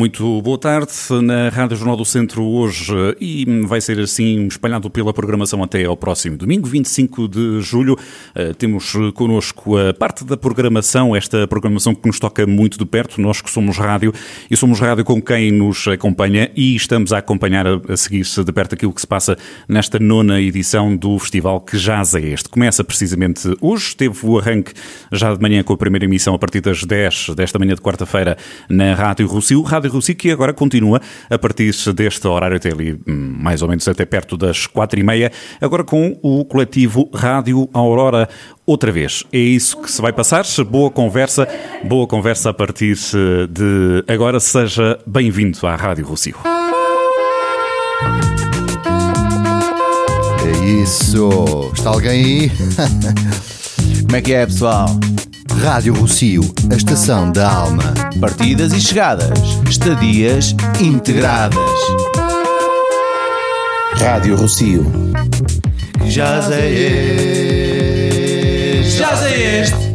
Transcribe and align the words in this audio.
Muito 0.00 0.40
boa 0.40 0.56
tarde 0.56 0.90
na 1.20 1.50
Rádio 1.50 1.76
Jornal 1.76 1.94
do 1.94 2.06
Centro 2.06 2.42
hoje 2.42 2.90
e 3.20 3.44
vai 3.66 3.82
ser 3.82 4.00
assim 4.00 4.46
espalhado 4.46 4.88
pela 4.88 5.12
programação 5.12 5.62
até 5.62 5.84
ao 5.84 5.94
próximo 5.94 6.38
domingo, 6.38 6.66
25 6.66 7.28
de 7.28 7.60
julho. 7.60 7.98
Eh, 8.34 8.54
temos 8.54 8.94
connosco 9.12 9.76
a 9.76 9.92
parte 9.92 10.24
da 10.24 10.38
programação, 10.38 11.14
esta 11.14 11.46
programação 11.46 11.94
que 11.94 12.06
nos 12.06 12.18
toca 12.18 12.46
muito 12.46 12.78
de 12.78 12.86
perto, 12.86 13.20
nós 13.20 13.42
que 13.42 13.50
somos 13.50 13.76
rádio 13.76 14.10
e 14.50 14.56
somos 14.56 14.80
rádio 14.80 15.04
com 15.04 15.20
quem 15.20 15.52
nos 15.52 15.86
acompanha 15.86 16.50
e 16.56 16.74
estamos 16.74 17.12
a 17.12 17.18
acompanhar 17.18 17.66
a 17.66 17.94
seguir-se 17.94 18.42
de 18.42 18.52
perto 18.54 18.76
aquilo 18.76 18.94
que 18.94 19.02
se 19.02 19.06
passa 19.06 19.36
nesta 19.68 19.98
nona 19.98 20.40
edição 20.40 20.96
do 20.96 21.18
festival 21.18 21.60
que 21.60 21.76
jaz 21.76 22.14
é 22.14 22.22
este. 22.22 22.48
Começa 22.48 22.82
precisamente 22.82 23.54
hoje, 23.60 23.94
teve 23.94 24.18
o 24.22 24.38
arranque 24.38 24.72
já 25.12 25.34
de 25.34 25.42
manhã 25.42 25.62
com 25.62 25.74
a 25.74 25.76
primeira 25.76 26.06
emissão 26.06 26.34
a 26.34 26.38
partir 26.38 26.62
das 26.62 26.84
10 26.84 27.34
desta 27.36 27.58
manhã 27.58 27.74
de 27.74 27.82
quarta-feira 27.82 28.38
na 28.66 28.94
Rádio 28.94 29.26
Rossio. 29.26 29.60
Rádio 29.60 29.89
Rossio 29.90 30.14
que 30.14 30.30
agora 30.30 30.52
continua 30.52 31.00
a 31.28 31.38
partir 31.38 31.74
deste 31.94 32.26
horário 32.26 32.56
até 32.56 32.70
ali, 32.70 32.98
hum, 33.06 33.36
mais 33.38 33.62
ou 33.62 33.68
menos 33.68 33.86
até 33.86 34.04
perto 34.04 34.36
das 34.36 34.66
quatro 34.66 34.98
e 34.98 35.02
meia, 35.02 35.30
agora 35.60 35.84
com 35.84 36.18
o 36.22 36.44
coletivo 36.44 37.08
Rádio 37.14 37.68
Aurora 37.72 38.28
outra 38.66 38.92
vez. 38.92 39.24
É 39.32 39.38
isso 39.38 39.80
que 39.80 39.90
se 39.90 40.00
vai 40.00 40.12
passar. 40.12 40.44
Boa 40.68 40.90
conversa, 40.90 41.48
boa 41.84 42.06
conversa 42.06 42.50
a 42.50 42.54
partir 42.54 42.96
de 43.50 44.04
agora. 44.06 44.38
Seja 44.40 44.98
bem-vindo 45.06 45.66
à 45.66 45.76
Rádio 45.76 46.06
Rossio. 46.06 46.36
É 50.44 50.64
isso. 50.82 51.70
Está 51.74 51.90
alguém 51.90 52.10
aí? 52.10 52.50
Como 54.02 54.16
é 54.16 54.22
que 54.22 54.32
é, 54.32 54.46
pessoal? 54.46 54.86
Rádio 55.58 55.94
Rocio, 55.94 56.42
a 56.70 56.76
estação 56.76 57.32
da 57.32 57.50
alma. 57.50 57.82
Partidas 58.20 58.72
e 58.72 58.80
chegadas, 58.80 59.38
estadias 59.68 60.54
integradas. 60.80 61.58
Rádio 63.94 64.36
Rocio. 64.36 64.86
Já 66.06 66.42
sei 66.42 66.76
este. 68.76 68.98
Já 68.98 69.16
sei 69.16 69.60
este. 69.60 69.90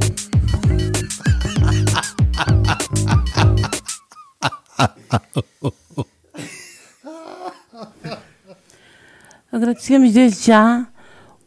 Agradecemos 9.51 10.11
desde 10.11 10.47
já 10.47 10.85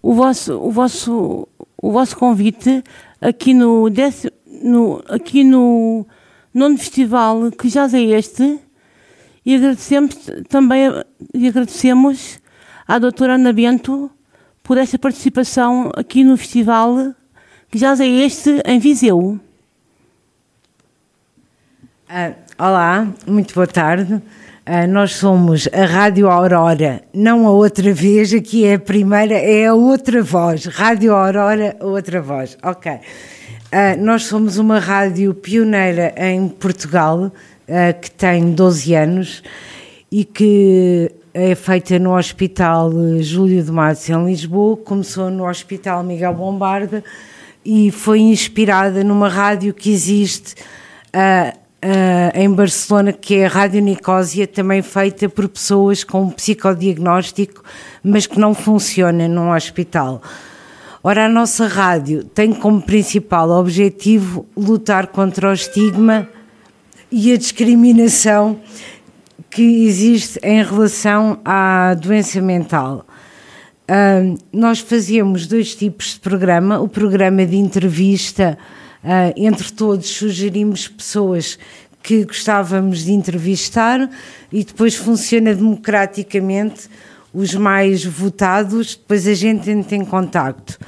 o 0.02 0.14
vosso, 0.14 0.54
o 0.54 0.70
vosso, 0.70 1.47
o 1.77 1.92
vosso 1.92 2.16
convite 2.16 2.82
aqui 3.20 3.55
no, 3.55 3.88
décimo, 3.91 4.33
no, 4.47 5.02
aqui 5.08 5.44
no 5.44 6.06
nono 6.52 6.78
festival 6.78 7.50
que 7.50 7.69
já 7.69 7.86
é 7.86 8.02
este 8.19 8.58
e 9.44 9.55
agradecemos 9.55 10.16
também 10.48 10.83
e 11.34 11.48
agradecemos 11.48 12.41
à 12.86 12.98
doutora 12.98 13.34
Ana 13.34 13.52
Bento 13.52 14.10
por 14.62 14.77
esta 14.77 14.98
participação 14.98 15.91
aqui 15.94 16.22
no 16.25 16.36
festival 16.36 17.14
que 17.70 17.78
já 17.78 17.92
é 17.92 18.06
este 18.06 18.62
em 18.64 18.78
Viseu. 18.78 19.41
Uh, 22.08 22.34
olá, 22.58 23.06
muito 23.27 23.55
boa 23.55 23.66
tarde. 23.66 24.22
Uh, 24.69 24.86
nós 24.86 25.14
somos 25.14 25.66
a 25.72 25.86
Rádio 25.86 26.28
Aurora, 26.28 27.00
não 27.14 27.47
a 27.47 27.50
outra 27.50 27.91
vez, 27.91 28.34
aqui 28.34 28.66
é 28.66 28.75
a 28.75 28.78
primeira, 28.78 29.33
é 29.33 29.64
a 29.64 29.72
outra 29.72 30.22
voz. 30.22 30.66
Rádio 30.66 31.14
Aurora, 31.14 31.75
outra 31.80 32.20
voz. 32.20 32.55
Ok. 32.62 32.92
Uh, 32.92 32.98
nós 33.98 34.25
somos 34.25 34.58
uma 34.58 34.78
rádio 34.78 35.33
pioneira 35.33 36.12
em 36.19 36.48
Portugal, 36.48 37.33
que 38.02 38.10
tem 38.10 38.52
12 38.52 38.94
anos 38.94 39.42
e 40.12 40.22
que 40.22 41.12
é 41.32 41.55
feita 41.55 41.98
no 41.98 42.14
Hospital 42.14 42.92
Júlio 43.20 43.62
de 43.62 43.72
Matos, 43.72 44.06
em 44.10 44.27
Lisboa. 44.27 44.77
Começou 44.77 45.30
no 45.30 45.48
Hospital 45.48 46.03
Miguel 46.03 46.34
Bombarda 46.34 47.03
e 47.65 47.91
foi 47.91 48.21
inspirada 48.21 49.03
numa 49.03 49.31
rádio 49.31 49.72
que 49.72 49.91
existe. 49.91 50.56
Uh, 51.09 51.67
Uh, 51.81 52.34
em 52.34 52.50
Barcelona, 52.53 53.12
que 53.12 53.37
é 53.37 53.47
a 53.47 53.49
Rádio 53.49 53.81
Nicósia, 53.81 54.49
também 54.49 54.83
feita 54.83 55.28
por 55.28 55.47
pessoas 55.49 56.03
com 56.03 56.28
psicodiagnóstico, 56.28 57.62
mas 58.03 58.27
que 58.27 58.37
não 58.41 58.53
funciona 58.53 59.28
num 59.28 59.53
hospital. 59.53 60.21
Ora, 61.05 61.27
a 61.27 61.28
nossa 61.28 61.69
rádio 61.69 62.25
tem 62.25 62.53
como 62.53 62.83
principal 62.83 63.49
objetivo 63.50 64.44
lutar 64.56 65.06
contra 65.06 65.50
o 65.50 65.53
estigma 65.53 66.28
e 67.12 67.33
a 67.33 67.37
discriminação 67.37 68.60
que 69.49 69.87
existe 69.87 70.41
em 70.43 70.62
relação 70.62 71.39
à 71.45 71.95
doença 71.95 72.41
mental. 72.41 73.06
Uh, 73.89 74.37
nós 74.53 74.81
fazíamos 74.81 75.47
dois 75.47 75.75
tipos 75.77 76.15
de 76.15 76.21
programa: 76.21 76.81
o 76.81 76.89
programa 76.89 77.47
de 77.47 77.56
entrevista 77.56 78.59
Uh, 79.03 79.32
entre 79.36 79.72
todos 79.72 80.09
sugerimos 80.09 80.88
pessoas 80.88 81.59
que 82.03 82.25
gostávamos 82.25 83.04
de 83.04 83.12
entrevistar 83.12 84.10
e 84.50 84.64
depois 84.64 84.94
funciona 84.94 85.54
democraticamente 85.54 86.88
os 87.32 87.54
mais 87.54 88.04
votados, 88.04 88.97
depois 88.97 89.28
a 89.28 89.34
gente 89.34 89.70
entra 89.70 89.97
em 89.97 90.04
contacto. 90.04 90.78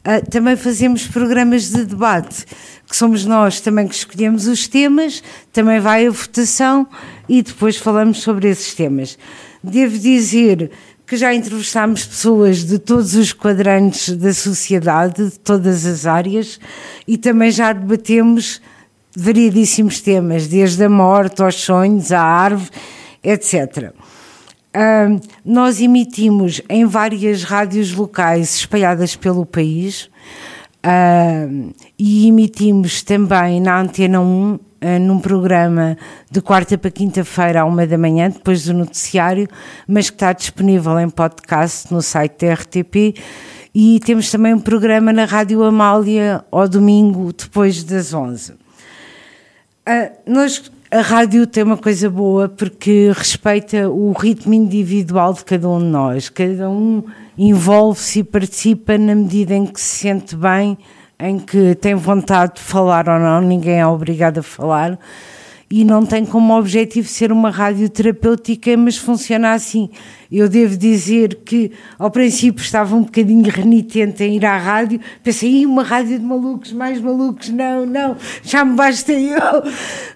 Uh, 0.00 0.28
também 0.30 0.56
fazemos 0.56 1.06
programas 1.06 1.70
de 1.70 1.84
debate, 1.84 2.44
que 2.88 2.96
somos 2.96 3.24
nós 3.24 3.60
também 3.60 3.86
que 3.86 3.94
escolhemos 3.94 4.46
os 4.46 4.66
temas, 4.66 5.22
também 5.52 5.78
vai 5.78 6.06
a 6.06 6.10
votação 6.10 6.88
e 7.28 7.42
depois 7.42 7.76
falamos 7.76 8.20
sobre 8.20 8.48
esses 8.48 8.74
temas. 8.74 9.18
Devo 9.62 9.98
dizer 9.98 10.70
que 11.10 11.16
já 11.16 11.34
entrevistámos 11.34 12.04
pessoas 12.04 12.64
de 12.64 12.78
todos 12.78 13.16
os 13.16 13.32
quadrantes 13.32 14.16
da 14.16 14.32
sociedade, 14.32 15.24
de 15.28 15.40
todas 15.40 15.84
as 15.84 16.06
áreas, 16.06 16.60
e 17.04 17.18
também 17.18 17.50
já 17.50 17.72
debatemos 17.72 18.62
variedíssimos 19.16 20.00
temas, 20.00 20.46
desde 20.46 20.84
a 20.84 20.88
morte 20.88 21.42
aos 21.42 21.56
sonhos, 21.56 22.12
à 22.12 22.22
árvore, 22.22 22.70
etc. 23.24 23.92
Nós 25.44 25.80
emitimos 25.80 26.62
em 26.68 26.84
várias 26.84 27.42
rádios 27.42 27.92
locais 27.92 28.54
espalhadas 28.54 29.16
pelo 29.16 29.44
país 29.44 30.08
e 31.98 32.28
emitimos 32.28 33.02
também 33.02 33.60
na 33.60 33.80
Antena 33.80 34.20
1 34.20 34.54
uh, 34.54 34.60
num 35.00 35.18
programa 35.18 35.96
de 36.30 36.40
quarta 36.40 36.78
para 36.78 36.90
quinta-feira 36.90 37.60
à 37.62 37.64
uma 37.64 37.86
da 37.86 37.98
manhã, 37.98 38.30
depois 38.30 38.64
do 38.64 38.72
noticiário, 38.72 39.46
mas 39.86 40.08
que 40.08 40.16
está 40.16 40.32
disponível 40.32 40.98
em 40.98 41.08
podcast 41.08 41.92
no 41.92 42.00
site 42.00 42.46
da 42.46 42.54
RTP. 42.54 43.14
E 43.74 44.00
temos 44.00 44.30
também 44.30 44.54
um 44.54 44.58
programa 44.58 45.12
na 45.12 45.24
Rádio 45.24 45.62
Amália 45.62 46.44
ao 46.50 46.68
domingo, 46.68 47.32
depois 47.32 47.84
das 47.84 48.12
11. 48.12 48.52
Uh, 48.52 48.56
nós, 50.26 50.70
a 50.90 51.00
rádio 51.00 51.46
tem 51.46 51.62
uma 51.62 51.76
coisa 51.76 52.10
boa 52.10 52.48
porque 52.48 53.12
respeita 53.14 53.88
o 53.88 54.12
ritmo 54.12 54.54
individual 54.54 55.34
de 55.34 55.44
cada 55.44 55.68
um 55.68 55.78
de 55.78 55.84
nós. 55.84 56.28
Cada 56.28 56.68
um 56.68 57.04
envolve-se 57.38 58.20
e 58.20 58.24
participa 58.24 58.98
na 58.98 59.14
medida 59.14 59.54
em 59.54 59.66
que 59.66 59.80
se 59.80 59.98
sente 59.98 60.34
bem 60.34 60.76
em 61.20 61.38
que 61.38 61.74
tem 61.74 61.94
vontade 61.94 62.54
de 62.54 62.60
falar 62.60 63.08
ou 63.08 63.18
não, 63.18 63.40
ninguém 63.40 63.80
é 63.80 63.86
obrigado 63.86 64.38
a 64.38 64.42
falar 64.42 64.98
e 65.72 65.84
não 65.84 66.04
tem 66.04 66.26
como 66.26 66.58
objetivo 66.58 67.06
ser 67.06 67.30
uma 67.30 67.48
rádio 67.48 67.88
terapêutica, 67.88 68.76
mas 68.76 68.96
funciona 68.96 69.52
assim. 69.52 69.88
Eu 70.30 70.48
devo 70.48 70.76
dizer 70.76 71.42
que 71.44 71.70
ao 71.96 72.10
princípio 72.10 72.60
estava 72.60 72.96
um 72.96 73.02
bocadinho 73.02 73.48
renitente 73.48 74.24
em 74.24 74.34
ir 74.34 74.44
à 74.44 74.58
rádio, 74.58 75.00
pensei, 75.22 75.64
uma 75.64 75.84
rádio 75.84 76.18
de 76.18 76.24
malucos, 76.24 76.72
mais 76.72 77.00
malucos, 77.00 77.50
não, 77.50 77.86
não, 77.86 78.16
já 78.42 78.64
me 78.64 78.74
basta 78.74 79.12
eu. 79.12 79.62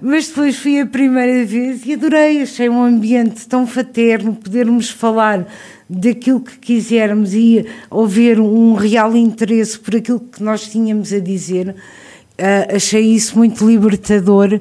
Mas 0.03 0.27
depois 0.27 0.57
fui 0.57 0.81
a 0.81 0.87
primeira 0.87 1.45
vez 1.47 1.87
e 1.87 1.93
adorei, 1.93 2.43
achei 2.43 2.69
um 2.69 2.83
ambiente 2.83 3.47
tão 3.47 3.65
fraterno, 3.65 4.35
podermos 4.35 4.91
falar 4.91 5.47
daquilo 5.95 6.41
que 6.41 6.59
quisermos 6.59 7.35
e 7.35 7.67
ouvir 7.91 8.41
um 8.41 8.75
real 8.75 9.17
interesse 9.17 9.79
por 9.79 9.97
aquilo 9.97 10.21
que 10.21 10.43
nós 10.43 10.69
tínhamos 10.69 11.13
a 11.13 11.19
dizer. 11.19 11.75
Uh, 12.39 12.75
achei 12.77 13.03
isso 13.03 13.39
muito 13.39 13.65
libertador 13.67 14.61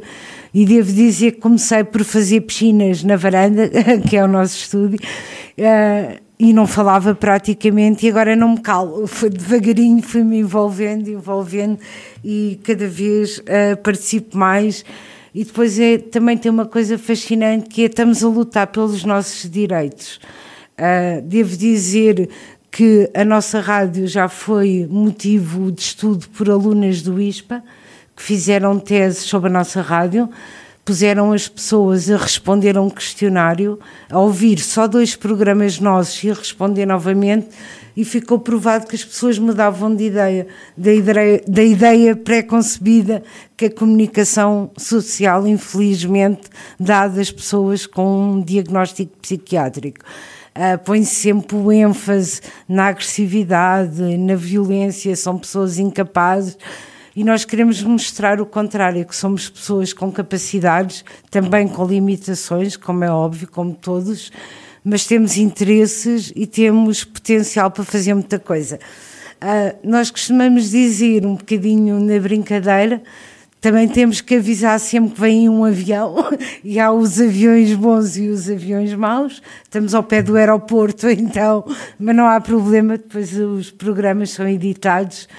e 0.53 0.65
devo 0.65 0.93
dizer 0.93 1.31
que 1.31 1.39
comecei 1.39 1.83
por 1.83 2.03
fazer 2.03 2.41
piscinas 2.41 3.03
na 3.03 3.15
varanda, 3.15 3.67
que 4.07 4.15
é 4.15 4.23
o 4.23 4.27
nosso 4.27 4.55
estúdio, 4.57 4.99
uh, 5.57 6.21
e 6.37 6.53
não 6.53 6.67
falava 6.67 7.15
praticamente, 7.15 8.05
e 8.05 8.09
agora 8.09 8.35
não 8.35 8.49
me 8.49 8.61
calo. 8.61 9.05
Foi 9.07 9.29
devagarinho, 9.29 10.01
fui-me 10.03 10.37
envolvendo, 10.37 11.09
envolvendo, 11.09 11.79
e 12.23 12.59
cada 12.63 12.87
vez 12.87 13.39
uh, 13.39 13.77
participo 13.81 14.37
mais. 14.37 14.85
E 15.33 15.43
depois 15.43 15.79
é, 15.79 15.97
também 15.97 16.37
tem 16.37 16.51
uma 16.51 16.67
coisa 16.67 16.95
fascinante 16.99 17.67
que 17.67 17.81
é 17.81 17.85
estamos 17.85 18.23
a 18.23 18.27
lutar 18.27 18.67
pelos 18.67 19.03
nossos 19.03 19.49
direitos. 19.49 20.19
Uh, 20.83 21.21
devo 21.21 21.55
dizer 21.55 22.27
que 22.69 23.09
a 23.13 23.23
nossa 23.23 23.61
rádio 23.61 24.05
já 24.05 24.27
foi 24.27 24.85
motivo 24.91 25.71
de 25.71 25.79
estudo 25.79 26.27
por 26.27 26.49
alunas 26.49 27.01
do 27.01 27.21
ISPA, 27.21 27.63
que 28.13 28.21
fizeram 28.21 28.77
teses 28.77 29.19
sobre 29.19 29.49
a 29.49 29.53
nossa 29.53 29.81
rádio, 29.81 30.29
puseram 30.83 31.31
as 31.31 31.47
pessoas 31.47 32.11
a 32.11 32.17
responder 32.17 32.75
a 32.75 32.81
um 32.81 32.89
questionário, 32.89 33.79
a 34.09 34.19
ouvir 34.19 34.59
só 34.59 34.85
dois 34.85 35.15
programas 35.15 35.79
nossos 35.79 36.21
e 36.21 36.31
a 36.31 36.33
responder 36.33 36.85
novamente, 36.85 37.47
e 37.95 38.03
ficou 38.03 38.37
provado 38.37 38.85
que 38.85 38.95
as 38.97 39.05
pessoas 39.05 39.39
mudavam 39.39 39.95
de 39.95 40.03
ideia, 40.03 40.47
da 40.75 40.93
ideia, 40.93 41.41
da 41.47 41.63
ideia 41.63 42.13
pré-concebida 42.13 43.23
que 43.55 43.65
a 43.65 43.71
comunicação 43.71 44.69
social, 44.75 45.47
infelizmente, 45.47 46.41
dá 46.77 47.03
às 47.03 47.31
pessoas 47.31 47.85
com 47.85 48.33
um 48.33 48.41
diagnóstico 48.41 49.15
psiquiátrico. 49.21 50.03
Uh, 50.55 50.77
põe-se 50.83 51.15
sempre 51.15 51.55
o 51.55 51.71
ênfase 51.71 52.41
na 52.69 52.87
agressividade, 52.87 54.01
na 54.17 54.35
violência, 54.35 55.15
são 55.15 55.37
pessoas 55.37 55.79
incapazes. 55.79 56.57
E 57.15 57.23
nós 57.23 57.43
queremos 57.43 57.81
mostrar 57.81 58.39
o 58.39 58.45
contrário, 58.45 59.05
que 59.05 59.15
somos 59.15 59.49
pessoas 59.49 59.93
com 59.93 60.11
capacidades, 60.11 61.03
também 61.31 61.67
com 61.67 61.85
limitações, 61.85 62.75
como 62.75 63.03
é 63.03 63.09
óbvio, 63.11 63.47
como 63.47 63.73
todos, 63.73 64.31
mas 64.83 65.05
temos 65.05 65.37
interesses 65.37 66.31
e 66.35 66.45
temos 66.45 67.03
potencial 67.03 67.71
para 67.71 67.83
fazer 67.83 68.13
muita 68.13 68.37
coisa. 68.37 68.79
Uh, 69.41 69.77
nós 69.83 70.11
costumamos 70.11 70.69
dizer 70.69 71.25
um 71.25 71.35
bocadinho 71.35 71.99
na 71.99 72.19
brincadeira 72.19 73.01
também 73.63 73.87
temos 73.87 74.19
que 74.19 74.35
avisar 74.35 74.77
sempre 74.77 75.11
que 75.11 75.21
vem 75.21 75.47
um 75.47 75.63
avião 75.63 76.17
e 76.65 76.81
há 76.81 76.91
os 76.91 77.21
aviões 77.21 77.73
bons 77.73 78.17
e 78.17 78.27
os 78.27 78.49
aviões 78.49 78.93
maus. 78.93 79.41
Estamos 79.63 79.95
ao 79.95 80.03
pé 80.03 80.21
do 80.21 80.35
aeroporto, 80.35 81.07
então, 81.09 81.63
mas 81.97 82.13
não 82.13 82.27
há 82.27 82.41
problema, 82.41 82.97
depois 82.97 83.33
os 83.39 83.71
programas 83.71 84.31
são 84.31 84.45
editados 84.49 85.29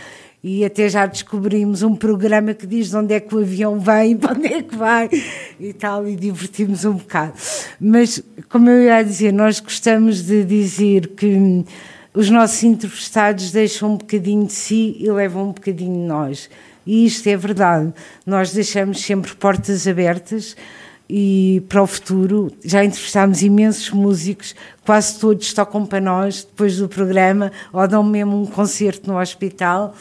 e 0.43 0.65
até 0.65 0.89
já 0.89 1.05
descobrimos 1.05 1.83
um 1.83 1.95
programa 1.95 2.55
que 2.55 2.67
diz 2.67 2.89
de 2.89 2.97
onde 2.97 3.13
é 3.13 3.21
que 3.21 3.35
o 3.35 3.41
avião 3.41 3.79
vem, 3.79 4.17
para 4.17 4.33
onde 4.33 4.47
é 4.47 4.63
que 4.63 4.75
vai 4.75 5.11
e 5.61 5.75
tal, 5.75 6.09
e 6.09 6.17
divertimos 6.17 6.87
um 6.87 6.95
bocado. 6.95 7.35
Mas, 7.79 8.23
como 8.49 8.71
eu 8.71 8.85
ia 8.85 9.03
dizer, 9.03 9.35
nós 9.35 9.61
gostamos 9.61 10.23
de 10.23 10.45
dizer 10.45 11.09
que 11.09 11.63
os 12.15 12.31
nossos 12.31 12.63
entrevistados 12.65 13.53
deixam 13.53 13.93
um 13.93 13.97
bocadinho 13.99 14.47
de 14.47 14.55
si 14.55 14.97
e 14.99 15.11
levam 15.11 15.51
um 15.51 15.53
bocadinho 15.53 16.01
de 16.01 16.09
nós. 16.09 16.49
E 16.87 17.07
isto 17.07 17.29
é 17.29 17.37
verdade. 17.37 17.93
Nós 18.27 18.53
deixamos 18.53 19.01
sempre 19.01 19.35
portas 19.35 19.87
abertas 19.87 20.57
e 21.09 21.63
para 21.69 21.83
o 21.83 21.87
futuro 21.87 22.51
já 22.65 22.85
entrevistámos 22.85 23.43
imensos 23.43 23.91
músicos, 23.91 24.55
quase 24.85 25.19
todos 25.19 25.53
tocam 25.53 25.85
para 25.85 26.01
nós 26.01 26.45
depois 26.45 26.79
do 26.79 26.89
programa 26.89 27.53
ou 27.73 27.87
dão 27.87 28.03
mesmo 28.03 28.41
um 28.41 28.47
concerto 28.47 29.11
no 29.11 29.19
hospital. 29.19 29.95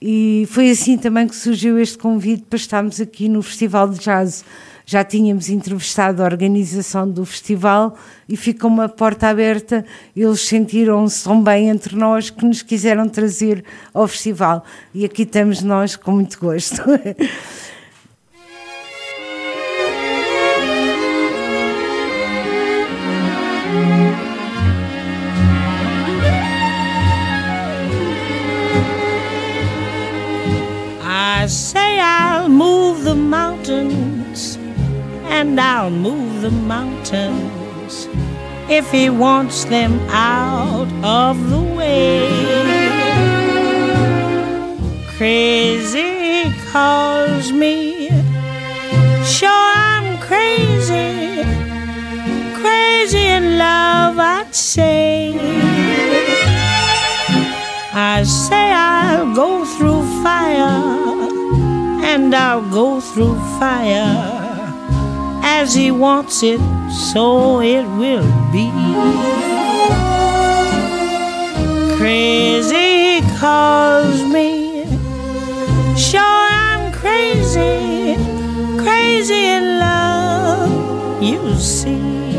E 0.00 0.46
foi 0.50 0.70
assim 0.70 0.96
também 0.96 1.26
que 1.26 1.34
surgiu 1.34 1.78
este 1.78 1.98
convite 1.98 2.44
para 2.48 2.56
estarmos 2.56 3.00
aqui 3.00 3.28
no 3.28 3.42
Festival 3.42 3.88
de 3.88 3.98
Jazz 3.98 4.44
já 4.90 5.04
tínhamos 5.04 5.50
entrevistado 5.50 6.22
a 6.22 6.24
organização 6.24 7.06
do 7.06 7.22
festival 7.26 7.94
e 8.26 8.38
fica 8.38 8.66
uma 8.66 8.88
porta 8.88 9.28
aberta. 9.28 9.84
Eles 10.16 10.40
sentiram-se 10.40 11.24
tão 11.24 11.42
bem 11.42 11.68
entre 11.68 11.94
nós 11.94 12.30
que 12.30 12.42
nos 12.42 12.62
quiseram 12.62 13.06
trazer 13.06 13.62
ao 13.92 14.08
festival. 14.08 14.64
E 14.94 15.04
aqui 15.04 15.24
estamos 15.24 15.62
nós 15.62 15.94
com 15.94 16.12
muito 16.12 16.38
gosto. 16.40 16.82
I 31.04 31.46
say 31.46 32.00
I'll 32.00 32.48
move 32.48 33.04
the 33.04 33.14
mountains 33.14 34.07
and 35.30 35.60
I'll 35.60 35.90
move 35.90 36.42
the 36.42 36.50
mountains 36.50 38.08
if 38.68 38.90
he 38.90 39.10
wants 39.10 39.64
them 39.64 39.92
out 40.10 40.88
of 41.02 41.36
the 41.50 41.62
way. 41.76 42.28
Crazy 45.16 46.52
calls 46.70 47.52
me, 47.52 48.08
sure 49.24 49.48
I'm 49.92 50.18
crazy, 50.18 51.42
crazy 52.60 53.24
in 53.38 53.58
love, 53.58 54.18
I'd 54.18 54.54
say. 54.54 55.34
I 57.92 58.22
say 58.22 58.72
I'll 58.72 59.34
go 59.34 59.64
through 59.64 60.02
fire, 60.22 61.30
and 62.04 62.34
I'll 62.34 62.68
go 62.70 63.00
through 63.00 63.34
fire 63.58 64.37
as 65.50 65.74
he 65.74 65.90
wants 65.90 66.42
it, 66.42 66.60
so 67.10 67.60
it 67.60 67.86
will 68.00 68.28
be. 68.52 68.68
Crazy 71.96 73.22
calls 73.38 74.22
me, 74.34 74.84
sure 75.96 76.42
I'm 76.66 76.92
crazy, 76.92 78.16
crazy 78.84 79.42
in 79.56 79.64
love, 79.78 81.22
you 81.22 81.40
see. 81.54 82.36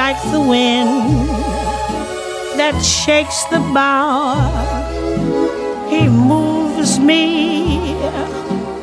Like 0.00 0.20
the 0.34 0.42
wind 0.52 1.28
that 2.58 2.76
shakes 2.82 3.44
the 3.52 3.60
bough, 3.72 4.34
he 5.88 6.02
moves 6.08 6.98
me 6.98 8.41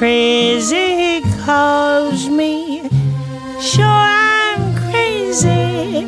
crazy 0.00 1.20
calls 1.44 2.26
me. 2.30 2.88
Sure, 3.60 3.84
I'm 3.84 4.74
crazy, 4.88 6.06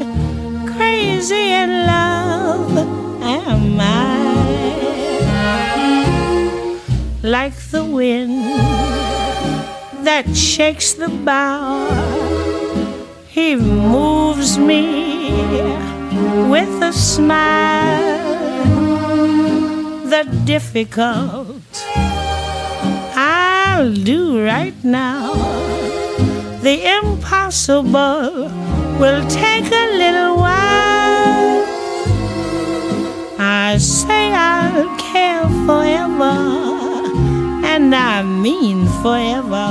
crazy 0.75 1.52
in 1.62 1.70
love, 1.87 2.72
am 3.20 3.78
I? 3.78 3.92
Like 7.22 7.54
the 7.70 7.84
wind 7.84 8.44
that 10.06 10.34
shakes 10.34 10.94
the 10.94 11.11
bough, 11.11 11.84
he 13.28 13.56
moves 13.56 14.56
me 14.56 14.84
with 16.49 16.82
a 16.82 16.94
smile. 16.94 18.22
The 20.08 20.25
difficult 20.46 21.51
I'll 23.75 23.95
do 23.95 24.45
right 24.45 24.79
now. 24.85 25.33
The 26.61 26.76
impossible 26.99 28.50
will 29.00 29.23
take 29.29 29.64
a 29.64 29.87
little 30.02 30.37
while. 30.37 31.64
I 33.38 33.79
say 33.79 34.31
I'll 34.31 34.95
care 34.99 35.49
forever, 35.67 36.37
and 37.73 37.95
I 37.95 38.23
mean 38.23 38.87
forever. 39.02 39.71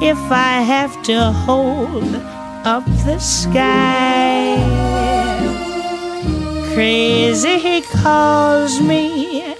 If 0.00 0.22
I 0.32 0.54
have 0.74 0.94
to 1.10 1.30
hold 1.44 2.14
up 2.64 2.86
the 3.04 3.18
sky, 3.18 4.56
crazy 6.72 7.58
he 7.58 7.82
calls 7.82 8.80
me. 8.80 9.56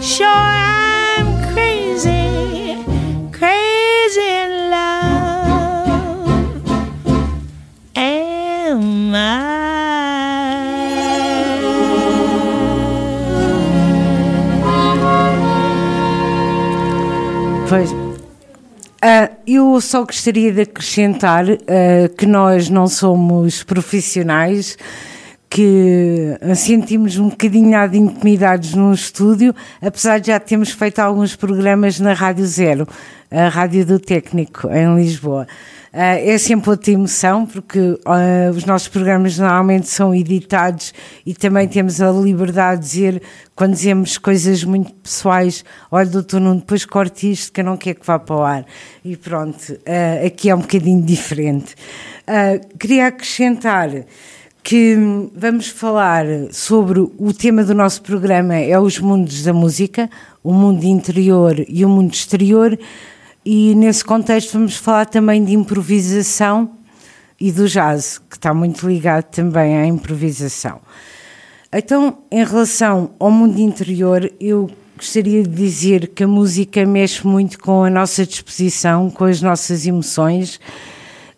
Sure, 0.00 0.26
I'm 0.26 0.95
I? 9.16 9.56
Pois. 17.68 17.90
Ah, 19.02 19.30
eu 19.46 19.80
só 19.80 20.04
gostaria 20.04 20.52
de 20.52 20.62
acrescentar 20.62 21.44
ah, 21.48 22.08
que 22.16 22.26
nós 22.26 22.68
não 22.68 22.86
somos 22.86 23.62
profissionais, 23.62 24.76
que 25.48 26.38
sentimos 26.54 27.16
um 27.18 27.28
bocadinho 27.28 27.70
nada 27.70 27.96
intimidados 27.96 28.74
num 28.74 28.92
estúdio, 28.92 29.54
apesar 29.80 30.18
de 30.18 30.28
já 30.28 30.38
termos 30.38 30.70
feito 30.70 30.98
alguns 30.98 31.34
programas 31.34 31.98
na 31.98 32.12
Rádio 32.12 32.46
Zero, 32.46 32.86
a 33.30 33.48
Rádio 33.48 33.86
do 33.86 33.98
Técnico, 33.98 34.68
em 34.70 34.94
Lisboa. 34.96 35.46
Uh, 35.96 36.28
é 36.28 36.36
sempre 36.36 36.68
outra 36.68 36.92
emoção, 36.92 37.46
porque 37.46 37.78
uh, 37.78 38.50
os 38.54 38.66
nossos 38.66 38.86
programas 38.86 39.38
normalmente 39.38 39.88
são 39.88 40.14
editados 40.14 40.92
e 41.24 41.32
também 41.32 41.66
temos 41.66 42.02
a 42.02 42.10
liberdade 42.10 42.82
de 42.82 42.86
dizer, 42.86 43.22
quando 43.54 43.72
dizemos 43.72 44.18
coisas 44.18 44.62
muito 44.62 44.92
pessoais, 44.92 45.64
olha, 45.90 46.04
doutor 46.04 46.38
Nuno, 46.38 46.60
depois 46.60 46.84
corte 46.84 47.32
isto 47.32 47.50
que 47.50 47.62
eu 47.62 47.64
não 47.64 47.78
quero 47.78 47.98
que 47.98 48.06
vá 48.06 48.18
para 48.18 48.36
o 48.36 48.42
ar. 48.42 48.66
E 49.02 49.16
pronto, 49.16 49.72
uh, 49.72 50.26
aqui 50.26 50.50
é 50.50 50.54
um 50.54 50.60
bocadinho 50.60 51.00
diferente. 51.00 51.74
queria 52.78 53.06
acrescentar 53.06 53.88
que 54.62 54.98
vamos 55.34 55.68
falar 55.68 56.26
sobre 56.50 57.00
o 57.00 57.32
tema 57.32 57.64
do 57.64 57.72
nosso 57.72 58.02
programa 58.02 58.54
é 58.54 58.78
os 58.78 58.98
mundos 58.98 59.44
da 59.44 59.54
música, 59.54 60.10
o 60.44 60.52
mundo 60.52 60.84
interior 60.84 61.64
e 61.66 61.86
o 61.86 61.88
mundo 61.88 62.12
exterior, 62.12 62.78
e 63.46 63.76
nesse 63.76 64.04
contexto 64.04 64.54
vamos 64.54 64.76
falar 64.76 65.06
também 65.06 65.44
de 65.44 65.54
improvisação 65.54 66.68
e 67.38 67.52
do 67.52 67.68
jazz, 67.68 68.18
que 68.28 68.36
está 68.36 68.52
muito 68.52 68.88
ligado 68.88 69.22
também 69.24 69.78
à 69.78 69.86
improvisação. 69.86 70.80
Então, 71.72 72.18
em 72.28 72.44
relação 72.44 73.12
ao 73.20 73.30
mundo 73.30 73.60
interior, 73.60 74.32
eu 74.40 74.68
gostaria 74.96 75.44
de 75.44 75.48
dizer 75.48 76.08
que 76.08 76.24
a 76.24 76.28
música 76.28 76.84
mexe 76.84 77.24
muito 77.24 77.60
com 77.60 77.84
a 77.84 77.90
nossa 77.90 78.26
disposição, 78.26 79.08
com 79.10 79.24
as 79.24 79.40
nossas 79.40 79.86
emoções 79.86 80.58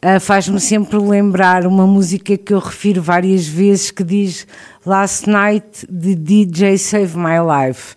uh, 0.04 0.20
faz-me 0.20 0.60
sempre 0.60 0.98
lembrar 0.98 1.66
uma 1.66 1.86
música 1.86 2.36
que 2.36 2.54
eu 2.54 2.58
refiro 2.58 3.02
várias 3.02 3.46
vezes 3.46 3.90
que 3.90 4.04
diz 4.04 4.46
Last 4.84 5.28
Night 5.28 5.86
the 5.86 6.14
DJ 6.14 6.78
Save 6.78 7.16
My 7.16 7.38
Life. 7.38 7.94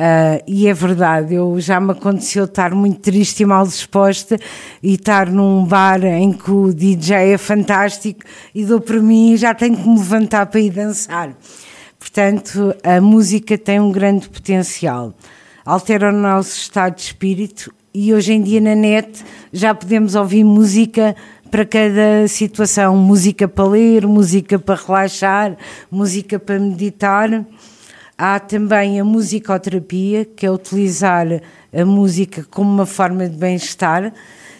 Uh, 0.00 0.42
e 0.46 0.66
é 0.66 0.72
verdade, 0.72 1.34
eu 1.34 1.60
já 1.60 1.78
me 1.78 1.92
aconteceu 1.92 2.46
estar 2.46 2.74
muito 2.74 3.00
triste 3.00 3.42
e 3.42 3.44
mal 3.44 3.66
disposta 3.66 4.38
e 4.82 4.94
estar 4.94 5.28
num 5.28 5.62
bar 5.62 6.02
em 6.02 6.32
que 6.32 6.50
o 6.50 6.72
DJ 6.72 7.34
é 7.34 7.36
fantástico 7.36 8.22
e 8.54 8.64
dou 8.64 8.80
para 8.80 8.98
mim 8.98 9.32
e 9.32 9.36
já 9.36 9.52
tenho 9.52 9.76
que 9.76 9.86
me 9.86 9.98
levantar 9.98 10.46
para 10.46 10.58
ir 10.58 10.70
dançar. 10.70 11.36
Portanto, 11.98 12.74
a 12.82 12.98
música 12.98 13.58
tem 13.58 13.78
um 13.78 13.92
grande 13.92 14.26
potencial. 14.26 15.12
Altera 15.66 16.08
o 16.08 16.16
nosso 16.16 16.56
estado 16.56 16.94
de 16.94 17.02
espírito 17.02 17.70
e 17.92 18.14
hoje 18.14 18.32
em 18.32 18.40
dia 18.40 18.58
na 18.58 18.74
net 18.74 19.22
já 19.52 19.74
podemos 19.74 20.14
ouvir 20.14 20.44
música 20.44 21.14
para 21.50 21.66
cada 21.66 22.26
situação, 22.26 22.96
música 22.96 23.46
para 23.46 23.64
ler, 23.64 24.06
música 24.06 24.58
para 24.58 24.80
relaxar, 24.80 25.58
música 25.90 26.38
para 26.38 26.58
meditar. 26.58 27.44
Há 28.22 28.38
também 28.38 29.00
a 29.00 29.04
musicoterapia, 29.04 30.26
que 30.26 30.44
é 30.44 30.50
utilizar 30.50 31.26
a 31.72 31.84
música 31.86 32.46
como 32.50 32.70
uma 32.70 32.84
forma 32.84 33.26
de 33.26 33.34
bem-estar. 33.34 34.12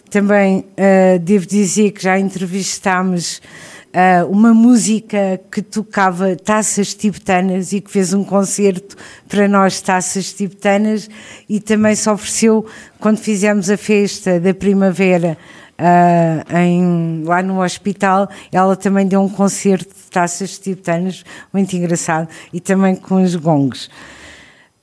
Também 0.08 0.60
uh, 0.60 1.18
devo 1.18 1.44
dizer 1.44 1.90
que 1.90 2.02
já 2.02 2.18
entrevistámos 2.18 3.42
uh, 3.88 4.26
uma 4.30 4.54
música 4.54 5.38
que 5.52 5.60
tocava 5.60 6.34
taças 6.36 6.94
tibetanas 6.94 7.74
e 7.74 7.82
que 7.82 7.90
fez 7.90 8.14
um 8.14 8.24
concerto 8.24 8.96
para 9.28 9.46
nós, 9.46 9.78
taças 9.82 10.32
tibetanas, 10.32 11.10
e 11.46 11.60
também 11.60 11.94
se 11.94 12.08
ofereceu 12.08 12.64
quando 12.98 13.18
fizemos 13.18 13.68
a 13.68 13.76
festa 13.76 14.40
da 14.40 14.54
primavera 14.54 15.36
uh, 15.80 16.56
em, 16.56 17.22
lá 17.24 17.42
no 17.42 17.62
hospital, 17.62 18.28
ela 18.52 18.76
também 18.76 19.06
deu 19.06 19.20
um 19.22 19.28
concerto 19.28 19.88
de 19.88 20.10
taças 20.10 20.58
tibetanas, 20.58 21.24
muito 21.52 21.74
engraçado, 21.74 22.28
e 22.52 22.60
também 22.60 22.94
com 22.94 23.22
os 23.22 23.34
gongos. 23.34 23.90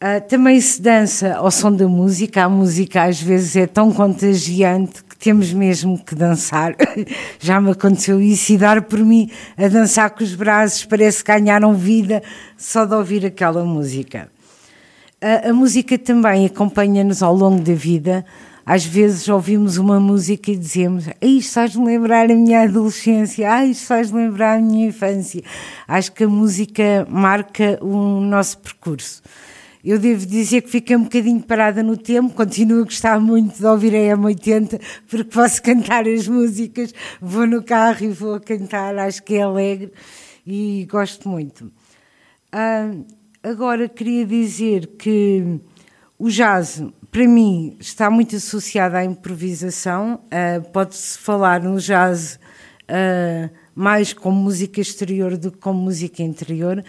Uh, 0.01 0.21
também 0.27 0.59
se 0.61 0.81
dança 0.81 1.35
ao 1.35 1.49
som 1.49 1.71
da 1.71 1.87
música, 1.87 2.43
a 2.43 2.49
música 2.49 3.03
às 3.03 3.21
vezes 3.21 3.55
é 3.55 3.65
tão 3.65 3.91
contagiante 3.91 5.03
que 5.03 5.17
temos 5.17 5.51
mesmo 5.53 5.97
que 5.97 6.13
dançar. 6.13 6.75
Já 7.39 7.59
me 7.59 7.71
aconteceu 7.71 8.21
isso 8.21 8.53
e 8.53 8.57
dar 8.57 8.81
por 8.83 8.99
mim 8.99 9.31
a 9.57 9.67
dançar 9.67 10.11
com 10.11 10.23
os 10.23 10.35
braços, 10.35 10.85
parece 10.85 11.23
que 11.23 11.31
ganharam 11.31 11.73
vida 11.73 12.21
só 12.55 12.85
de 12.85 12.93
ouvir 12.93 13.25
aquela 13.25 13.63
música. 13.63 14.29
Uh, 15.23 15.49
a 15.49 15.53
música 15.53 15.97
também 15.97 16.45
acompanha-nos 16.45 17.23
ao 17.23 17.33
longo 17.33 17.59
da 17.63 17.73
vida, 17.73 18.23
às 18.69 18.85
vezes 18.85 19.29
ouvimos 19.29 19.77
uma 19.77 19.97
música 19.97 20.51
e 20.51 20.57
dizemos 20.57 21.05
isto 21.21 21.53
faz-me 21.53 21.85
lembrar 21.85 22.29
a 22.29 22.35
minha 22.35 22.63
adolescência, 22.63 23.49
ah, 23.49 23.65
isto 23.65 23.87
faz 23.87 24.11
lembrar 24.11 24.57
a 24.57 24.61
minha 24.61 24.87
infância. 24.87 25.41
Acho 25.87 26.11
que 26.11 26.25
a 26.25 26.27
música 26.27 27.07
marca 27.09 27.79
o 27.81 28.19
nosso 28.19 28.57
percurso. 28.57 29.23
Eu 29.85 29.97
devo 29.97 30.25
dizer 30.25 30.63
que 30.63 30.69
fiquei 30.69 30.97
um 30.97 31.03
bocadinho 31.03 31.41
parada 31.41 31.81
no 31.81 31.95
tempo, 31.95 32.33
continuo 32.33 32.81
a 32.81 32.83
gostar 32.83 33.21
muito 33.21 33.57
de 33.57 33.65
ouvir 33.65 33.95
a 33.95 34.17
M80, 34.17 34.81
porque 35.09 35.23
posso 35.23 35.63
cantar 35.63 36.05
as 36.05 36.27
músicas, 36.27 36.93
vou 37.21 37.47
no 37.47 37.63
carro 37.63 38.03
e 38.03 38.09
vou 38.09 38.37
cantar, 38.41 38.97
acho 38.97 39.23
que 39.23 39.35
é 39.35 39.43
alegre 39.43 39.93
e 40.45 40.85
gosto 40.91 41.29
muito. 41.29 41.71
Ah, 42.51 42.91
agora 43.41 43.87
queria 43.87 44.25
dizer 44.25 44.87
que 44.97 45.61
o 46.19 46.29
jazz 46.29 46.83
para 47.11 47.27
mim, 47.27 47.77
está 47.79 48.09
muito 48.09 48.35
associada 48.35 48.97
à 48.97 49.05
improvisação. 49.05 50.21
Uh, 50.25 50.69
Pode-se 50.71 51.17
falar 51.17 51.61
no 51.61 51.79
jazz 51.79 52.39
uh, 52.83 53.49
mais 53.73 54.13
como 54.13 54.39
música 54.39 54.81
exterior 54.81 55.37
do 55.37 55.51
que 55.51 55.57
como 55.57 55.81
música 55.81 56.21
interior. 56.21 56.83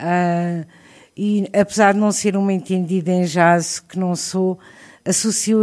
Uh, 0.00 0.66
e 1.16 1.48
apesar 1.58 1.94
de 1.94 2.00
não 2.00 2.12
ser 2.12 2.36
uma 2.36 2.52
entendida 2.52 3.10
em 3.10 3.24
jazz, 3.24 3.78
que 3.80 3.98
não 3.98 4.16
sou, 4.16 4.58
associo 5.04 5.60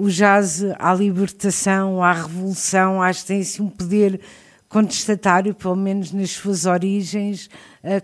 o 0.00 0.08
jazz 0.08 0.64
à 0.78 0.94
libertação, 0.94 2.02
à 2.02 2.12
revolução, 2.12 3.00
tem 3.26 3.40
assim, 3.40 3.62
um 3.62 3.68
poder 3.68 4.20
contestatário, 4.68 5.54
pelo 5.54 5.74
menos 5.74 6.12
nas 6.12 6.30
suas 6.30 6.64
origens, 6.64 7.48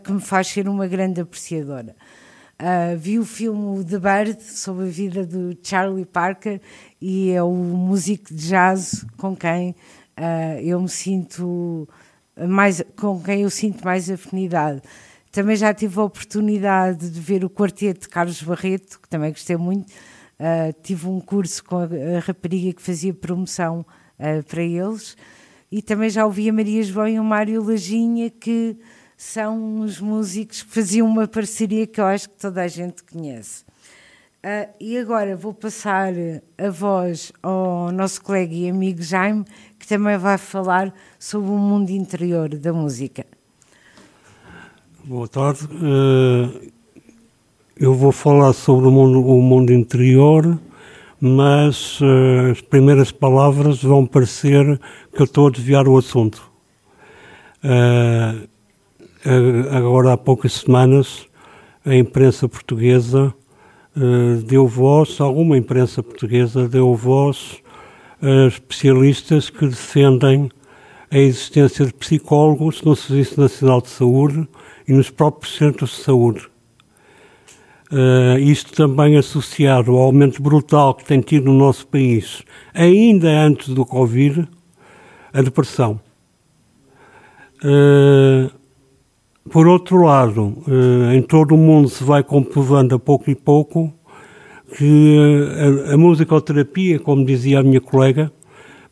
que 0.02 0.10
me 0.10 0.20
faz 0.20 0.48
ser 0.48 0.66
uma 0.66 0.88
grande 0.88 1.20
apreciadora. 1.20 1.94
Uh, 2.60 2.96
vi 2.96 3.18
o 3.18 3.24
filme 3.24 3.84
The 3.84 3.98
Bird 3.98 4.42
sobre 4.44 4.84
a 4.84 4.88
vida 4.88 5.26
do 5.26 5.58
Charlie 5.60 6.04
Parker 6.04 6.60
e 7.00 7.32
é 7.32 7.42
o 7.42 7.52
músico 7.52 8.32
de 8.32 8.46
jazz 8.48 9.04
com 9.16 9.34
quem 9.34 9.70
uh, 10.16 10.60
eu 10.62 10.80
me 10.80 10.88
sinto 10.88 11.88
mais 12.48 12.80
com 12.96 13.20
quem 13.20 13.42
eu 13.42 13.50
sinto 13.50 13.84
mais 13.84 14.08
afinidade. 14.08 14.82
Também 15.32 15.56
já 15.56 15.74
tive 15.74 15.98
a 15.98 16.04
oportunidade 16.04 17.10
de 17.10 17.20
ver 17.20 17.44
o 17.44 17.50
quarteto 17.50 18.02
de 18.02 18.08
Carlos 18.08 18.40
Barreto, 18.40 19.00
que 19.00 19.08
também 19.08 19.30
gostei 19.30 19.56
muito. 19.56 19.90
Uh, 19.90 20.72
tive 20.80 21.08
um 21.08 21.20
curso 21.20 21.64
com 21.64 21.78
a, 21.78 21.84
a 21.84 22.20
rapariga 22.20 22.72
que 22.72 22.82
fazia 22.82 23.12
promoção 23.12 23.84
para 24.48 24.62
eles. 24.62 25.16
E 25.72 25.82
também 25.82 26.08
já 26.08 26.24
ouvi 26.24 26.48
a 26.48 26.52
Maria 26.52 26.82
João 26.84 27.08
e 27.08 27.18
o 27.18 27.24
Mário 27.24 27.60
Lajinha, 27.64 28.30
que 28.30 28.78
são 29.16 29.80
uns 29.80 30.00
músicos 30.00 30.62
que 30.62 30.70
faziam 30.70 31.06
uma 31.06 31.26
parceria 31.26 31.86
que 31.86 32.00
eu 32.00 32.06
acho 32.06 32.28
que 32.28 32.36
toda 32.36 32.62
a 32.62 32.68
gente 32.68 33.02
conhece. 33.02 33.64
Uh, 34.44 34.68
e 34.78 34.98
agora 34.98 35.34
vou 35.34 35.54
passar 35.54 36.12
a 36.58 36.68
voz 36.68 37.32
ao 37.42 37.90
nosso 37.90 38.22
colega 38.22 38.54
e 38.54 38.68
amigo 38.68 39.00
Jaime, 39.00 39.44
que 39.78 39.86
também 39.86 40.18
vai 40.18 40.36
falar 40.36 40.92
sobre 41.18 41.50
o 41.50 41.56
mundo 41.56 41.90
interior 41.90 42.50
da 42.50 42.72
música. 42.72 43.24
Boa 45.02 45.28
tarde. 45.28 45.64
Uh, 45.64 46.70
eu 47.76 47.94
vou 47.94 48.12
falar 48.12 48.52
sobre 48.52 48.86
o 48.86 48.90
mundo, 48.90 49.26
o 49.26 49.42
mundo 49.42 49.72
interior, 49.72 50.58
mas 51.20 52.00
uh, 52.00 52.52
as 52.52 52.60
primeiras 52.60 53.10
palavras 53.10 53.82
vão 53.82 54.06
parecer 54.06 54.78
que 55.12 55.22
eu 55.22 55.24
estou 55.24 55.48
a 55.48 55.50
desviar 55.50 55.88
o 55.88 55.96
assunto. 55.96 56.50
Uh, 57.64 58.46
agora 59.70 60.12
há 60.12 60.16
poucas 60.16 60.52
semanas, 60.52 61.26
a 61.84 61.94
imprensa 61.94 62.48
portuguesa 62.48 63.34
uh, 63.96 64.42
deu 64.42 64.66
voz, 64.66 65.20
alguma 65.20 65.56
imprensa 65.56 66.02
portuguesa 66.02 66.68
deu 66.68 66.94
voz 66.94 67.62
a 68.20 68.46
especialistas 68.46 69.50
que 69.50 69.66
defendem 69.66 70.50
a 71.10 71.18
existência 71.18 71.86
de 71.86 71.92
psicólogos 71.92 72.82
no 72.82 72.96
Serviço 72.96 73.40
Nacional 73.40 73.80
de 73.80 73.88
Saúde 73.88 74.48
e 74.88 74.92
nos 74.92 75.10
próprios 75.10 75.56
centros 75.56 75.90
de 75.90 75.96
saúde. 75.96 76.48
Uh, 77.92 78.38
isto 78.38 78.72
também 78.72 79.16
associado 79.16 79.92
ao 79.92 80.02
aumento 80.02 80.42
brutal 80.42 80.94
que 80.94 81.04
tem 81.04 81.20
tido 81.20 81.44
no 81.44 81.54
nosso 81.54 81.86
país, 81.86 82.42
ainda 82.72 83.28
antes 83.28 83.68
do 83.68 83.84
Covid, 83.84 84.48
a 85.32 85.42
depressão. 85.42 86.00
Uh, 87.62 88.50
por 89.50 89.66
outro 89.66 90.02
lado, 90.02 90.56
eh, 90.66 91.16
em 91.16 91.22
todo 91.22 91.54
o 91.54 91.58
mundo 91.58 91.88
se 91.88 92.02
vai 92.02 92.22
comprovando 92.22 92.94
a 92.94 92.98
pouco 92.98 93.30
e 93.30 93.34
pouco 93.34 93.92
que 94.76 95.18
eh, 95.18 95.90
a, 95.90 95.94
a 95.94 95.96
musicoterapia, 95.96 96.98
como 96.98 97.24
dizia 97.24 97.60
a 97.60 97.62
minha 97.62 97.80
colega, 97.80 98.32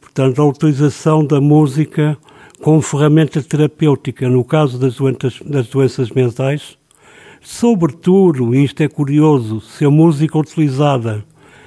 portanto, 0.01 0.43
a 0.43 0.45
utilização 0.45 1.25
da 1.25 1.41
música 1.41 2.19
como 2.61 2.81
ferramenta 2.83 3.43
terapêutica 3.43 4.29
no 4.29 4.45
caso 4.45 4.79
das 4.79 4.97
doenças, 4.97 5.41
das 5.45 5.69
doenças 5.69 6.11
mentais. 6.11 6.79
Sobretudo, 7.41 8.55
e 8.55 8.63
isto 8.63 8.83
é 8.83 8.89
curioso, 8.89 9.61
se 9.61 9.85
a 9.85 9.91
música 9.91 10.39
utilizada 10.39 11.25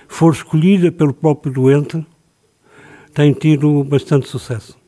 for 0.08 0.32
escolhida 0.32 0.92
pelo 0.92 1.14
próprio 1.14 1.52
doente, 1.52 2.06
tem 3.14 3.34
tido 3.34 3.84
bastante 3.84 4.28
sucesso. 4.28 4.85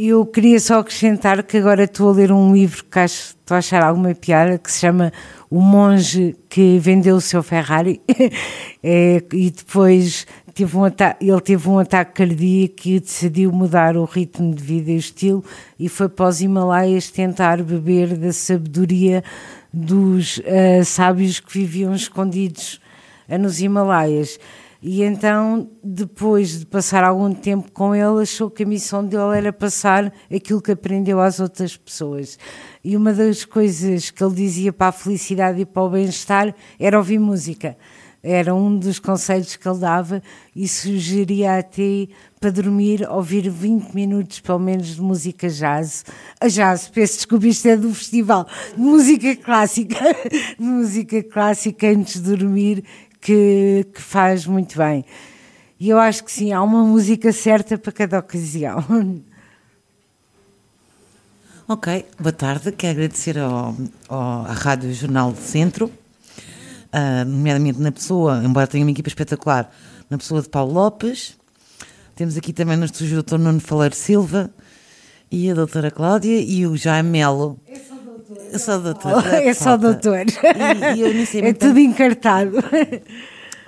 Eu 0.00 0.24
queria 0.24 0.60
só 0.60 0.78
acrescentar 0.78 1.42
que 1.42 1.56
agora 1.56 1.82
estou 1.82 2.10
a 2.10 2.12
ler 2.12 2.30
um 2.30 2.52
livro 2.52 2.84
que 2.84 3.00
acho, 3.00 3.34
estou 3.34 3.56
a 3.56 3.58
achar 3.58 3.82
alguma 3.82 4.14
piada, 4.14 4.56
que 4.56 4.70
se 4.70 4.78
chama 4.78 5.12
O 5.50 5.60
Monge 5.60 6.36
que 6.48 6.78
Vendeu 6.78 7.16
o 7.16 7.20
Seu 7.20 7.42
Ferrari, 7.42 8.00
é, 8.80 9.20
e 9.32 9.50
depois 9.50 10.24
teve 10.54 10.76
um 10.76 10.86
ele 10.86 11.40
teve 11.40 11.68
um 11.68 11.80
ataque 11.80 12.12
cardíaco 12.12 12.82
e 12.84 13.00
decidiu 13.00 13.50
mudar 13.50 13.96
o 13.96 14.04
ritmo 14.04 14.54
de 14.54 14.62
vida 14.62 14.92
e 14.92 14.94
o 14.94 14.98
estilo 14.98 15.44
e 15.76 15.88
foi 15.88 16.08
para 16.08 16.28
os 16.28 16.40
Himalaias 16.40 17.10
tentar 17.10 17.60
beber 17.60 18.16
da 18.16 18.32
sabedoria 18.32 19.24
dos 19.72 20.38
uh, 20.38 20.84
sábios 20.84 21.40
que 21.40 21.52
viviam 21.52 21.92
escondidos 21.92 22.80
uh, 23.28 23.36
nos 23.36 23.60
Himalaias. 23.60 24.38
E 24.80 25.02
então, 25.02 25.68
depois 25.82 26.60
de 26.60 26.66
passar 26.66 27.02
algum 27.02 27.34
tempo 27.34 27.72
com 27.72 27.94
ele, 27.94 28.22
achou 28.22 28.48
que 28.48 28.62
a 28.62 28.66
missão 28.66 29.04
dele 29.04 29.36
era 29.36 29.52
passar 29.52 30.12
aquilo 30.32 30.62
que 30.62 30.70
aprendeu 30.70 31.20
às 31.20 31.40
outras 31.40 31.76
pessoas. 31.76 32.38
E 32.84 32.96
uma 32.96 33.12
das 33.12 33.44
coisas 33.44 34.10
que 34.10 34.22
ele 34.22 34.34
dizia 34.34 34.72
para 34.72 34.88
a 34.88 34.92
felicidade 34.92 35.60
e 35.60 35.66
para 35.66 35.82
o 35.82 35.90
bem-estar 35.90 36.54
era 36.78 36.96
ouvir 36.96 37.18
música. 37.18 37.76
Era 38.22 38.52
um 38.52 38.76
dos 38.76 38.98
conselhos 38.98 39.54
que 39.54 39.68
ele 39.68 39.78
dava 39.78 40.22
e 40.54 40.66
sugeria 40.66 41.58
até 41.58 42.08
para 42.40 42.50
dormir 42.50 43.08
ouvir 43.08 43.48
20 43.48 43.94
minutos 43.94 44.40
pelo 44.40 44.58
menos 44.58 44.96
de 44.96 45.00
música 45.00 45.48
jazz. 45.48 46.04
A 46.40 46.48
jazz, 46.48 46.88
peço 46.88 47.14
desculpa, 47.14 47.46
isto 47.46 47.68
é 47.68 47.76
do 47.76 47.94
festival 47.94 48.46
de 48.74 48.80
música 48.80 49.36
clássica. 49.36 49.96
de 50.58 50.64
música 50.64 51.22
clássica 51.22 51.88
antes 51.88 52.20
de 52.20 52.36
dormir 52.36 52.84
que, 53.20 53.86
que 53.92 54.00
faz 54.00 54.46
muito 54.46 54.76
bem. 54.76 55.04
E 55.78 55.88
eu 55.88 55.98
acho 55.98 56.24
que 56.24 56.32
sim, 56.32 56.52
há 56.52 56.62
uma 56.62 56.82
música 56.82 57.32
certa 57.32 57.78
para 57.78 57.92
cada 57.92 58.18
ocasião. 58.18 58.84
Ok, 61.70 62.06
boa 62.18 62.32
tarde. 62.32 62.72
Quero 62.72 62.92
agradecer 62.92 63.38
ao, 63.38 63.76
ao, 64.08 64.46
à 64.46 64.54
Rádio 64.54 64.90
Jornal 64.94 65.32
do 65.32 65.38
Centro, 65.38 65.84
uh, 65.84 67.24
nomeadamente 67.26 67.78
na 67.78 67.92
pessoa, 67.92 68.42
embora 68.42 68.66
tenha 68.66 68.82
uma 68.82 68.90
equipa 68.90 69.10
espetacular, 69.10 69.70
na 70.08 70.16
pessoa 70.16 70.40
de 70.40 70.48
Paulo 70.48 70.72
Lopes. 70.72 71.36
Temos 72.16 72.38
aqui 72.38 72.54
também 72.54 72.74
no 72.74 72.86
estúdio 72.86 73.18
o 73.18 73.22
Dr. 73.22 73.36
Nuno 73.36 73.60
Faleiro 73.60 73.94
Silva 73.94 74.50
e 75.30 75.50
a 75.50 75.54
doutora 75.54 75.90
Cláudia 75.90 76.40
e 76.40 76.66
o 76.66 76.74
Jaime 76.74 77.10
Melo. 77.10 77.60
Eu 78.52 78.58
sou 78.58 78.80
doutor. 78.80 79.26
É 79.26 79.52
só 79.54 79.76
doutor. 79.76 80.26
E, 80.26 80.96
e 80.96 81.00
eu 81.00 81.14
nem 81.14 81.24
sei 81.24 81.42
É 81.46 81.52
tudo 81.52 81.78
encartado. 81.78 82.56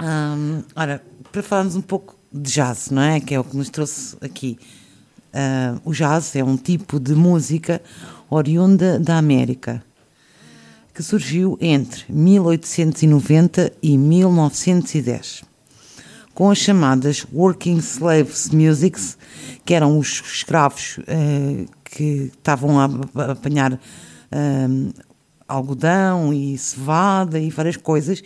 Hum, 0.03 0.62
ora, 0.75 1.03
para 1.31 1.43
falarmos 1.43 1.77
um 1.77 1.83
pouco 1.83 2.17
de 2.33 2.50
jazz, 2.50 2.89
não 2.89 3.03
é? 3.03 3.21
Que 3.21 3.35
é 3.35 3.39
o 3.39 3.45
que 3.45 3.55
nos 3.55 3.69
trouxe 3.69 4.17
aqui. 4.23 4.59
Ah, 5.31 5.79
o 5.85 5.93
jazz 5.93 6.35
é 6.35 6.43
um 6.43 6.57
tipo 6.57 6.99
de 6.99 7.15
música 7.15 7.83
oriunda 8.31 8.99
da 8.99 9.19
América 9.19 9.85
que 10.95 11.03
surgiu 11.03 11.59
entre 11.61 12.05
1890 12.09 13.73
e 13.83 13.99
1910 13.99 15.43
com 16.35 16.50
as 16.50 16.59
chamadas 16.59 17.27
Working 17.33 17.77
Slaves 17.77 18.49
Musics, 18.49 19.19
que 19.62 19.75
eram 19.75 19.99
os 19.99 20.23
escravos 20.25 20.99
eh, 21.07 21.67
que 21.85 22.33
estavam 22.33 22.81
a 22.81 22.89
apanhar 23.33 23.79
algodão 25.47 26.33
e 26.33 26.57
cevada 26.57 27.39
e 27.39 27.51
várias 27.51 27.77
coisas, 27.77 28.23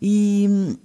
e 0.00 0.76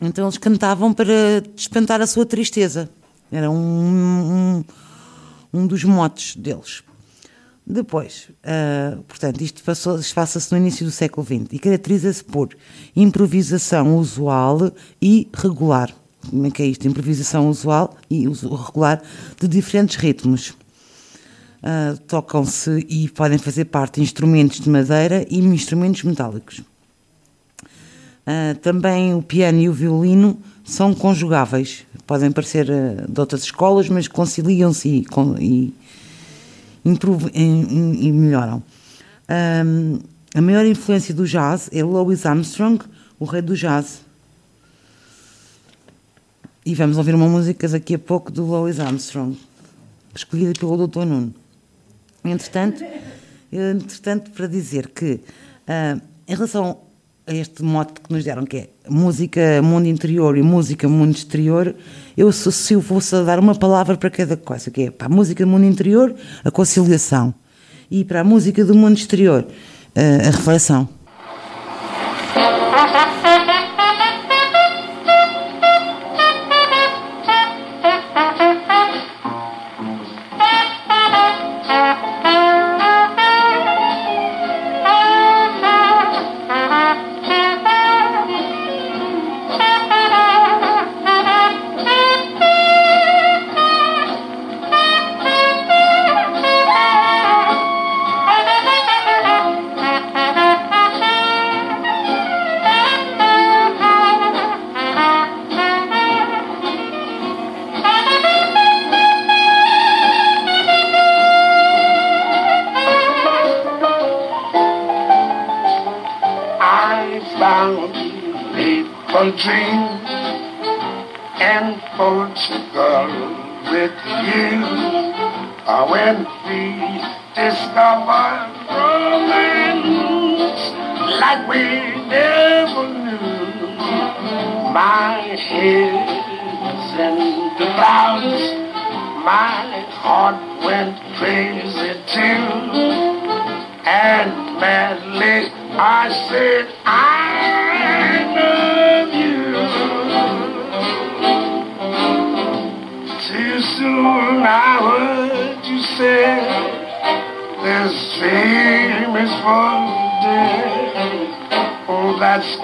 então 0.00 0.26
eles 0.26 0.38
cantavam 0.38 0.92
para 0.92 1.40
despentar 1.54 2.00
a 2.00 2.06
sua 2.06 2.26
tristeza. 2.26 2.90
Era 3.32 3.50
um, 3.50 3.56
um, 3.56 4.64
um 5.52 5.66
dos 5.66 5.82
motes 5.84 6.36
deles. 6.36 6.82
Depois, 7.66 8.28
ah, 8.42 8.98
portanto, 9.08 9.40
isto 9.40 9.62
passa-se 10.14 10.52
no 10.52 10.58
início 10.58 10.84
do 10.84 10.92
século 10.92 11.26
XX 11.26 11.52
e 11.52 11.58
caracteriza-se 11.58 12.22
por 12.22 12.50
improvisação 12.94 13.96
usual 13.96 14.70
e 15.00 15.28
regular. 15.32 15.90
Como 16.28 16.46
é 16.46 16.50
que 16.50 16.62
é 16.62 16.66
isto? 16.66 16.86
Improvisação 16.86 17.48
usual 17.48 17.96
e 18.10 18.26
regular 18.26 19.02
de 19.40 19.48
diferentes 19.48 19.96
ritmos. 19.96 20.54
Ah, 21.66 21.96
Tocam-se 22.06 22.84
e 22.90 23.08
podem 23.08 23.38
fazer 23.38 23.64
parte 23.64 23.98
instrumentos 24.00 24.60
de 24.60 24.68
madeira 24.68 25.24
e 25.30 25.38
instrumentos 25.38 26.02
metálicos. 26.02 26.60
Ah, 28.26 28.54
também 28.60 29.14
o 29.14 29.22
piano 29.22 29.58
e 29.60 29.68
o 29.68 29.72
violino 29.72 30.38
são 30.62 30.92
conjugáveis. 30.94 31.86
Podem 32.06 32.30
parecer 32.30 32.70
ah, 32.70 33.06
de 33.08 33.18
outras 33.18 33.44
escolas, 33.44 33.88
mas 33.88 34.06
conciliam-se 34.08 34.88
e, 34.88 35.04
con- 35.06 35.36
e, 35.38 35.72
e- 36.84 38.08
e- 38.08 38.12
melhoram. 38.12 38.62
Ahm, 39.26 40.00
a 40.34 40.40
maior 40.42 40.66
influência 40.66 41.14
do 41.14 41.26
jazz 41.26 41.70
é 41.72 41.82
Louis 41.82 42.26
Armstrong, 42.26 42.84
o 43.18 43.24
rei 43.24 43.40
do 43.40 43.56
jazz. 43.56 44.02
E 46.66 46.74
vamos 46.74 46.98
ouvir 46.98 47.14
uma 47.14 47.28
música 47.28 47.66
daqui 47.68 47.94
a 47.94 47.98
pouco 47.98 48.30
do 48.30 48.44
Louis 48.44 48.78
Armstrong, 48.80 49.34
escolhida 50.14 50.52
pelo 50.58 50.86
Dr. 50.86 51.04
Nuno. 51.06 51.34
Entretanto, 52.24 52.82
entretanto 53.52 54.30
para 54.30 54.46
dizer 54.46 54.88
que, 54.88 55.20
ah, 55.68 55.98
em 56.26 56.34
relação 56.34 56.78
a 57.26 57.34
este 57.34 57.62
mote 57.62 58.00
que 58.00 58.12
nos 58.12 58.24
deram, 58.24 58.44
que 58.44 58.56
é 58.56 58.68
música 58.88 59.62
mundo 59.62 59.86
interior 59.86 60.36
e 60.36 60.42
música 60.42 60.88
mundo 60.88 61.14
exterior, 61.14 61.74
eu 62.16 62.32
se, 62.32 62.74
eu 62.74 62.82
fosse 62.82 63.22
dar 63.24 63.38
uma 63.38 63.54
palavra 63.54 63.96
para 63.96 64.10
cada 64.10 64.36
coisa, 64.36 64.70
que 64.70 64.82
é 64.84 64.90
para 64.90 65.06
a 65.06 65.10
música 65.10 65.44
do 65.44 65.50
mundo 65.50 65.64
interior, 65.64 66.14
a 66.44 66.50
conciliação, 66.50 67.34
e 67.90 68.04
para 68.04 68.20
a 68.20 68.24
música 68.24 68.64
do 68.64 68.74
mundo 68.74 68.96
exterior, 68.96 69.46
ah, 69.94 70.28
a 70.28 70.30
reflexão. 70.30 70.88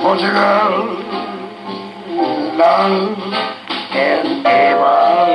Portugal. 0.02 0.96
Love 2.56 3.18
and 3.92 4.46
Avon. 4.46 5.30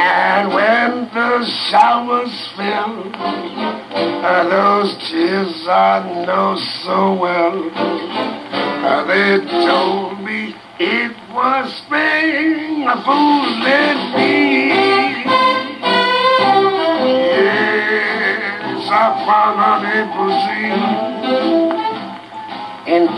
And 0.00 0.52
when 0.52 0.90
the 1.14 1.44
showers 1.70 2.34
fell. 2.56 3.74
Uh, 4.24 4.48
those 4.48 4.96
tears 5.08 5.68
I 5.68 6.24
know 6.26 6.56
so 6.82 7.14
well. 7.14 7.70
Uh, 7.74 9.04
they 9.04 9.38
told 9.66 10.20
me 10.22 10.56
it 10.80 11.12
was 11.32 11.72
spring, 11.84 12.82
a 12.88 12.96
fool 13.04 13.46
let 13.62 14.16
me. 14.16 14.68
Yes, 17.36 18.88
I 18.90 19.24
found 19.24 19.60
on 19.60 19.84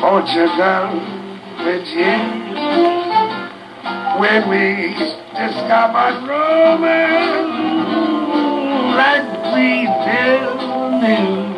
April 0.06 0.18
in 0.18 0.26
Portugal, 0.26 1.00
Virginia 1.64 2.96
when 4.18 4.48
we 4.48 4.94
discovered 5.34 6.26
romance 6.26 7.50
like 8.94 9.28
we 9.54 9.84
knew. 11.00 11.56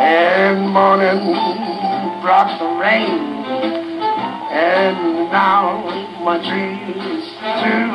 And 0.00 0.70
morning 0.70 1.20
brought 2.22 2.58
the 2.58 2.66
rain, 2.80 3.44
and 4.50 5.30
now 5.30 5.82
my 6.24 6.38
dreams 6.38 7.24
too. 7.62 7.88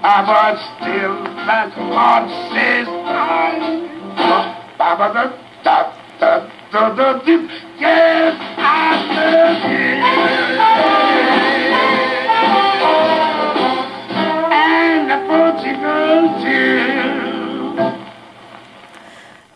Ah, 0.00 0.22
but 0.26 0.56
still 0.80 1.24
that 1.46 1.72
heart 1.72 2.30
says 2.52 2.88
I, 2.88 3.58
Baba 4.78 5.12
da 5.12 5.47
da 6.70 6.90
da 6.90 7.12
da 7.12 7.12
da 7.12 7.24
da, 7.24 7.32
yes, 7.80 8.34
I 8.58 8.92
love 9.14 9.64
you. 9.72 9.88
And 14.52 15.08
the 15.08 15.18
Portugal 15.26 16.20
too. 16.42 16.78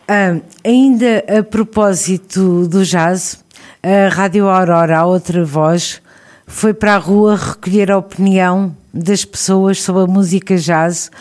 Ah, 0.07 0.39
ainda 0.65 1.23
a 1.27 1.43
propósito 1.43 2.67
do 2.67 2.83
jazz, 2.83 3.43
a 3.83 4.09
Rádio 4.09 4.47
Aurora, 4.47 4.99
a 4.99 5.05
outra 5.05 5.45
voz, 5.45 6.01
foi 6.47 6.73
para 6.73 6.95
a 6.95 6.97
rua 6.97 7.35
recolher 7.35 7.91
a 7.91 7.97
opinião 7.97 8.75
das 8.93 9.23
pessoas 9.23 9.81
sobre 9.81 10.03
a 10.03 10.07
música 10.07 10.57
jazz 10.57 11.11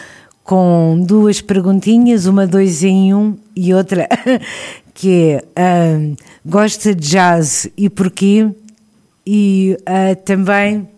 com 0.45 1.03
duas 1.07 1.41
perguntinhas, 1.41 2.27
uma 2.27 2.47
dois 2.47 2.83
em 2.83 3.15
um 3.15 3.37
e 3.55 3.73
outra 3.73 4.09
que 4.95 5.41
é 5.41 5.45
ah, 5.57 6.15
gosta 6.45 6.95
de 6.95 7.09
jazz 7.09 7.69
e 7.77 7.89
porquê? 7.89 8.49
E 9.27 9.77
ah, 9.87 10.15
também 10.25 10.89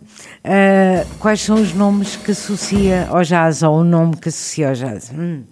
ah, 0.43 1.05
quais 1.19 1.41
são 1.41 1.55
os 1.55 1.73
nomes 1.73 2.15
que 2.15 2.31
associa 2.31 3.07
ao 3.09 3.23
jazz 3.23 3.63
ou 3.63 3.79
o 3.79 3.83
nome 3.83 4.15
que 4.17 4.29
associa 4.29 4.69
ao 4.69 4.75
jazz? 4.75 5.11
Hum. 5.11 5.43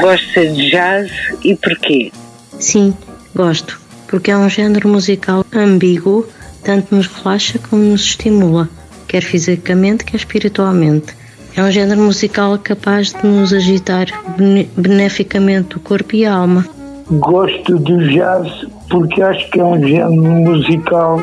Gosta 0.00 0.46
de 0.46 0.70
jazz 0.70 1.12
e 1.44 1.54
porquê? 1.54 2.10
Sim, 2.58 2.94
gosto, 3.34 3.78
porque 4.08 4.30
é 4.30 4.36
um 4.36 4.48
género 4.48 4.88
musical 4.88 5.44
ambíguo, 5.52 6.26
tanto 6.64 6.94
nos 6.94 7.06
relaxa 7.06 7.58
como 7.58 7.82
nos 7.82 8.00
estimula, 8.00 8.68
quer 9.10 9.22
fisicamente, 9.22 10.04
quer 10.04 10.16
espiritualmente. 10.16 11.16
É 11.56 11.62
um 11.64 11.70
género 11.70 12.00
musical 12.00 12.56
capaz 12.58 13.12
de 13.12 13.26
nos 13.26 13.52
agitar 13.52 14.06
bene- 14.38 14.70
beneficamente 14.76 15.76
o 15.76 15.80
corpo 15.80 16.14
e 16.14 16.24
a 16.24 16.32
alma. 16.32 16.64
Gosto 17.10 17.76
do 17.76 18.08
jazz 18.08 18.48
porque 18.88 19.20
acho 19.20 19.50
que 19.50 19.58
é 19.58 19.64
um 19.64 19.82
género 19.82 20.12
musical 20.12 21.20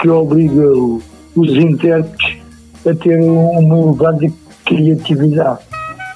que 0.00 0.08
obriga 0.08 0.66
os 1.36 1.50
intérpretes 1.50 2.38
a 2.84 2.94
ter 2.94 3.20
uma 3.20 3.78
elevada 3.78 4.26
criatividade. 4.64 5.60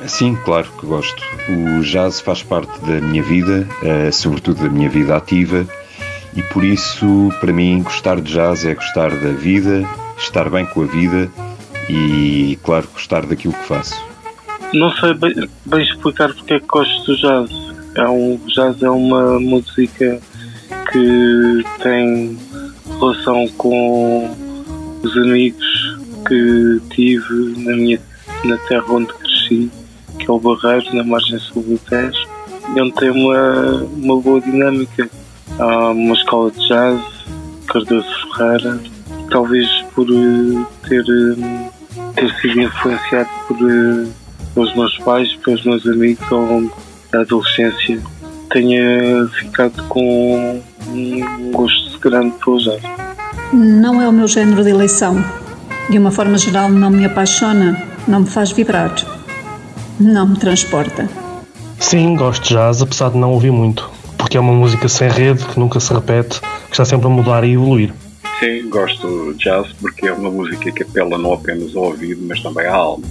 Sim, 0.05 0.37
claro 0.45 0.67
que 0.81 0.87
gosto. 0.87 1.23
O 1.49 1.81
jazz 1.83 2.21
faz 2.21 2.43
parte 2.43 2.73
da 2.81 3.01
minha 3.01 3.23
vida, 3.23 3.69
eh, 3.85 4.11
sobretudo 4.11 4.65
da 4.65 4.69
minha 4.69 4.89
vida 4.89 5.17
ativa, 5.17 5.65
e 6.35 6.43
por 6.43 6.65
isso, 6.65 7.33
para 7.41 7.53
mim, 7.53 7.83
gostar 7.83 8.21
de 8.21 8.33
jazz 8.33 8.65
é 8.65 8.75
gostar 8.75 9.11
da 9.11 9.31
vida, 9.31 9.85
estar 10.18 10.50
bem 10.50 10.66
com 10.66 10.83
a 10.83 10.87
vida 10.87 11.31
e, 11.88 12.59
claro, 12.62 12.88
gostar 12.92 13.24
daquilo 13.26 13.54
que 13.54 13.64
faço. 13.64 13.94
Não 14.74 14.90
sei 14.92 15.14
bem, 15.14 15.48
bem 15.64 15.83
explicar 15.83 16.33
porque 16.35 16.54
é 16.54 16.61
que 16.61 16.66
gosto 16.66 17.04
do 17.07 17.16
jazz. 17.16 17.50
É 17.94 18.09
um, 18.09 18.38
jazz 18.48 18.83
é 18.83 18.90
uma 18.90 19.40
música 19.40 20.20
que 20.92 21.64
tem 21.83 22.38
relação 23.00 23.48
com 23.57 24.37
os 25.02 25.16
amigos 25.16 25.98
que 26.26 26.81
tive 26.90 27.62
na 27.64 27.76
minha 27.76 28.00
na 28.44 28.57
terra 28.57 28.85
onde 28.90 29.12
cresci, 29.14 29.70
que 30.18 30.31
é 30.31 30.33
o 30.33 30.38
Barreiro, 30.38 30.94
na 30.94 31.02
margem 31.02 31.38
sul 31.38 31.62
do 31.62 31.78
Tejo, 31.78 32.28
onde 32.78 32.92
tem 32.92 33.11
uma, 33.11 33.83
uma 33.96 34.20
boa 34.20 34.40
dinâmica. 34.40 35.09
Há 35.59 35.90
uma 35.90 36.14
escola 36.14 36.50
de 36.50 36.68
jazz, 36.68 37.00
Cardoso 37.66 38.07
Ferreira, 38.37 38.81
talvez 39.31 39.69
por 39.95 40.07
eh, 40.11 40.64
ter, 40.88 41.05
eh, 41.09 41.71
ter 42.14 42.35
sido 42.41 42.61
influenciado 42.61 43.29
por, 43.47 43.57
eh, 43.57 44.07
pelos 44.55 44.75
meus 44.75 44.99
pais, 44.99 45.35
pelos 45.37 45.64
meus 45.64 45.87
amigos 45.87 46.33
ao 46.33 46.41
longo 46.41 46.77
da 47.12 47.21
adolescência, 47.21 48.01
tenha 48.51 49.29
ficado 49.38 49.83
com 49.88 50.61
um 50.88 51.51
gosto 51.53 51.99
grande 52.01 52.35
pelo 52.45 52.59
jazz. 52.59 52.83
Não 53.53 54.01
é 54.01 54.09
o 54.09 54.12
meu 54.12 54.27
género 54.27 54.62
de 54.62 54.71
eleição. 54.71 55.23
De 55.91 55.99
uma 55.99 56.11
forma 56.11 56.37
geral, 56.37 56.69
não 56.69 56.91
me 56.91 57.05
apaixona, 57.07 57.83
não 58.07 58.21
me 58.21 58.27
faz 58.27 58.53
vibrar, 58.53 58.95
não 59.99 60.29
me 60.29 60.37
transporta. 60.37 61.09
Sim, 61.79 62.14
gosto 62.14 62.43
de 62.43 62.55
jazz, 62.55 62.83
apesar 62.83 63.11
de 63.11 63.17
não 63.17 63.33
ouvir 63.33 63.51
muito, 63.51 63.91
porque 64.19 64.37
é 64.37 64.41
uma 64.41 64.53
música 64.53 64.87
sem 64.88 65.09
rede, 65.09 65.45
que 65.47 65.59
nunca 65.59 65.81
se 65.81 65.93
repete, 65.93 66.41
que 66.41 66.73
está 66.73 66.85
sempre 66.85 67.07
a 67.07 67.11
mudar 67.11 67.43
e 67.45 67.53
evoluir. 67.53 67.95
Sim, 68.38 68.68
gosto 68.68 69.33
de 69.33 69.38
jazz 69.38 69.72
porque 69.81 70.07
é 70.07 70.12
uma 70.12 70.31
música 70.31 70.70
que 70.70 70.85
apela 70.85 71.18
não 71.18 71.33
apenas 71.33 71.74
ao 71.74 71.85
ouvido, 71.85 72.24
mas 72.27 72.40
também 72.40 72.66
à 72.66 72.74
alma. 72.74 73.05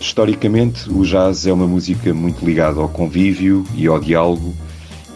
Historicamente, 0.00 0.90
o 0.90 1.04
jazz 1.04 1.46
é 1.46 1.52
uma 1.52 1.68
música 1.68 2.12
muito 2.12 2.44
ligada 2.44 2.80
ao 2.80 2.88
convívio 2.88 3.64
e 3.76 3.86
ao 3.86 4.00
diálogo, 4.00 4.54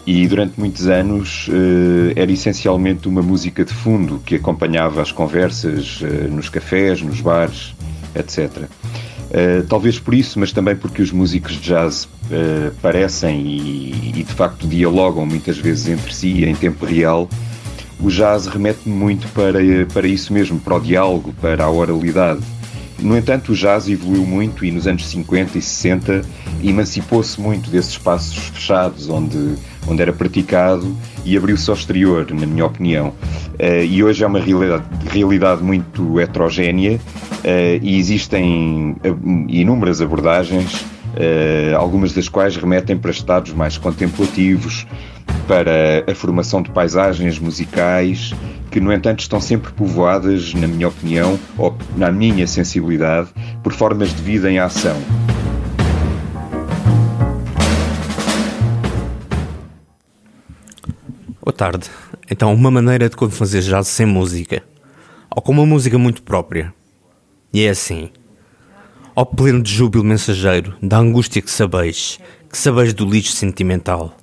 e 0.06 0.26
durante 0.28 0.60
muitos 0.60 0.86
anos 0.86 1.48
eh, 1.50 2.12
era 2.20 2.30
essencialmente 2.30 3.08
uma 3.08 3.22
música 3.22 3.64
de 3.64 3.72
fundo 3.72 4.20
que 4.24 4.36
acompanhava 4.36 5.00
as 5.00 5.10
conversas 5.10 6.00
eh, 6.02 6.28
nos 6.28 6.48
cafés, 6.48 7.00
nos 7.00 7.20
bares, 7.20 7.74
etc. 8.14 8.68
Eh, 9.30 9.64
talvez 9.68 9.98
por 9.98 10.14
isso, 10.14 10.38
mas 10.38 10.52
também 10.52 10.76
porque 10.76 11.02
os 11.02 11.10
músicos 11.10 11.52
de 11.52 11.60
jazz 11.60 12.08
parecem 12.80 13.40
e, 13.46 14.10
e 14.10 14.22
de 14.22 14.32
facto 14.32 14.66
dialogam 14.66 15.26
muitas 15.26 15.58
vezes 15.58 15.88
entre 15.88 16.14
si 16.14 16.44
em 16.44 16.54
tempo 16.54 16.84
real, 16.84 17.28
o 18.04 18.10
jazz 18.10 18.46
remete-me 18.46 18.94
muito 18.94 19.26
para, 19.28 19.58
para 19.92 20.06
isso 20.06 20.30
mesmo, 20.30 20.60
para 20.60 20.76
o 20.76 20.80
diálogo, 20.80 21.34
para 21.40 21.64
a 21.64 21.70
oralidade. 21.70 22.40
No 22.98 23.16
entanto, 23.16 23.52
o 23.52 23.54
jazz 23.54 23.88
evoluiu 23.88 24.26
muito 24.26 24.62
e 24.62 24.70
nos 24.70 24.86
anos 24.86 25.06
50 25.08 25.56
e 25.56 25.62
60 25.62 26.22
emancipou-se 26.62 27.40
muito 27.40 27.70
desses 27.70 27.92
espaços 27.92 28.36
fechados 28.36 29.08
onde, 29.08 29.54
onde 29.88 30.02
era 30.02 30.12
praticado 30.12 30.94
e 31.24 31.34
abriu-se 31.34 31.68
ao 31.70 31.76
exterior, 31.76 32.30
na 32.30 32.46
minha 32.46 32.66
opinião. 32.66 33.14
Eh, 33.58 33.86
e 33.86 34.04
hoje 34.04 34.22
é 34.22 34.26
uma 34.26 34.38
realidade, 34.38 34.84
realidade 35.10 35.62
muito 35.62 36.20
heterogénea 36.20 37.00
eh, 37.42 37.80
e 37.82 37.98
existem 37.98 38.96
eh, 39.02 39.14
inúmeras 39.48 40.02
abordagens, 40.02 40.84
algumas 41.78 42.12
das 42.12 42.28
quais 42.28 42.56
remetem 42.56 42.96
para 42.96 43.10
estados 43.10 43.52
mais 43.52 43.78
contemplativos, 43.78 44.86
para 45.46 46.04
a 46.10 46.14
formação 46.14 46.62
de 46.62 46.70
paisagens 46.70 47.38
musicais, 47.38 48.32
que 48.70 48.80
no 48.80 48.92
entanto 48.92 49.20
estão 49.20 49.40
sempre 49.40 49.72
povoadas, 49.72 50.52
na 50.54 50.66
minha 50.66 50.88
opinião, 50.88 51.38
ou 51.56 51.76
na 51.96 52.10
minha 52.10 52.46
sensibilidade, 52.46 53.28
por 53.62 53.72
formas 53.72 54.14
de 54.14 54.22
vida 54.22 54.50
em 54.50 54.58
ação. 54.58 54.96
Boa 61.40 61.52
tarde. 61.52 61.90
Então, 62.30 62.54
uma 62.54 62.70
maneira 62.70 63.08
de 63.08 63.16
como 63.16 63.30
fazer 63.30 63.60
jazz 63.60 63.86
sem 63.86 64.06
música. 64.06 64.62
Ou 65.30 65.42
com 65.42 65.52
uma 65.52 65.66
música 65.66 65.98
muito 65.98 66.22
própria. 66.22 66.72
E 67.52 67.64
é 67.64 67.68
assim. 67.68 68.10
Ao 69.14 69.24
pleno 69.24 69.62
de 69.62 69.72
júbilo 69.72 70.02
mensageiro, 70.02 70.74
da 70.82 70.98
angústia 70.98 71.40
que 71.40 71.50
sabeis, 71.50 72.18
que 72.50 72.58
sabeis 72.58 72.92
do 72.92 73.08
lixo 73.08 73.32
sentimental. 73.32 74.16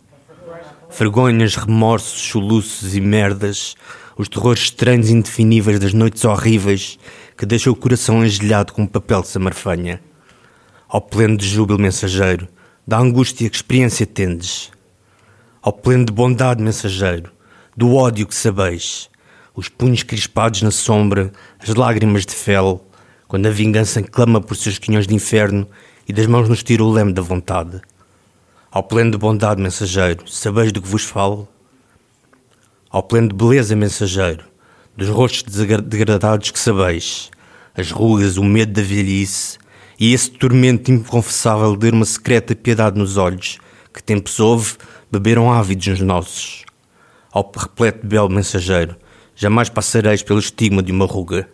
Vergonhas, 0.89 1.56
remorsos, 1.56 2.21
soluços 2.30 2.95
e 2.95 2.99
merdas, 2.99 3.75
os 4.17 4.27
terrores 4.27 4.63
estranhos 4.63 5.10
e 5.10 5.13
indefiníveis 5.13 5.80
das 5.80 5.93
noites 5.93 6.25
horríveis 6.25 6.99
que 7.38 7.45
deixam 7.45 7.71
o 7.71 7.75
coração 7.75 8.25
engelhado 8.25 8.73
com 8.73 8.86
papel 8.86 9.21
de 9.21 9.30
samarfanha. 9.30 10.01
Ao 10.89 10.99
pleno 10.99 11.38
de 11.38 11.47
júbilo 11.47 11.80
mensageiro, 11.80 12.47
da 12.86 12.97
angústia 12.97 13.49
que 13.49 13.56
experiência 13.56 14.06
tendes 14.06 14.71
ao 15.62 15.71
pleno 15.71 16.06
de 16.06 16.12
bondade 16.12 16.62
mensageiro, 16.62 17.32
do 17.77 17.95
ódio 17.95 18.25
que 18.25 18.34
sabeis, 18.34 19.10
os 19.56 19.69
punhos 19.69 20.01
crispados 20.01 20.63
na 20.63 20.71
sombra, 20.71 21.32
as 21.60 21.75
lágrimas 21.75 22.25
de 22.25 22.34
fel, 22.34 22.84
quando 23.32 23.46
a 23.46 23.50
vingança 23.50 24.04
clama 24.04 24.41
por 24.41 24.58
seus 24.58 24.78
quinhões 24.78 25.08
de 25.08 25.15
inferno 25.15 25.65
e 26.06 26.12
das 26.12 26.28
mãos 26.28 26.50
nos 26.50 26.63
tira 26.63 26.84
o 26.84 26.91
leme 26.91 27.13
da 27.13 27.22
vontade. 27.22 27.80
Ao 28.70 28.84
pleno 28.84 29.12
de 29.12 29.17
bondade, 29.17 29.62
mensageiro, 29.62 30.30
sabeis 30.30 30.74
do 30.74 30.82
que 30.82 30.88
vos 30.89 31.06
falo? 31.06 31.48
Ao 32.89 33.02
pleno 33.02 33.30
de 33.30 33.34
beleza, 33.34 33.74
mensageiro, 33.74 34.44
dos 34.98 35.08
rostos 35.08 35.56
degradados 35.56 36.52
que 36.52 36.60
sabeis, 36.60 37.32
as 37.74 37.89
rugas, 37.89 38.36
o 38.36 38.44
medo 38.44 38.74
da 38.74 38.82
velhice 38.82 39.58
e 39.98 40.13
esse 40.13 40.30
tormento 40.30 40.91
inconfessável 40.91 41.78
de 41.78 41.89
uma 41.89 42.04
secreta 42.04 42.54
piedade 42.54 43.00
nos 43.00 43.15
olhos, 43.15 43.60
que 43.94 44.04
tempos 44.04 44.41
houve, 44.41 44.74
beberam 45.10 45.50
ávidos 45.50 45.88
nos 45.88 46.02
nossos. 46.02 46.65
Ao 47.32 47.50
repleto 47.58 48.02
de 48.02 48.08
belo 48.10 48.28
mensageiro, 48.28 48.98
jamais 49.34 49.70
passareis 49.70 50.22
pelo 50.22 50.39
estigma 50.39 50.84
de 50.84 50.91
uma 50.91 51.06
ruga. 51.06 51.48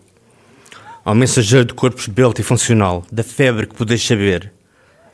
Ao 1.07 1.15
mensageiro 1.15 1.63
de 1.63 1.73
corpo 1.73 2.01
esbelto 2.01 2.41
e 2.41 2.43
funcional, 2.43 3.05
da 3.09 3.23
febre 3.23 3.65
que 3.65 3.73
podeis 3.73 4.05
saber, 4.05 4.51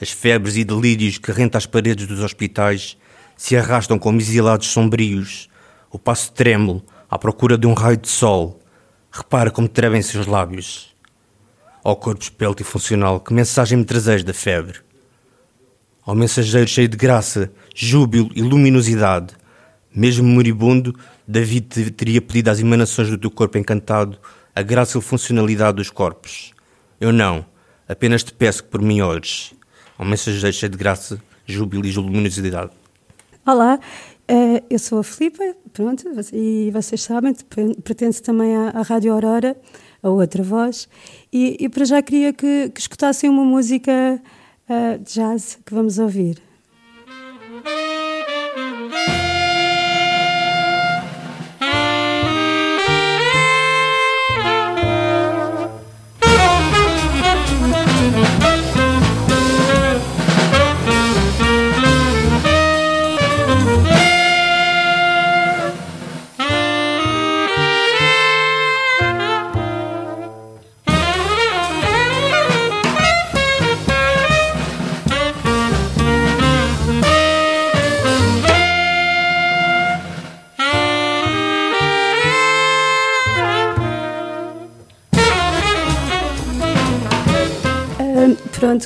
as 0.02 0.10
febres 0.10 0.56
e 0.56 0.64
delírios 0.64 1.20
que 1.20 1.32
rentam 1.32 1.60
as 1.60 1.68
paredes 1.68 2.08
dos 2.08 2.20
hospitais 2.20 2.98
se 3.38 3.56
arrastam 3.56 4.00
como 4.00 4.20
exilados 4.20 4.70
sombrios, 4.70 5.48
o 5.92 6.00
passo 6.00 6.32
trêmulo 6.32 6.84
à 7.08 7.20
procura 7.20 7.60
de 7.60 7.68
um 7.68 7.74
raio 7.74 7.98
de 7.98 8.08
sol. 8.08 8.60
Repara 9.12 9.52
como 9.52 9.68
trevem 9.68 10.02
seus 10.02 10.26
lábios. 10.26 10.96
Ó 11.84 11.94
corpo 11.94 12.24
espelto 12.24 12.64
e 12.64 12.66
funcional, 12.66 13.20
que 13.20 13.32
mensagem 13.32 13.78
me 13.78 13.86
trazeis 13.86 14.24
da 14.24 14.34
febre? 14.34 14.80
Ó 16.08 16.16
mensageiro 16.16 16.68
cheio 16.68 16.88
de 16.88 16.98
graça, 16.98 17.52
júbilo 17.76 18.32
e 18.34 18.42
luminosidade, 18.42 19.36
mesmo 19.96 20.28
moribundo, 20.28 20.98
David 21.28 21.92
teria 21.92 22.20
pedido 22.20 22.50
às 22.50 22.60
emanações 22.60 23.12
do 23.12 23.18
teu 23.20 23.30
corpo 23.30 23.60
encantado 23.60 24.18
a 24.56 24.62
e 24.62 25.02
funcionalidade 25.02 25.78
dos 25.78 25.90
corpos. 25.90 26.54
Eu 27.00 27.12
não, 27.12 27.46
apenas 27.88 28.24
te 28.24 28.34
peço 28.34 28.64
que 28.64 28.70
por 28.70 28.82
mim 28.82 29.02
olhes. 29.02 29.54
Ó 29.98 30.06
mensageiro 30.06 30.56
cheio 30.56 30.72
de 30.72 30.78
graça, 30.78 31.20
júbilo 31.46 31.86
e 31.86 31.92
luminosidade. 31.92 32.72
Olá, 33.46 33.80
eh, 34.28 34.64
eu 34.70 34.80
sou 34.80 35.00
a 35.00 35.04
Filipa, 35.04 35.44
pronto, 35.74 36.04
e 36.32 36.72
vocês 36.72 37.02
sabem, 37.02 37.34
pertence 37.84 38.22
também 38.22 38.56
à, 38.56 38.82
Rádio 38.82 39.12
Aurora, 39.12 39.58
a 40.02 40.10
outra 40.10 40.44
voz, 40.44 40.88
e, 41.32 41.58
e 41.60 41.68
para 41.68 41.86
já 41.86 42.02
queria 42.02 42.32
que, 42.32 42.70
que 42.70 42.80
escutassem 42.80 43.30
uma 43.30 43.44
música 43.44 44.22
uh, 44.70 45.04
jazz 45.04 45.60
que 45.66 45.74
vamos 45.74 45.98
ouvir. 45.98 46.38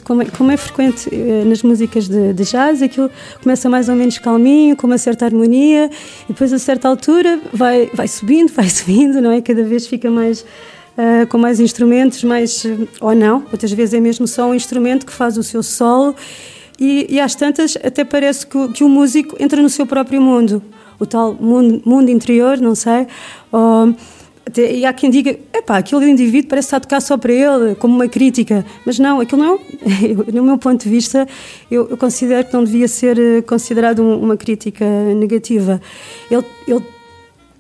Como 0.02 0.22
é, 0.22 0.26
como 0.26 0.52
é 0.52 0.58
frequente 0.58 1.10
eh, 1.12 1.44
nas 1.46 1.64
músicas 1.64 2.08
de, 2.08 2.34
de, 2.34 2.44
jazz, 2.44 2.82
aquilo 2.82 3.10
começa 3.42 3.70
mais 3.70 3.90
ou 3.90 3.96
menos 3.96 4.18
calminho, 4.18 4.76
com 4.76 4.88
uma 4.88 4.98
certa 4.98 5.26
harmonia, 5.26 5.90
e 6.26 6.34
depois 6.34 6.52
a 6.54 6.60
certa 6.60 6.88
altura 6.88 7.40
vai, 7.54 7.90
vai 7.94 8.08
subindo, 8.08 8.52
vai 8.54 8.70
subindo, 8.70 9.22
não 9.22 9.32
é? 9.32 9.42
Cada 9.42 9.64
vez 9.64 9.88
fica 9.88 10.10
mais. 10.10 10.46
Uh, 10.98 11.28
com 11.28 11.38
mais 11.38 11.60
instrumentos, 11.60 12.24
mais. 12.24 12.66
Uh, 12.66 12.88
ou 13.00 13.14
não, 13.14 13.44
outras 13.52 13.72
vezes 13.72 13.94
é 13.94 14.00
mesmo 14.00 14.28
só 14.28 14.50
um 14.50 14.56
instrumento 14.56 15.06
que 15.06 15.14
faz 15.14 15.38
o 15.38 15.44
seu 15.44 15.62
solo, 15.62 16.16
e, 16.80 17.06
e 17.08 17.20
às 17.20 17.36
tantas 17.36 17.78
até 17.84 18.04
parece 18.04 18.48
que, 18.48 18.68
que 18.70 18.84
o 18.84 18.90
músico 18.90 19.36
entra 19.40 19.62
no 19.62 19.70
seu 19.70 19.86
próprio 19.86 20.20
mundo, 20.20 20.62
o 21.00 21.06
tal 21.06 21.36
mundo, 21.36 21.82
mundo 21.86 22.10
interior, 22.10 22.58
não 22.58 22.74
sei. 22.74 23.06
E 24.56 24.86
há 24.86 24.94
quem 24.94 25.10
diga, 25.10 25.38
epá, 25.54 25.78
aquele 25.78 26.10
indivíduo 26.10 26.50
parece 26.50 26.68
estar 26.68 26.78
a 26.78 26.80
tocar 26.80 27.02
só 27.02 27.18
para 27.18 27.34
ele, 27.34 27.76
como 27.76 27.96
uma 27.96 28.08
crítica. 28.08 28.66
Mas 28.86 29.00
não, 29.00 29.20
aquilo 29.20 29.44
não, 29.44 29.60
no 30.34 30.44
meu 30.44 30.58
ponto 30.58 30.84
de 30.84 30.90
vista, 30.90 31.28
eu, 31.70 31.88
eu 31.90 31.98
considero 31.98 32.48
que 32.48 32.54
não 32.54 32.64
devia 32.64 32.88
ser 32.88 33.20
eh, 33.20 33.42
considerado 33.42 34.02
um, 34.02 34.20
uma 34.20 34.38
crítica 34.38 34.86
negativa. 35.16 35.82
Ele, 36.32 36.46
ele, 36.68 36.84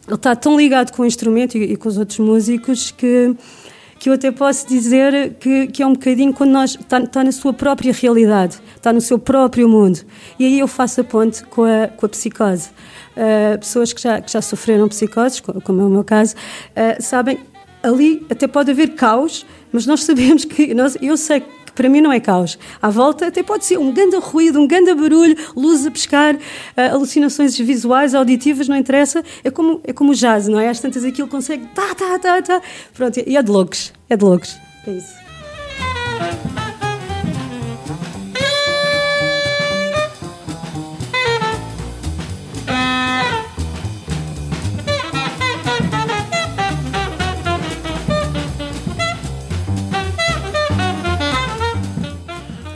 ele 0.07 0.15
está 0.15 0.35
tão 0.35 0.55
ligado 0.55 0.91
com 0.91 1.03
o 1.03 1.05
instrumento 1.05 1.57
e, 1.57 1.73
e, 1.73 1.75
com 1.75 1.89
os 1.89 1.97
outros 1.97 2.19
músicos 2.19 2.91
que, 2.91 3.35
que 3.99 4.09
eu 4.09 4.13
até 4.13 4.31
posso 4.31 4.67
dizer 4.67 5.35
que, 5.39 5.67
que 5.67 5.83
é 5.83 5.87
um 5.87 5.93
bocadinho 5.93 6.33
quando 6.33 6.51
nós 6.51 6.71
está, 6.71 6.99
está 6.99 7.23
na 7.23 7.31
sua 7.31 7.53
própria 7.53 7.93
realidade, 7.93 8.59
está 8.75 8.93
no 8.93 9.01
seu 9.01 9.17
próprio 9.17 9.67
mundo. 9.67 9.99
E 10.37 10.45
aí 10.45 10.59
eu 10.59 10.67
faço 10.67 11.01
a 11.01 11.03
ponte 11.03 11.43
com 11.45 11.63
a, 11.63 11.87
com 11.87 12.05
a 12.05 12.09
psicose 12.09 12.69
uh, 13.17 13.57
pessoas 13.59 13.91
que 13.91 14.01
já, 14.01 14.21
que 14.21 14.31
já 14.31 14.41
sofreram 14.41 14.87
psicoses, 14.87 15.39
como 15.39 15.81
é 15.81 15.85
o 15.85 15.89
meu 15.89 16.03
caso, 16.03 16.35
uh, 16.35 17.01
sabem, 17.01 17.39
ali 17.81 18.25
até 18.29 18.47
pode 18.47 18.71
haver 18.71 18.91
caos, 18.91 19.45
mas 19.71 19.85
nós 19.85 20.03
sabemos 20.03 20.45
que, 20.45 20.73
nós, 20.73 20.97
eu 21.01 21.17
sei 21.17 21.43
para 21.77 21.87
mim 21.87 22.01
não 22.01 22.11
é 22.11 22.19
caos. 22.19 22.57
À 22.81 22.89
volta 22.89 23.27
até 23.27 23.43
pode 23.43 23.63
ser 23.63 23.77
um 23.77 23.93
grande 23.93 24.17
ruído, 24.17 24.59
um 24.59 24.67
grande 24.67 24.93
barulho, 24.95 25.37
luz 25.55 25.85
a 25.85 25.91
pescar, 25.91 26.35
uh, 26.35 26.39
alucinações 26.91 27.55
visuais, 27.55 28.15
auditivas, 28.15 28.67
não 28.67 28.75
interessa. 28.75 29.23
É 29.43 29.51
como, 29.51 29.79
é 29.83 29.93
como 29.93 30.11
o 30.11 30.15
jazz, 30.15 30.47
não 30.47 30.59
é? 30.59 30.69
Às 30.69 30.79
tantas 30.79 31.05
aquilo 31.05 31.27
consegue. 31.27 31.67
Tá, 31.67 31.93
tá, 31.93 32.17
tá, 32.17 32.41
tá. 32.41 32.61
Pronto, 32.95 33.21
e 33.25 33.37
é 33.37 33.43
de 33.43 33.51
loucos. 33.51 33.93
É 34.09 34.17
de 34.17 34.25
loucos. 34.25 34.57
É 34.87 34.91
isso. 34.91 36.66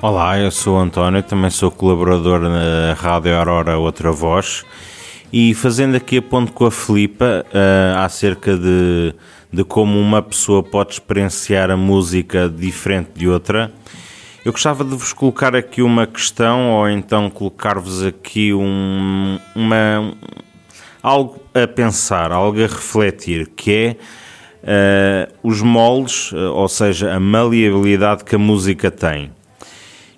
Olá, 0.04 0.40
eu 0.40 0.50
sou 0.50 0.80
António, 0.80 1.22
também 1.22 1.52
sou 1.52 1.70
colaborador 1.70 2.40
na 2.40 2.96
Rádio 2.96 3.38
Aurora 3.38 3.78
Outra 3.78 4.12
Voz 4.12 4.66
e 5.32 5.54
fazendo 5.54 5.96
aqui 5.96 6.18
a 6.18 6.22
ponto 6.24 6.52
com 6.54 6.66
a 6.66 6.72
Filipa 6.72 7.46
uh, 7.46 8.00
acerca 8.00 8.58
de, 8.58 9.14
de 9.54 9.64
como 9.64 10.00
uma 10.00 10.20
pessoa 10.24 10.64
pode 10.64 10.94
experienciar 10.94 11.70
a 11.70 11.78
música 11.78 12.50
diferente 12.50 13.12
de 13.14 13.28
outra, 13.28 13.72
eu 14.44 14.52
gostava 14.52 14.84
de 14.84 14.90
vos 14.90 15.14
colocar 15.14 15.56
aqui 15.56 15.84
uma 15.84 16.08
questão 16.08 16.72
ou 16.72 16.90
então 16.90 17.30
colocar-vos 17.30 18.04
aqui 18.04 18.52
um, 18.56 19.38
uma, 19.56 20.16
algo 21.04 21.40
a 21.54 21.68
pensar, 21.68 22.32
algo 22.32 22.58
a 22.58 22.66
refletir, 22.66 23.50
que 23.50 23.72
é 24.64 25.28
uh, 25.32 25.48
os 25.48 25.62
moldes, 25.62 26.32
uh, 26.32 26.54
ou 26.56 26.68
seja, 26.68 27.14
a 27.14 27.20
maleabilidade 27.20 28.24
que 28.24 28.34
a 28.34 28.40
música 28.40 28.90
tem. 28.90 29.30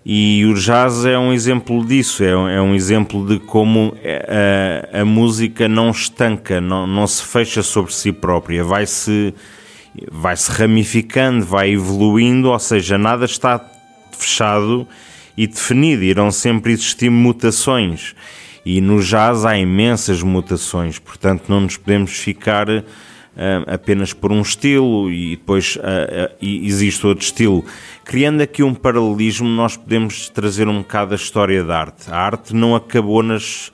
E 0.05 0.45
o 0.45 0.53
jazz 0.53 1.05
é 1.05 1.17
um 1.17 1.31
exemplo 1.31 1.85
disso, 1.85 2.23
é 2.23 2.35
um, 2.35 2.49
é 2.49 2.61
um 2.61 2.75
exemplo 2.75 3.25
de 3.25 3.39
como 3.39 3.95
a, 4.03 4.99
a, 4.99 5.05
música 5.05 5.69
não 5.69 5.91
estanca, 5.91 6.59
não, 6.59 6.85
não 6.85 7.07
se 7.07 7.23
fecha 7.23 7.63
sobre 7.63 7.93
si 7.93 8.11
própria, 8.11 8.65
vai-se 8.65 9.33
vai 10.11 10.35
-se 10.35 10.51
ramificando, 10.51 11.45
vai 11.45 11.71
evoluindo, 11.71 12.49
ou 12.49 12.59
seja, 12.59 12.97
nada 12.97 13.23
está 13.23 13.63
fechado 14.11 14.85
e 15.37 15.47
definido, 15.47 16.03
irão 16.03 16.31
sempre 16.31 16.73
existir 16.73 17.09
mutações. 17.09 18.13
E 18.65 18.81
no 18.81 19.01
jazz 19.01 19.45
há 19.45 19.57
imensas 19.57 20.21
mutações, 20.21 20.99
portanto 20.99 21.45
não 21.47 21.61
nos 21.61 21.77
podemos 21.77 22.11
ficar 22.11 22.67
apenas 23.67 24.13
por 24.13 24.31
um 24.31 24.41
estilo 24.41 25.11
e 25.11 25.35
depois 25.35 25.75
uh, 25.75 25.79
uh, 25.79 26.35
existe 26.41 27.05
outro 27.07 27.23
estilo 27.23 27.65
Criando 28.05 28.41
aqui 28.41 28.61
um 28.61 28.73
paralelismo, 28.73 29.47
nós 29.47 29.77
podemos 29.77 30.27
trazer 30.27 30.67
um 30.67 30.79
bocado 30.79 31.13
a 31.13 31.15
história 31.15 31.63
da 31.63 31.79
arte. 31.79 32.11
A 32.11 32.17
arte 32.17 32.53
não 32.53 32.75
acabou 32.75 33.23
nas, 33.23 33.71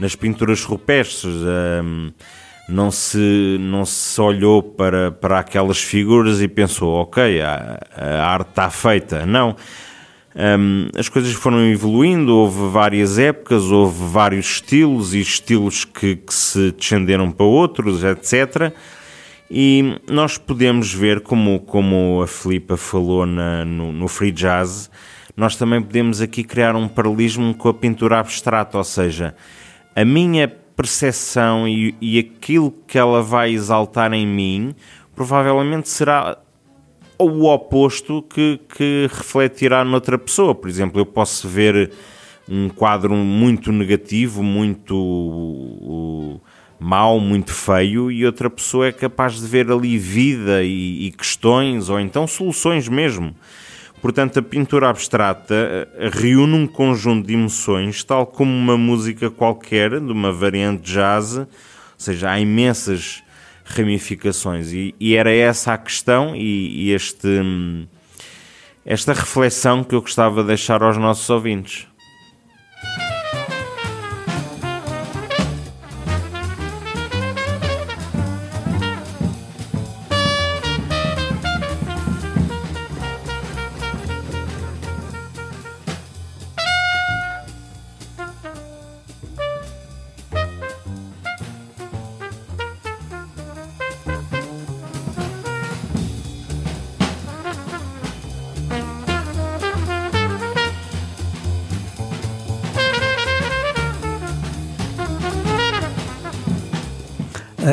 nas 0.00 0.14
pinturas 0.16 0.64
rupestres. 0.64 1.34
Um, 1.34 2.10
não 2.68 2.90
se, 2.90 3.58
não 3.60 3.84
se 3.84 4.18
olhou 4.18 4.62
para, 4.62 5.12
para 5.12 5.38
aquelas 5.38 5.78
figuras 5.78 6.40
e 6.40 6.48
pensou, 6.48 6.94
ok, 6.94 7.40
a, 7.42 7.78
a 7.94 8.26
arte 8.26 8.48
está 8.48 8.70
feita. 8.70 9.26
Não. 9.26 9.54
Um, 10.34 10.88
as 10.98 11.08
coisas 11.10 11.32
foram 11.34 11.64
evoluindo, 11.66 12.34
houve 12.34 12.70
várias 12.70 13.18
épocas, 13.18 13.64
houve 13.64 14.10
vários 14.10 14.46
estilos 14.46 15.14
e 15.14 15.20
estilos 15.20 15.84
que, 15.84 16.16
que 16.16 16.32
se 16.34 16.72
descenderam 16.72 17.30
para 17.30 17.44
outros, 17.44 18.02
etc. 18.02 18.72
E 19.50 20.00
nós 20.10 20.36
podemos 20.36 20.92
ver, 20.92 21.20
como, 21.20 21.60
como 21.60 22.20
a 22.22 22.26
Filipa 22.26 22.76
falou 22.76 23.24
na, 23.24 23.64
no, 23.64 23.92
no 23.92 24.08
Free 24.08 24.32
Jazz, 24.32 24.90
nós 25.36 25.54
também 25.54 25.80
podemos 25.80 26.20
aqui 26.20 26.42
criar 26.42 26.74
um 26.74 26.88
paralelismo 26.88 27.54
com 27.54 27.68
a 27.68 27.74
pintura 27.74 28.18
abstrata, 28.18 28.78
ou 28.78 28.84
seja, 28.84 29.36
a 29.94 30.04
minha 30.04 30.48
percepção 30.48 31.66
e, 31.66 31.94
e 32.00 32.18
aquilo 32.18 32.72
que 32.86 32.98
ela 32.98 33.22
vai 33.22 33.52
exaltar 33.52 34.12
em 34.12 34.26
mim 34.26 34.74
provavelmente 35.14 35.88
será 35.88 36.36
o 37.18 37.44
oposto 37.46 38.22
que, 38.22 38.60
que 38.76 39.08
refletirá 39.10 39.84
noutra 39.84 40.18
pessoa. 40.18 40.54
Por 40.54 40.68
exemplo, 40.68 41.00
eu 41.00 41.06
posso 41.06 41.48
ver 41.48 41.90
um 42.48 42.68
quadro 42.68 43.14
muito 43.14 43.72
negativo, 43.72 44.42
muito 44.42 46.40
mau, 46.78 47.18
muito 47.18 47.52
feio, 47.52 48.10
e 48.10 48.24
outra 48.24 48.50
pessoa 48.50 48.86
é 48.86 48.92
capaz 48.92 49.40
de 49.40 49.46
ver 49.46 49.70
ali 49.70 49.98
vida 49.98 50.62
e, 50.62 51.06
e 51.06 51.10
questões, 51.12 51.88
ou 51.88 51.98
então 51.98 52.26
soluções 52.26 52.88
mesmo. 52.88 53.34
Portanto, 54.00 54.38
a 54.38 54.42
pintura 54.42 54.88
abstrata 54.88 55.54
eh, 55.54 56.10
reúne 56.12 56.54
um 56.54 56.66
conjunto 56.66 57.26
de 57.26 57.34
emoções, 57.34 58.04
tal 58.04 58.26
como 58.26 58.52
uma 58.52 58.76
música 58.76 59.30
qualquer, 59.30 59.98
de 59.98 60.12
uma 60.12 60.30
variante 60.30 60.82
jazz, 60.82 61.38
ou 61.38 61.46
seja, 61.96 62.30
há 62.30 62.38
imensas 62.38 63.22
ramificações. 63.64 64.72
E, 64.72 64.94
e 65.00 65.16
era 65.16 65.32
essa 65.32 65.72
a 65.72 65.78
questão 65.78 66.36
e, 66.36 66.86
e 66.86 66.92
este, 66.92 67.26
hum, 67.26 67.86
esta 68.84 69.12
reflexão 69.12 69.82
que 69.82 69.94
eu 69.94 70.00
gostava 70.00 70.42
de 70.42 70.48
deixar 70.48 70.82
aos 70.82 70.96
nossos 70.96 71.28
ouvintes. 71.28 71.86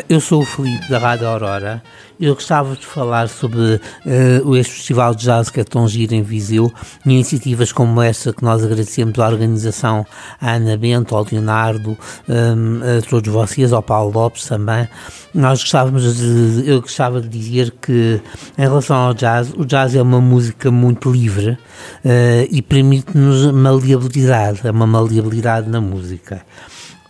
Eu 0.10 0.20
sou 0.20 0.42
o 0.42 0.46
Felipe 0.46 0.90
da 0.90 1.00
Rádio 1.00 1.28
Aurora. 1.28 1.82
Eu 2.20 2.36
gostava 2.36 2.76
de 2.76 2.86
falar 2.86 3.30
sobre 3.30 3.80
uh, 4.06 4.56
este 4.58 4.74
festival 4.74 5.16
de 5.16 5.24
jazz 5.24 5.50
que 5.50 5.62
é 5.62 5.64
tão 5.64 5.88
giro 5.88 6.14
em 6.14 6.22
Viseu 6.22 6.72
e 7.06 7.12
iniciativas 7.12 7.72
como 7.72 8.02
esta 8.02 8.34
que 8.34 8.44
nós 8.44 8.64
agradecemos 8.64 9.18
à 9.18 9.28
organização, 9.28 10.06
à 10.42 10.52
Ana 10.52 10.76
Bento, 10.76 11.16
ao 11.16 11.26
Leonardo, 11.30 11.98
um, 12.28 12.82
a 12.82 13.02
todos 13.02 13.32
vocês, 13.32 13.72
ao 13.72 13.82
Paulo 13.82 14.12
Lopes 14.14 14.46
também. 14.46 14.88
Nós 15.34 15.62
gostávamos 15.62 16.18
de, 16.18 16.70
eu 16.70 16.82
gostava 16.82 17.22
de 17.22 17.30
dizer 17.30 17.72
que 17.82 18.22
em 18.58 18.62
relação 18.62 18.98
ao 18.98 19.14
jazz, 19.14 19.54
o 19.56 19.66
jazz 19.66 19.96
é 19.96 20.02
uma 20.02 20.20
música 20.22 20.70
muito 20.70 21.10
livre 21.12 21.52
uh, 21.52 22.48
e 22.52 22.62
permite-nos 22.62 23.52
maleabilidade, 23.54 24.62
é 24.66 24.72
uma 24.72 24.86
maleabilidade 24.86 25.70
na 25.70 25.80
música. 25.80 26.42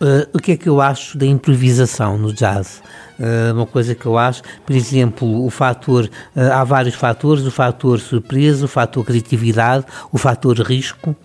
Uh, 0.04 0.28
o 0.34 0.38
que 0.38 0.52
é 0.52 0.56
que 0.58 0.68
eu 0.68 0.82
acho 0.82 1.16
da 1.16 1.24
improvisação 1.24 2.18
no 2.18 2.30
jazz? 2.30 2.82
Uh, 3.18 3.54
uma 3.54 3.64
coisa 3.64 3.94
que 3.94 4.04
eu 4.04 4.18
acho, 4.18 4.42
por 4.66 4.76
exemplo, 4.76 5.46
o 5.46 5.48
fator, 5.48 6.10
uh, 6.36 6.52
há 6.52 6.62
vários 6.62 6.94
fatores, 6.94 7.46
o 7.46 7.50
fator 7.50 7.98
surpresa, 7.98 8.66
o 8.66 8.68
fator 8.68 9.02
criatividade, 9.02 9.86
o 10.12 10.18
fator 10.18 10.60
risco. 10.60 11.16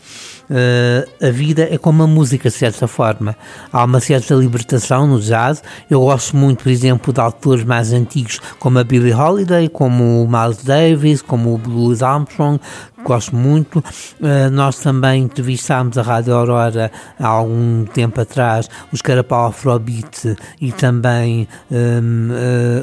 A 1.21 1.29
vida 1.29 1.67
é 1.69 1.77
como 1.77 2.01
a 2.01 2.07
música, 2.07 2.49
de 2.49 2.55
certa 2.55 2.87
forma. 2.87 3.35
Há 3.71 3.83
uma 3.83 3.99
certa 3.99 4.33
libertação 4.33 5.05
no 5.05 5.21
jazz. 5.21 5.61
Eu 5.87 5.99
gosto 5.99 6.35
muito, 6.35 6.63
por 6.63 6.71
exemplo, 6.71 7.13
de 7.13 7.19
autores 7.19 7.63
mais 7.63 7.93
antigos, 7.93 8.39
como 8.57 8.79
a 8.79 8.83
Billie 8.83 9.13
Holiday, 9.13 9.69
como 9.69 10.23
o 10.23 10.27
Miles 10.27 10.63
Davis, 10.63 11.21
como 11.21 11.53
o 11.53 11.61
Louis 11.69 12.01
Armstrong. 12.01 12.59
Gosto 13.03 13.35
muito. 13.35 13.79
Uh, 13.79 14.49
nós 14.51 14.77
também 14.77 15.23
entrevistámos 15.23 15.97
a 15.97 16.01
Rádio 16.01 16.33
Aurora 16.33 16.91
há 17.19 17.27
algum 17.27 17.85
tempo 17.85 18.21
atrás, 18.21 18.69
os 18.91 19.01
Carapau 19.01 19.47
Afrobeat 19.47 20.35
e 20.59 20.71
também 20.71 21.47
um, 21.71 22.29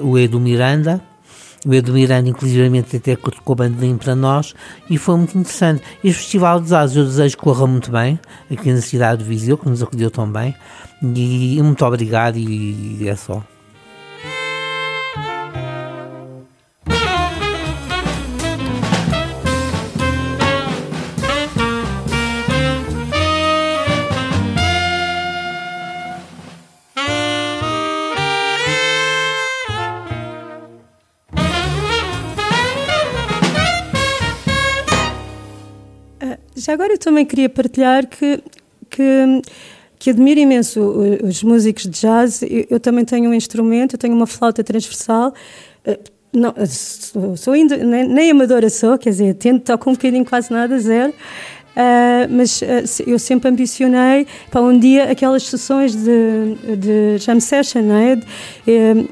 uh, 0.03 0.07
o 0.07 0.19
Edu 0.19 0.41
Miranda 0.41 1.03
o 1.67 1.75
Edu 1.75 1.93
Miranda, 1.93 2.29
inclusivamente, 2.29 2.97
até 2.97 3.17
tocou 3.17 3.57
bandolim 3.57 3.97
para 3.97 4.15
nós 4.15 4.55
e 4.89 4.97
foi 4.97 5.17
muito 5.17 5.37
interessante. 5.37 5.83
Este 6.05 6.21
Festival 6.21 6.61
de 6.61 6.69
Jazz 6.69 6.95
eu 6.95 7.05
desejo 7.05 7.37
que 7.37 7.43
corra 7.43 7.67
muito 7.67 7.91
bem 7.91 8.21
aqui 8.49 8.73
na 8.73 8.81
cidade 8.81 9.25
de 9.25 9.29
Viseu, 9.29 9.59
que 9.59 9.69
nos 9.69 9.83
acolheu 9.83 10.09
tão 10.09 10.31
bem. 10.31 10.55
E 11.03 11.61
muito 11.61 11.85
obrigado 11.85 12.37
e 12.37 13.09
é 13.09 13.17
só. 13.17 13.43
Já 36.57 36.73
agora 36.73 36.95
eu 36.95 36.99
também 36.99 37.25
queria 37.25 37.49
partilhar 37.49 38.07
que, 38.07 38.43
que, 38.89 39.43
que 39.99 40.11
admiro 40.11 40.41
imenso 40.41 40.81
os 41.23 41.43
músicos 41.43 41.83
de 41.83 41.91
jazz. 41.91 42.43
Eu, 42.43 42.67
eu, 42.71 42.81
também 42.81 43.05
tenho 43.05 43.31
um 43.31 43.35
instrumento, 43.35 43.95
eu 43.95 43.99
tenho 43.99 44.15
uma 44.15 44.27
flauta 44.27 44.65
transversal. 44.65 45.35
Eh, 45.85 45.99
não, 46.33 46.55
sou, 46.67 47.37
sou 47.37 47.53
ainda, 47.53 47.77
nem, 47.77 48.09
nem, 48.09 48.31
amadora 48.31 48.71
sou, 48.71 48.97
quer 48.99 49.11
dizer, 49.11 49.35
tento, 49.35 49.65
toco 49.65 49.91
um 49.91 49.93
bocadinho 49.93 50.25
quase 50.25 50.51
nada, 50.51 50.79
zero. 50.79 51.13
Uh, 51.13 52.27
mas 52.31 52.63
uh, 52.63 53.03
eu 53.07 53.19
sempre 53.19 53.51
ambicionei 53.51 54.27
para 54.51 54.63
um 54.63 54.79
dia 54.79 55.11
aquelas 55.11 55.43
sessões 55.43 55.95
de, 55.95 56.77
de 56.77 57.19
jam 57.19 57.39
session, 57.39 57.83
não 57.83 57.97
é? 57.97 58.17
De, 58.17 59.09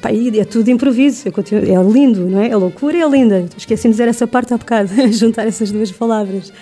Pá, 0.00 0.10
é 0.12 0.44
tudo 0.44 0.70
improviso, 0.70 1.30
continuo, 1.30 1.62
é 1.64 1.92
lindo, 1.92 2.26
não 2.26 2.40
é? 2.40 2.50
A 2.50 2.56
loucura 2.56 2.96
é 2.96 3.08
linda. 3.08 3.44
Esqueci 3.56 3.82
de 3.82 3.90
dizer 3.90 4.08
essa 4.08 4.26
parte 4.26 4.54
há 4.54 4.56
bocado, 4.56 4.90
juntar 5.12 5.46
essas 5.46 5.70
duas 5.70 5.90
palavras. 5.92 6.52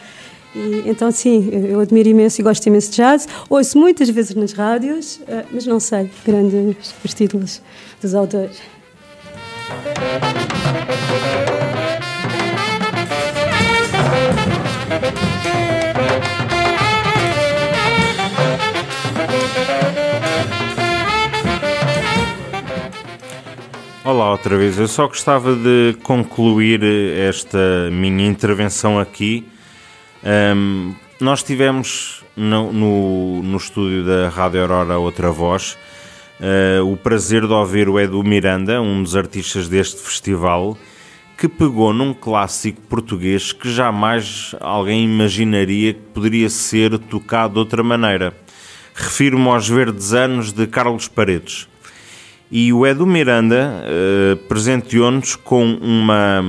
E, 0.59 0.91
então, 0.91 1.09
sim, 1.13 1.49
eu 1.53 1.79
admiro 1.79 2.09
imenso 2.09 2.41
e 2.41 2.43
gosto 2.43 2.67
imenso 2.67 2.91
de 2.91 2.97
jazz. 2.97 3.29
Ouço 3.49 3.79
muitas 3.79 4.11
vezes 4.11 4.35
nas 4.35 4.53
rádios, 4.53 5.21
eh, 5.29 5.45
mas 5.53 5.65
não 5.65 5.79
sei 5.79 6.11
grandes 6.27 6.93
os 7.05 7.15
títulos 7.15 7.63
dos 8.03 8.13
autores. 8.13 8.59
Olá 24.05 24.33
outra 24.33 24.57
vez, 24.57 24.77
eu 24.77 24.89
só 24.89 25.07
gostava 25.07 25.55
de 25.55 25.97
concluir 26.03 26.83
esta 26.83 27.91
minha 27.93 28.27
intervenção 28.27 28.99
aqui 28.99 29.47
um, 30.29 30.95
nós 31.19 31.43
tivemos 31.43 32.23
no, 32.37 32.71
no, 32.71 33.43
no, 33.43 33.57
estúdio 33.57 34.05
da 34.05 34.29
Rádio 34.29 34.61
Aurora 34.61 34.99
Outra 34.99 35.31
Voz 35.31 35.79
uh, 36.39 36.85
o 36.85 36.99
prazer 36.99 37.47
de 37.47 37.53
ouvir 37.53 37.89
o 37.89 37.99
Edu 37.99 38.23
Miranda, 38.23 38.83
um 38.83 39.03
dos 39.03 39.17
artistas 39.17 39.69
deste 39.69 40.03
festival, 40.03 40.77
que 41.37 41.49
pegou 41.49 41.95
num 41.95 42.13
clássico 42.13 42.79
português 42.83 43.53
que 43.53 43.73
jamais 43.73 44.55
alguém 44.61 45.03
imaginaria 45.05 45.95
que 45.95 46.01
poderia 46.13 46.51
ser 46.51 46.99
tocado 46.99 47.55
de 47.55 47.61
outra 47.61 47.83
maneira. 47.83 48.35
Refiro-me 48.95 49.49
aos 49.49 49.67
Verdes 49.67 50.13
Anos 50.13 50.53
de 50.53 50.67
Carlos 50.67 51.09
Paredes. 51.09 51.67
E 52.51 52.71
o 52.71 52.87
Edu 52.87 53.07
Miranda 53.07 53.73
uh, 53.73 54.37
presenteou-nos 54.47 55.37
com 55.37 55.65
uma 55.75 56.43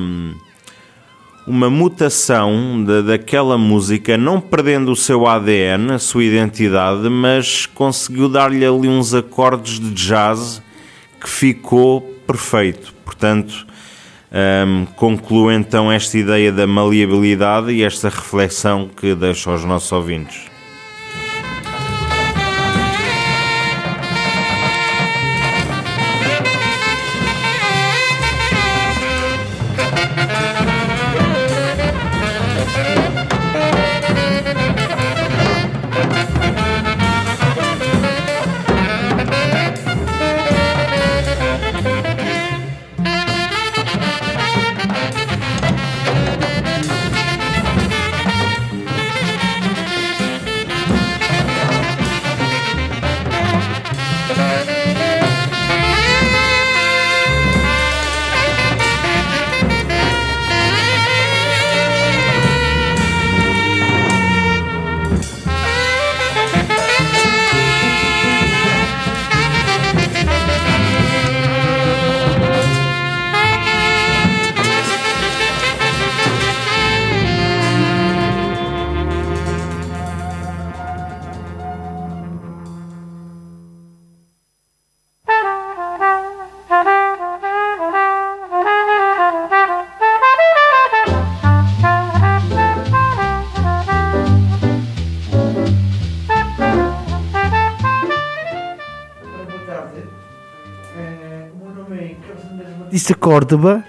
uma 1.49 1.67
mutação 1.67 2.83
de, 2.85 3.01
daquela 3.01 3.57
música, 3.57 4.15
não 4.15 4.39
perdendo 4.39 4.91
o 4.91 4.95
seu 4.95 5.25
ADN, 5.25 5.93
a 5.93 5.99
sua 5.99 6.23
identidade, 6.23 7.09
mas 7.09 7.65
conseguiu 7.65 8.29
dar-lhe 8.29 8.63
ali 8.63 8.87
uns 8.87 9.15
acordes 9.15 9.79
de 9.79 9.89
jazz 9.89 10.61
que 11.19 11.27
ficou 11.27 12.01
perfeito. 12.27 12.93
Portanto, 13.03 13.65
um, 14.31 14.85
concluo 14.95 15.51
então 15.51 15.91
esta 15.91 16.19
ideia 16.19 16.51
da 16.51 16.67
maleabilidade 16.67 17.71
e 17.71 17.83
esta 17.83 18.09
reflexão 18.09 18.87
que 18.87 19.15
deixo 19.15 19.49
aos 19.49 19.65
nossos 19.65 19.91
ouvintes. 19.91 20.48
Batista 102.99 103.15
Córdoba, 103.15 103.81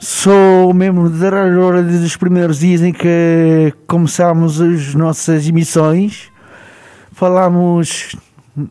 sou 0.00 0.74
membro 0.74 1.08
da 1.08 1.28
Hora 1.28 1.80
os 1.80 2.16
primeiros 2.16 2.58
dias 2.58 2.82
em 2.82 2.92
que 2.92 3.72
começámos 3.86 4.60
as 4.60 4.96
nossas 4.96 5.46
emissões. 5.46 6.28
Falámos, 7.12 8.16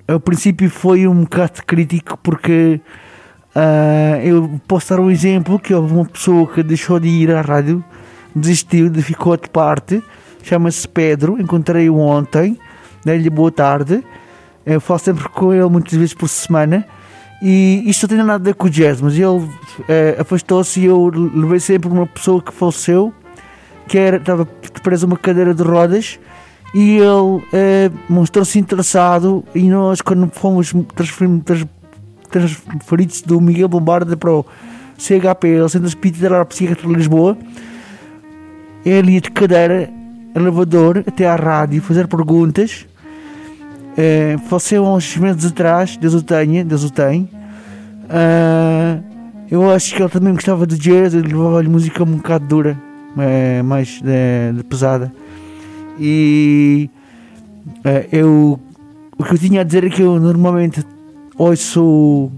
ao 0.05 0.19
princípio 0.19 0.69
foi 0.69 1.07
um 1.07 1.21
bocado 1.21 1.63
crítico 1.65 2.19
porque 2.21 2.81
ah, 3.55 4.19
eu 4.21 4.59
posso 4.67 4.89
dar 4.89 4.99
um 4.99 5.09
exemplo 5.09 5.57
que 5.57 5.73
houve 5.73 5.93
uma 5.93 6.05
pessoa 6.05 6.45
que 6.45 6.61
deixou 6.61 6.99
de 6.99 7.07
ir 7.07 7.31
à 7.31 7.39
rádio, 7.39 7.81
desistiu, 8.35 8.89
de 8.89 9.01
ficou 9.01 9.38
de 9.38 9.49
parte, 9.49 10.03
chama-se 10.43 10.85
Pedro, 10.85 11.39
encontrei-o 11.39 11.97
ontem, 11.97 12.59
dei-lhe 13.05 13.29
boa 13.29 13.53
tarde, 13.53 14.03
eu 14.65 14.81
falo 14.81 14.99
sempre 14.99 15.29
com 15.29 15.53
ele 15.53 15.69
muitas 15.69 15.93
vezes 15.93 16.13
por 16.13 16.27
semana 16.27 16.85
e 17.41 17.83
isto 17.85 18.03
não 18.03 18.09
tem 18.09 18.17
nada 18.17 18.33
a 18.33 18.38
ver 18.38 18.55
com 18.55 18.67
o 18.67 18.69
jazz, 18.69 18.99
mas 18.99 19.13
ele 19.13 19.47
eh, 19.88 20.17
afastou-se 20.19 20.79
e 20.79 20.85
eu 20.85 21.11
levei 21.13 21.59
sempre 21.59 21.89
uma 21.89 22.07
pessoa 22.07 22.41
que 22.41 22.51
faleceu, 22.51 23.13
que 23.88 23.97
era, 23.97 24.17
estava 24.17 24.45
presa 24.81 25.05
uma 25.05 25.17
cadeira 25.17 25.53
de 25.53 25.61
rodas 25.61 26.19
e 26.73 26.97
ele 26.97 27.43
eh, 27.53 27.91
mostrou-se 28.09 28.57
interessado 28.57 29.43
e 29.53 29.69
nós 29.69 30.01
quando 30.01 30.29
fomos 30.33 30.73
transferimos, 30.95 31.43
trans, 31.43 31.67
transferidos 32.29 33.21
do 33.21 33.39
Miguel 33.39 33.67
Bombarda 33.67 34.17
para 34.17 34.31
o 34.31 34.45
CHPL, 34.97 35.67
Centro 35.69 35.88
Hospitalar 35.88 36.45
Psiquiatra 36.45 36.88
de 36.88 36.93
Lisboa, 36.93 37.38
ele 38.83 39.11
ia 39.11 39.21
de 39.21 39.29
cadeira, 39.29 39.89
elevador, 40.35 41.03
até 41.05 41.27
à 41.27 41.35
rádio, 41.35 41.81
fazer 41.81 42.07
perguntas. 42.07 42.85
Uh, 43.98 44.38
faleceu 44.48 44.86
há 44.86 44.93
uns 44.93 45.18
meses 45.18 45.45
atrás, 45.45 45.98
Deus 45.98 46.14
o 46.14 46.22
tenha, 46.22 46.64
Deus 46.64 46.84
o 46.84 46.91
tem. 46.91 47.28
Uh, 48.04 49.04
eu 49.50 49.72
acho 49.72 49.95
que 49.95 50.02
ele 50.04 50.10
também 50.10 50.34
gostava 50.34 50.68
de 50.68 50.78
jazz, 50.78 51.16
ele 51.16 51.30
levava-lhe 51.30 51.68
música 51.68 52.04
um 52.04 52.18
bocado 52.18 52.45
dura, 52.45 52.78
uh, 53.16 53.64
mais 53.64 54.00
uh, 54.02 54.64
pesada. 54.66 55.12
E 56.00 56.91
eu, 58.12 58.60
o 59.18 59.24
que 59.24 59.34
eu 59.34 59.38
tinha 59.38 59.62
a 59.62 59.64
dizer 59.64 59.84
é 59.84 59.89
que 59.89 60.04
eu 60.04 60.20
normalmente 60.20 60.86
ouço 61.36 62.32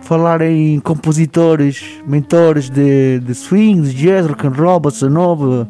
falar 0.00 0.40
em 0.40 0.80
compositores, 0.80 2.00
mentores 2.06 2.70
de, 2.70 3.18
de 3.20 3.34
swing, 3.34 3.82
de 3.82 3.94
jazz, 3.94 4.26
rock 4.26 4.46
and 4.46 4.50
roll, 4.50 4.80
bossa 4.80 5.08
nova, 5.10 5.68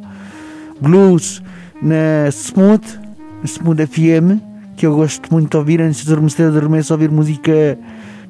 blues, 0.80 1.42
na 1.82 2.28
Smooth, 2.30 3.00
na 3.40 3.44
Smooth 3.44 3.86
FM, 3.86 4.53
que 4.76 4.86
eu 4.86 4.94
gosto 4.94 5.32
muito 5.32 5.50
de 5.50 5.56
ouvir 5.56 5.80
antes 5.80 6.04
de 6.04 6.12
adormecer, 6.12 6.46
adormeço 6.46 6.92
a 6.92 6.96
ouvir 6.96 7.10
música 7.10 7.78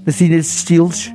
assim 0.07 0.29
desses 0.29 0.57
estilos. 0.57 1.13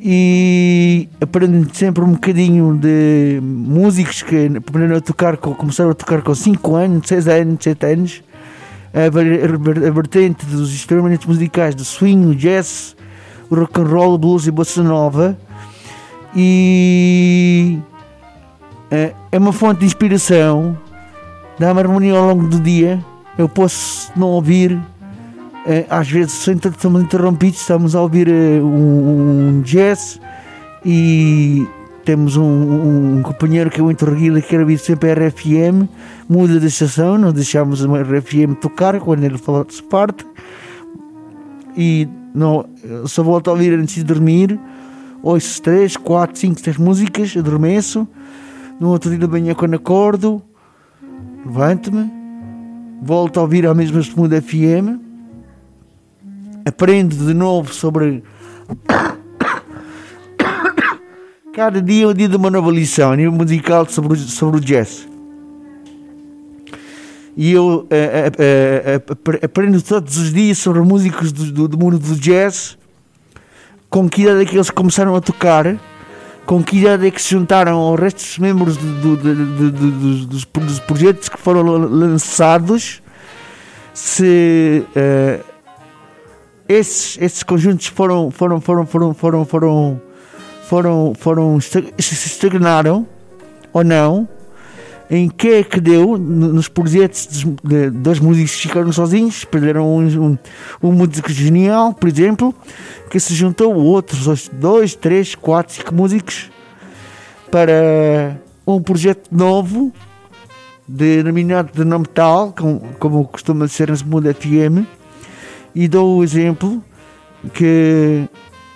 E 0.00 1.08
aprendo 1.20 1.74
sempre 1.74 2.04
um 2.04 2.12
bocadinho 2.12 2.78
de 2.78 3.40
músicos 3.42 4.22
que 4.22 4.46
aprenderam 4.56 4.96
a 4.96 5.00
tocar, 5.00 5.36
começaram 5.36 5.90
a 5.90 5.94
tocar 5.94 6.22
com 6.22 6.34
5 6.34 6.76
anos, 6.76 7.08
6 7.08 7.28
anos, 7.28 7.64
7 7.64 7.86
anos. 7.86 8.22
A, 8.94 9.90
vertente 9.90 10.46
dos 10.46 10.72
instrumentos 10.72 11.26
musicais 11.26 11.74
do 11.74 11.84
swing, 11.84 12.26
o 12.26 12.34
jazz, 12.34 12.96
o 13.50 13.54
rock 13.54 13.80
and 13.80 13.84
roll, 13.84 14.14
o 14.14 14.18
blues 14.18 14.46
e 14.46 14.50
bossa 14.50 14.82
nova. 14.82 15.36
E 16.34 17.78
é, 18.90 19.12
é 19.32 19.38
uma 19.38 19.52
fonte 19.52 19.80
de 19.80 19.86
inspiração 19.86 20.78
dá-me 21.58 21.80
harmonia 21.80 22.14
ao 22.14 22.28
longo 22.28 22.46
do 22.46 22.60
dia 22.60 23.04
eu 23.38 23.48
posso 23.48 24.12
não 24.16 24.28
ouvir 24.28 24.78
é, 25.66 25.86
às 25.88 26.10
vezes 26.10 26.46
estamos 26.46 27.02
interrompidos 27.02 27.60
estamos 27.60 27.94
a 27.94 28.02
ouvir 28.02 28.28
é, 28.28 28.60
um, 28.60 29.58
um 29.58 29.62
jazz 29.62 30.20
e 30.84 31.66
temos 32.04 32.36
um, 32.36 33.18
um, 33.18 33.22
companheiro 33.22 33.70
que 33.70 33.80
é 33.80 33.82
o 33.82 33.90
Interguila 33.90 34.40
que 34.40 34.48
quer 34.48 34.60
ouvir 34.60 34.78
sempre 34.78 35.10
a 35.10 35.14
RFM, 35.14 35.88
muda 36.28 36.58
de 36.58 36.66
estação, 36.66 37.18
não 37.18 37.32
deixamos 37.32 37.84
a 37.84 38.02
RFM 38.02 38.54
tocar 38.60 38.98
quando 38.98 39.24
ele 39.24 39.36
fala 39.36 39.64
de 39.64 39.82
parte 39.82 40.26
e 41.76 42.08
não, 42.34 42.64
só 43.06 43.22
volto 43.22 43.48
a 43.48 43.52
ouvir 43.52 43.72
antes 43.72 43.94
de 43.94 44.04
dormir. 44.04 44.58
Ouço 45.22 45.60
3, 45.62 45.96
4, 45.96 46.38
5, 46.38 46.60
6 46.60 46.76
músicas, 46.76 47.36
adormeço. 47.36 48.06
No 48.80 48.90
outro 48.90 49.10
dia 49.10 49.18
da 49.18 49.28
manhã, 49.28 49.54
quando 49.54 49.74
acordo, 49.74 50.40
levanto-me, 51.44 52.10
volto 53.00 53.38
a 53.38 53.42
ouvir 53.42 53.66
a 53.66 53.74
mesma 53.74 54.00
Smooth 54.00 54.40
FM, 54.40 55.00
aprendo 56.64 57.14
de 57.14 57.34
novo 57.34 57.72
sobre 57.72 58.22
Cada 61.58 61.82
dia 61.82 62.04
é 62.04 62.06
um 62.06 62.14
dia 62.14 62.28
de 62.28 62.36
uma 62.36 62.50
nova 62.50 62.70
lição, 62.70 63.10
a 63.10 63.16
nível 63.16 63.32
musical 63.32 63.84
sobre, 63.88 64.16
sobre 64.16 64.58
o 64.58 64.60
jazz. 64.60 65.08
E 67.36 67.52
eu 67.52 67.64
uh, 67.64 67.80
uh, 67.80 67.86
uh, 67.86 69.44
aprendo 69.44 69.82
todos 69.82 70.16
os 70.16 70.32
dias 70.32 70.58
sobre 70.58 70.80
músicos 70.82 71.32
do, 71.32 71.50
do, 71.50 71.68
do, 71.68 71.78
mundo 71.78 71.98
do 71.98 72.14
jazz, 72.16 72.78
com 73.90 74.08
que 74.08 74.22
idade 74.22 74.42
é 74.42 74.44
que 74.44 74.56
eles 74.56 74.70
começaram 74.70 75.16
a 75.16 75.20
tocar, 75.20 75.76
com 76.48 76.64
que 76.64 76.78
idade 76.78 77.06
é 77.06 77.10
que 77.10 77.20
se 77.20 77.28
juntaram 77.28 77.76
aos 77.76 78.00
restos 78.00 78.38
membros 78.38 78.78
do, 78.78 79.16
dos, 79.18 80.26
dos, 80.26 80.44
dos, 80.54 80.80
projetos 80.80 81.28
que 81.28 81.38
foram 81.38 81.60
lançados, 81.62 83.02
se 83.92 84.82
eh, 84.96 85.40
esses, 86.66 87.18
esses 87.20 87.42
conjuntos 87.42 87.88
foram, 87.88 88.30
foram, 88.30 88.62
foram, 88.62 88.86
foram, 88.86 89.14
foram, 89.14 89.44
foram 89.44 90.00
foram, 90.64 91.12
foram 91.14 91.60
se 91.60 91.92
estagnaram 91.98 93.06
ou 93.70 93.84
não, 93.84 94.26
em 95.10 95.28
que 95.28 95.48
é 95.48 95.64
que 95.64 95.80
deu 95.80 96.18
nos 96.18 96.68
projetos 96.68 97.46
de, 97.64 97.90
dois 97.90 98.20
músicos 98.20 98.54
que 98.54 98.62
ficaram 98.62 98.92
sozinhos, 98.92 99.44
perderam 99.44 99.88
um, 99.88 100.06
um, 100.06 100.38
um, 100.82 100.92
músico 100.92 101.32
genial, 101.32 101.94
por 101.94 102.08
exemplo, 102.08 102.54
que 103.10 103.18
se 103.18 103.34
juntou 103.34 103.74
outros 103.74 104.48
dois, 104.52 104.94
três, 104.94 105.34
quatro, 105.34 105.74
cinco 105.74 105.94
músicos 105.94 106.50
para 107.50 108.38
um 108.66 108.82
projeto 108.82 109.28
novo 109.34 109.92
denominado 110.86 111.70
de 111.72 111.84
nome 111.84 112.06
tal, 112.06 112.52
como, 112.52 112.80
como 112.98 113.24
costuma 113.26 113.66
ser 113.68 113.90
na 113.90 113.96
Mundo 114.04 114.32
FM, 114.34 114.86
e 115.74 115.88
dou 115.88 116.18
o 116.18 116.24
exemplo 116.24 116.82
que 117.52 118.28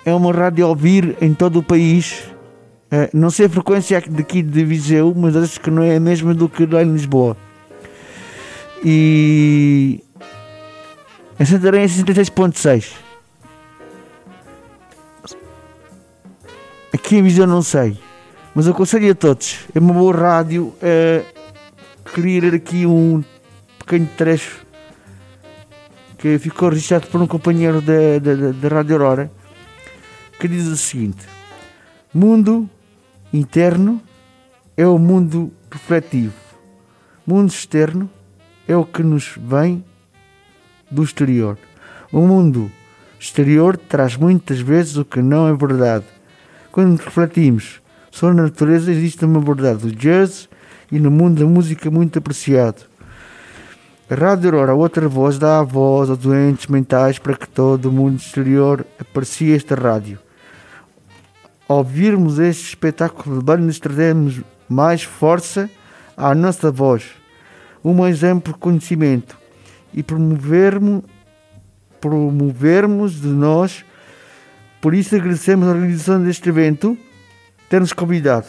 é 0.05 0.13
uma 0.13 0.31
rádio 0.31 0.65
a 0.65 0.69
ouvir 0.69 1.15
em 1.21 1.33
todo 1.33 1.59
o 1.59 1.63
país. 1.63 2.32
Uh, 2.93 3.09
não 3.11 3.31
sei 3.31 3.47
a 3.47 3.49
frequência 3.49 3.99
daqui 4.07 4.43
de 4.43 4.63
Viseu, 4.63 5.15
mas 5.17 5.35
acho 5.35 5.59
que 5.59 5.71
não 5.71 5.81
é 5.81 5.95
a 5.95 5.99
mesma 5.99 6.31
do 6.31 6.47
que 6.47 6.63
lá 6.67 6.83
em 6.83 6.93
Lisboa. 6.93 7.35
E. 8.85 10.03
Em 11.39 11.45
Santarém 11.45 11.81
é 11.81 11.87
66.6. 11.87 12.91
Aqui 16.93 17.15
em 17.15 17.23
Viseu 17.23 17.47
não 17.47 17.63
sei. 17.63 17.97
Mas 18.53 18.67
aconselho 18.67 19.09
a 19.11 19.15
todos. 19.15 19.61
É 19.73 19.79
uma 19.79 19.95
boa 19.95 20.15
rádio. 20.15 20.65
Uh, 20.65 21.25
queria 22.13 22.41
ler 22.41 22.53
aqui 22.53 22.85
um 22.85 23.23
pequeno 23.79 24.07
trecho 24.15 24.63
que 26.19 26.37
ficou 26.37 26.69
registrado 26.69 27.07
por 27.07 27.19
um 27.19 27.25
companheiro 27.25 27.81
da, 27.81 28.19
da, 28.21 28.51
da 28.51 28.67
Rádio 28.67 28.93
Aurora 28.93 29.31
que 30.39 30.47
diz 30.47 30.67
o 30.67 30.77
seguinte: 30.77 31.25
Mundo 32.13 32.69
interno 33.33 33.99
é 34.77 34.85
o 34.85 34.99
mundo 34.99 35.51
refletivo, 35.71 36.35
mundo 37.25 37.49
externo 37.49 38.07
é 38.67 38.77
o 38.77 38.85
que 38.85 39.01
nos 39.01 39.33
vem 39.37 39.83
do 40.89 41.03
exterior. 41.03 41.57
O 42.11 42.21
mundo 42.21 42.71
exterior 43.19 43.75
traz 43.75 44.15
muitas 44.15 44.59
vezes 44.59 44.97
o 44.97 45.03
que 45.03 45.19
não 45.19 45.47
é 45.47 45.53
verdade. 45.53 46.05
Quando 46.71 46.99
refletimos 46.99 47.81
sobre 48.11 48.39
a 48.39 48.43
natureza, 48.43 48.91
existe 48.91 49.25
uma 49.25 49.39
verdade 49.39 49.79
do 49.79 49.91
jazz 49.91 50.47
e 50.91 50.99
no 50.99 51.09
mundo 51.09 51.39
da 51.39 51.45
música 51.45 51.89
muito 51.89 52.19
apreciado. 52.19 52.83
A 54.07 54.13
Rádio 54.13 54.51
Aurora, 54.51 54.75
outra 54.75 55.07
voz, 55.07 55.39
dá 55.39 55.59
a 55.59 55.63
voz 55.63 56.11
aos 56.11 56.19
doentes 56.19 56.67
mentais 56.67 57.17
para 57.17 57.35
que 57.35 57.47
todo 57.47 57.89
o 57.89 57.91
mundo 57.91 58.17
exterior 58.17 58.85
aprecie 58.99 59.55
esta 59.55 59.73
rádio. 59.73 60.19
Ao 61.67 61.77
ouvirmos 61.77 62.39
este 62.39 62.69
espetáculo 62.69 63.39
de 63.39 63.45
bandas, 63.45 63.79
trazemos 63.79 64.41
mais 64.67 65.03
força 65.03 65.69
à 66.17 66.35
nossa 66.35 66.69
voz, 66.69 67.05
um 67.83 68.05
exemplo 68.05 68.53
de 68.53 68.59
conhecimento 68.59 69.37
e 69.93 70.03
promovermos, 70.03 71.03
promovermos 72.01 73.21
de 73.21 73.27
nós. 73.27 73.85
Por 74.81 74.93
isso 74.93 75.15
agradecemos 75.15 75.67
a 75.67 75.71
organização 75.71 76.21
deste 76.21 76.49
evento, 76.49 76.97
ter-nos 77.69 77.93
convidado. 77.93 78.47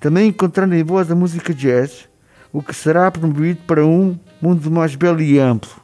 Também 0.00 0.28
encontrando 0.28 0.74
em 0.74 0.82
voz 0.82 1.10
a 1.10 1.14
música 1.14 1.54
jazz, 1.54 2.08
o 2.52 2.60
que 2.62 2.74
será 2.74 3.10
promovido 3.10 3.60
para 3.66 3.86
um 3.86 4.18
mundo 4.42 4.70
mais 4.70 4.96
belo 4.96 5.22
e 5.22 5.38
amplo. 5.38 5.83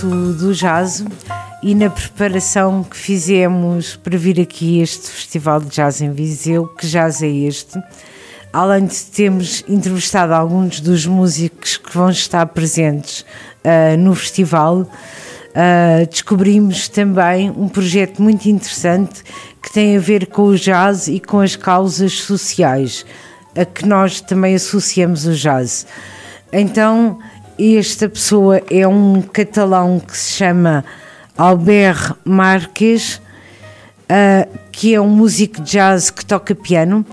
Contexto 0.00 0.32
do 0.32 0.54
jazz 0.54 1.04
e 1.62 1.74
na 1.74 1.90
preparação 1.90 2.82
que 2.82 2.96
fizemos 2.96 3.96
para 3.96 4.16
vir 4.16 4.40
aqui 4.40 4.80
este 4.80 5.08
Festival 5.08 5.60
de 5.60 5.68
Jazz 5.68 6.00
em 6.00 6.10
Viseu, 6.10 6.66
que 6.66 6.86
jazz 6.86 7.22
é 7.22 7.28
este? 7.28 7.78
Além 8.52 8.86
de 8.86 8.96
termos 8.96 9.62
entrevistado 9.68 10.32
alguns 10.32 10.80
dos 10.80 11.06
músicos 11.06 11.76
que 11.76 11.92
vão 11.94 12.10
estar 12.10 12.46
presentes 12.46 13.24
uh, 13.64 13.96
no 13.98 14.14
festival, 14.14 14.80
uh, 14.80 16.06
descobrimos 16.10 16.88
também 16.88 17.50
um 17.50 17.68
projeto 17.68 18.22
muito 18.22 18.46
interessante 18.46 19.22
que 19.62 19.72
tem 19.72 19.96
a 19.96 20.00
ver 20.00 20.26
com 20.26 20.42
o 20.42 20.56
jazz 20.56 21.08
e 21.08 21.20
com 21.20 21.40
as 21.40 21.54
causas 21.56 22.12
sociais, 22.12 23.04
a 23.54 23.64
que 23.64 23.86
nós 23.86 24.20
também 24.20 24.54
associamos 24.54 25.26
o 25.26 25.34
jazz. 25.34 25.86
Então, 26.52 27.18
esta 27.60 28.08
pessoa 28.08 28.62
é 28.70 28.88
um 28.88 29.20
catalão 29.20 30.00
que 30.00 30.16
se 30.16 30.32
chama 30.32 30.82
Albert 31.36 32.16
Marques, 32.24 33.20
uh, 34.08 34.58
que 34.72 34.94
é 34.94 35.00
um 35.00 35.10
músico 35.10 35.60
de 35.60 35.72
jazz 35.72 36.08
que 36.08 36.24
toca 36.24 36.54
piano 36.54 37.04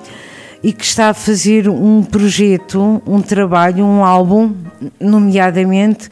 e 0.63 0.71
que 0.71 0.85
está 0.85 1.09
a 1.09 1.13
fazer 1.13 1.67
um 1.67 2.01
projeto, 2.01 3.01
um 3.05 3.21
trabalho, 3.21 3.83
um 3.83 4.05
álbum, 4.05 4.55
nomeadamente 4.97 6.09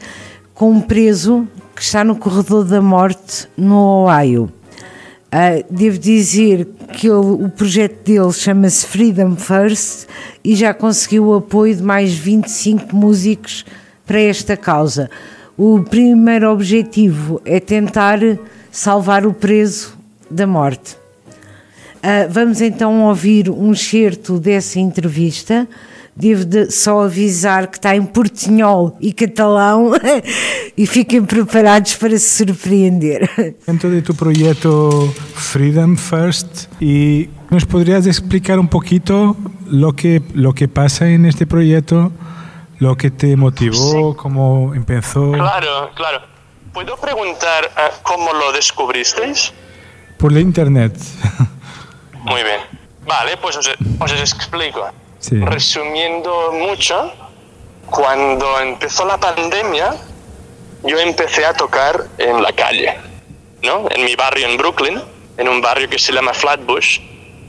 com 0.52 0.70
um 0.70 0.80
preso 0.82 1.48
que 1.74 1.80
está 1.80 2.04
no 2.04 2.14
corredor 2.14 2.64
da 2.64 2.82
morte 2.82 3.48
no 3.56 4.04
Ohio. 4.04 4.52
Uh, 5.26 5.64
devo 5.70 5.98
dizer 5.98 6.68
que 6.92 7.06
ele, 7.06 7.42
o 7.42 7.48
projeto 7.48 8.04
dele 8.04 8.32
chama-se 8.32 8.86
Freedom 8.86 9.34
First 9.34 10.06
e 10.44 10.54
já 10.54 10.74
conseguiu 10.74 11.28
o 11.28 11.34
apoio 11.36 11.74
de 11.74 11.82
mais 11.82 12.12
25 12.12 12.94
músicos 12.94 13.64
para 14.06 14.20
esta 14.20 14.56
causa. 14.56 15.10
O 15.56 15.82
primeiro 15.82 16.50
objetivo 16.52 17.40
é 17.44 17.58
tentar 17.58 18.20
salvar 18.70 19.26
o 19.26 19.32
preso 19.32 19.96
da 20.30 20.46
morte. 20.46 20.96
Uh, 21.96 22.30
vamos 22.30 22.60
então 22.60 23.04
ouvir 23.04 23.50
um 23.50 23.72
excerto 23.72 24.38
dessa 24.38 24.78
entrevista. 24.78 25.66
Devo 26.14 26.44
de 26.46 26.70
só 26.70 27.02
avisar 27.02 27.66
que 27.66 27.76
está 27.76 27.94
em 27.94 28.02
portunhol 28.02 28.96
e 29.00 29.12
catalão 29.12 29.92
e 30.76 30.86
fiquem 30.86 31.22
preparados 31.22 31.94
para 31.96 32.18
se 32.18 32.44
surpreender. 32.44 33.28
Dentro 33.66 33.90
de 33.90 34.00
tu 34.00 34.14
proyecto 34.14 35.12
Freedom 35.34 35.94
First 35.96 36.68
y 36.80 37.28
nos 37.50 37.64
podrías 37.64 38.06
explicar 38.06 38.58
un 38.58 38.68
poquito 38.68 39.36
lo 39.70 39.92
que 39.94 40.22
que 40.54 40.68
pasa 40.68 41.08
en 41.10 41.26
este 41.26 41.46
proyecto, 41.46 42.12
lo 42.78 42.96
que 42.96 43.10
te 43.10 43.36
motivó, 43.36 44.16
cómo 44.16 44.74
empezó. 44.74 45.32
Claro, 45.32 45.90
claro. 45.94 46.22
¿Puedo 46.72 46.96
preguntar 46.96 47.64
eh, 47.64 47.90
cómo 48.02 48.32
lo 48.32 48.52
descubristeis? 48.52 49.52
Por 50.18 50.32
la 50.32 50.40
internet. 50.40 50.94
Muy 52.22 52.42
bien. 52.42 52.60
Vale, 53.06 53.36
pues 53.36 53.56
os, 53.56 53.70
os 53.98 54.12
explico. 54.12 54.88
Sí. 55.18 55.36
Resumiendo 55.40 56.52
mucho, 56.52 57.12
cuando 57.88 58.60
empezó 58.60 59.06
la 59.06 59.18
pandemia, 59.18 59.94
yo 60.82 60.98
empecé 60.98 61.44
a 61.46 61.54
tocar 61.54 62.06
en 62.18 62.42
la 62.42 62.52
calle, 62.52 62.96
¿no? 63.62 63.88
En 63.90 64.04
mi 64.04 64.14
barrio 64.16 64.46
en 64.48 64.56
Brooklyn, 64.56 65.00
en 65.38 65.48
un 65.48 65.60
barrio 65.60 65.88
que 65.88 65.98
se 65.98 66.12
llama 66.12 66.34
Flatbush, 66.34 67.00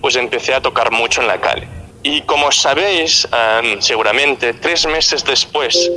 pues 0.01 0.15
empecé 0.15 0.53
a 0.53 0.61
tocar 0.61 0.91
mucho 0.91 1.21
en 1.21 1.27
la 1.27 1.39
calle. 1.39 1.67
Y 2.09 2.21
como 2.21 2.53
sabéis, 2.53 3.27
em, 3.33 3.81
seguramente 3.81 4.53
tres 4.53 4.85
meses 4.85 5.25
después 5.25 5.91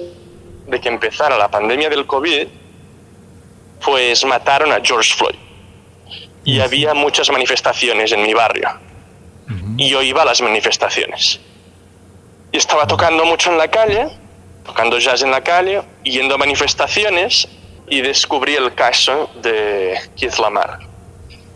de 0.66 0.80
que 0.80 0.88
empezara 0.88 1.38
la 1.38 1.48
pandemia 1.48 1.88
del 1.88 2.04
COVID, 2.04 2.48
pues 3.84 4.24
mataron 4.24 4.72
a 4.72 4.80
George 4.82 5.14
Floyd. 5.14 5.36
Y 6.44 6.58
había 6.58 6.94
muchas 6.94 7.30
manifestaciones 7.30 8.10
en 8.10 8.22
mi 8.22 8.34
barrio. 8.34 8.70
Y 9.76 9.88
yo 9.88 10.02
iba 10.02 10.22
a 10.22 10.24
las 10.24 10.42
manifestaciones. 10.42 11.38
Y 12.50 12.56
estaba 12.56 12.88
tocando 12.88 13.24
mucho 13.24 13.52
en 13.52 13.58
la 13.58 13.68
calle, 13.68 14.08
tocando 14.64 14.98
jazz 14.98 15.22
en 15.22 15.30
la 15.30 15.42
calle, 15.42 15.80
yendo 16.02 16.34
a 16.34 16.38
manifestaciones, 16.38 17.46
y 17.88 18.00
descubrí 18.00 18.56
el 18.56 18.74
caso 18.74 19.30
de 19.36 19.96
Keith 20.16 20.38
Lamar. 20.38 20.80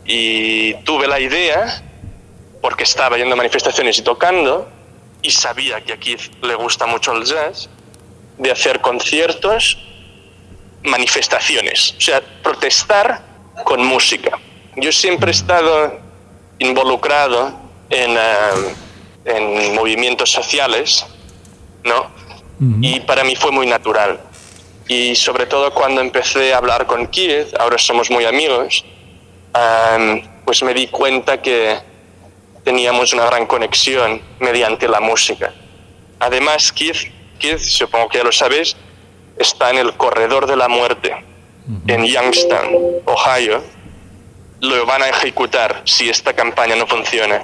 Y 0.05 0.75
tuve 0.85 1.09
la 1.09 1.19
idea, 1.19 1.83
porque 2.65 2.85
estaba 2.85 3.19
yendo 3.19 3.35
a 3.35 3.37
manifestaciones 3.37 3.99
y 3.99 4.03
tocando, 4.03 4.67
y 5.21 5.31
sabía 5.31 5.83
que 5.83 5.93
a 5.93 5.99
Keith 5.99 6.33
le 6.41 6.55
gusta 6.55 6.87
mucho 6.87 7.13
el 7.13 7.23
jazz, 7.23 7.69
de 8.39 8.51
hacer 8.51 8.81
conciertos, 8.81 9.77
manifestaciones, 10.83 11.95
o 11.99 12.01
sea, 12.01 12.23
protestar 12.43 13.21
con 13.65 13.85
música. 13.85 14.39
Yo 14.77 14.93
siempre 14.93 15.31
he 15.31 15.35
estado 15.35 16.01
involucrado 16.59 17.53
en, 17.91 18.17
eh, 18.17 18.75
en 19.27 19.75
movimientos 19.75 20.31
sociales, 20.31 21.05
¿no? 21.85 22.11
Y 22.81 23.01
para 23.01 23.25
mí 23.25 23.37
fue 23.37 23.51
muy 23.51 23.67
natural. 23.67 24.21
Y 24.89 25.15
sobre 25.17 25.45
todo 25.45 25.75
cuando 25.75 26.01
empecé 26.01 26.55
a 26.55 26.57
hablar 26.57 26.87
con 26.87 27.09
Keith, 27.09 27.55
ahora 27.61 27.77
somos 27.77 28.11
muy 28.11 28.25
amigos, 28.25 28.87
em, 29.55 30.23
pues 30.47 30.63
me 30.63 30.73
di 30.73 30.87
cuenta 30.87 31.43
que 31.43 31.93
teníamos 32.65 33.13
una 33.13 33.27
gran 33.27 33.47
conexión 33.47 34.21
mediante 34.41 34.89
la 34.89 35.01
música. 35.01 35.53
Además, 36.19 36.73
Keith, 36.73 37.13
Keith, 37.39 37.59
supongo 37.59 38.09
que 38.09 38.19
ya 38.19 38.25
lo 38.25 38.33
sabéis, 38.33 38.77
está 39.39 39.71
en 39.71 39.79
el 39.79 39.95
corredor 39.95 40.47
de 40.47 40.57
la 40.57 40.69
muerte, 40.69 41.15
en 41.87 42.05
Youngstown, 42.05 43.03
Ohio. 43.05 43.63
Lo 44.61 44.87
van 44.87 45.03
a 45.03 45.09
ejecutar 45.09 45.83
si 45.85 46.09
esta 46.09 46.33
campaña 46.33 46.77
no 46.77 46.87
funciona 46.87 47.43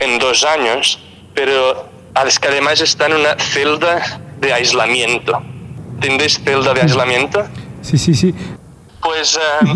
en 0.00 0.18
dos 0.18 0.44
años, 0.44 0.98
pero 1.34 1.88
es 2.26 2.38
que 2.38 2.48
además 2.48 2.80
está 2.80 3.06
en 3.06 3.14
una 3.14 3.36
celda 3.38 4.20
de 4.38 4.52
aislamiento. 4.52 5.40
¿Entendéis 5.94 6.40
celda 6.42 6.74
de 6.74 6.80
aislamiento? 6.80 7.46
Sí, 7.82 7.98
sí, 7.98 8.14
sí. 8.14 8.34
Pues 9.02 9.36
eh, 9.36 9.66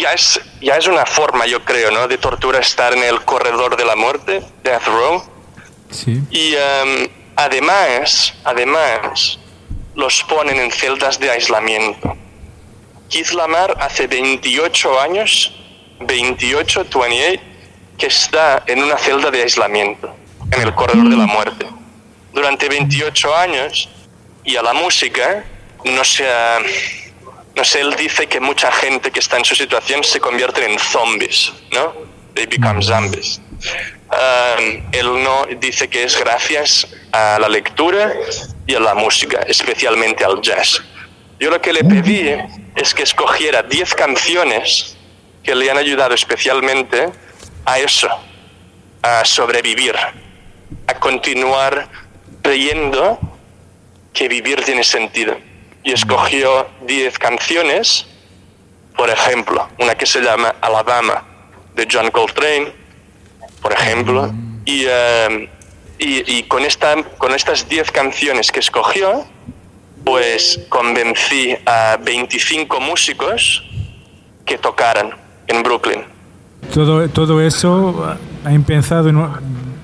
ya, 0.00 0.12
es, 0.12 0.40
ya 0.60 0.76
es 0.76 0.86
una 0.86 1.06
forma, 1.06 1.46
yo 1.46 1.64
creo, 1.64 1.90
¿no? 1.90 2.06
de 2.08 2.18
tortura 2.18 2.58
estar 2.58 2.92
en 2.94 3.02
el 3.04 3.24
corredor 3.24 3.76
de 3.76 3.84
la 3.84 3.96
muerte, 3.96 4.42
Death 4.62 4.86
Row. 4.86 5.24
Sí. 5.90 6.20
Y 6.30 6.54
em, 6.54 7.08
además, 7.36 8.34
además, 8.44 9.38
los 9.94 10.22
ponen 10.24 10.58
en 10.58 10.70
celdas 10.70 11.18
de 11.20 11.30
aislamiento. 11.30 12.16
Keith 13.08 13.30
Lamar 13.30 13.76
hace 13.80 14.06
28 14.06 15.00
años, 15.00 15.52
28, 16.00 16.86
28, 16.90 17.42
que 17.96 18.06
está 18.06 18.62
en 18.66 18.82
una 18.82 18.96
celda 18.98 19.30
de 19.30 19.42
aislamiento, 19.42 20.12
en 20.50 20.62
el 20.62 20.74
corredor 20.74 21.08
de 21.08 21.16
la 21.16 21.26
muerte. 21.26 21.66
Durante 22.32 22.68
28 22.68 23.36
años, 23.36 23.88
y 24.42 24.56
a 24.56 24.62
la 24.62 24.72
música, 24.72 25.44
no 25.84 26.02
se 26.04 26.26
ha- 26.28 26.58
no 27.56 27.64
sé, 27.64 27.80
él 27.80 27.94
dice 27.96 28.26
que 28.26 28.40
mucha 28.40 28.70
gente 28.72 29.10
que 29.10 29.20
está 29.20 29.38
en 29.38 29.44
su 29.44 29.54
situación 29.54 30.02
se 30.02 30.20
convierte 30.20 30.64
en 30.64 30.78
zombies, 30.78 31.52
¿no? 31.72 31.94
They 32.34 32.46
become 32.46 32.82
zombies. 32.82 33.40
um, 34.10 34.82
él 34.92 35.22
no 35.22 35.46
dice 35.58 35.88
que 35.88 36.02
es 36.04 36.18
gracias 36.18 36.86
a 37.12 37.38
la 37.40 37.48
lectura 37.48 38.12
y 38.66 38.74
a 38.74 38.80
la 38.80 38.94
música, 38.94 39.40
especialmente 39.46 40.24
al 40.24 40.40
jazz. 40.40 40.82
Yo 41.38 41.50
lo 41.50 41.60
que 41.60 41.72
le 41.72 41.84
pedí 41.84 42.30
es 42.74 42.94
que 42.94 43.02
escogiera 43.02 43.62
10 43.62 43.94
canciones 43.94 44.96
que 45.42 45.54
le 45.54 45.70
han 45.70 45.76
ayudado 45.76 46.14
especialmente 46.14 47.10
a 47.66 47.78
eso, 47.78 48.08
a 49.02 49.24
sobrevivir, 49.24 49.94
a 50.86 50.94
continuar 50.94 51.88
creyendo 52.42 53.18
que 54.12 54.28
vivir 54.28 54.62
tiene 54.64 54.84
sentido. 54.84 55.36
Y 55.84 55.92
escogió 55.92 56.66
10 56.86 57.18
canciones, 57.18 58.06
por 58.96 59.10
ejemplo, 59.10 59.68
una 59.78 59.94
que 59.94 60.06
se 60.06 60.20
llama 60.20 60.54
Alabama 60.60 61.22
de 61.74 61.86
John 61.90 62.10
Coltrane, 62.10 62.72
por 63.60 63.72
ejemplo, 63.72 64.32
y, 64.64 64.84
eh, 64.88 65.48
y, 65.98 66.42
con, 66.44 66.64
esta, 66.64 67.02
con 67.18 67.34
estas 67.34 67.68
10 67.68 67.90
canciones 67.90 68.50
que 68.50 68.60
escogió, 68.60 69.24
pues 70.04 70.60
convencí 70.68 71.56
a 71.66 71.98
25 72.02 72.80
músicos 72.80 73.64
que 74.44 74.58
tocaran 74.58 75.10
en 75.46 75.62
Brooklyn. 75.62 76.04
Todo, 76.72 77.08
todo 77.08 77.40
eso 77.40 78.16
ha 78.44 78.52
empezado 78.52 79.08
en, 79.08 79.18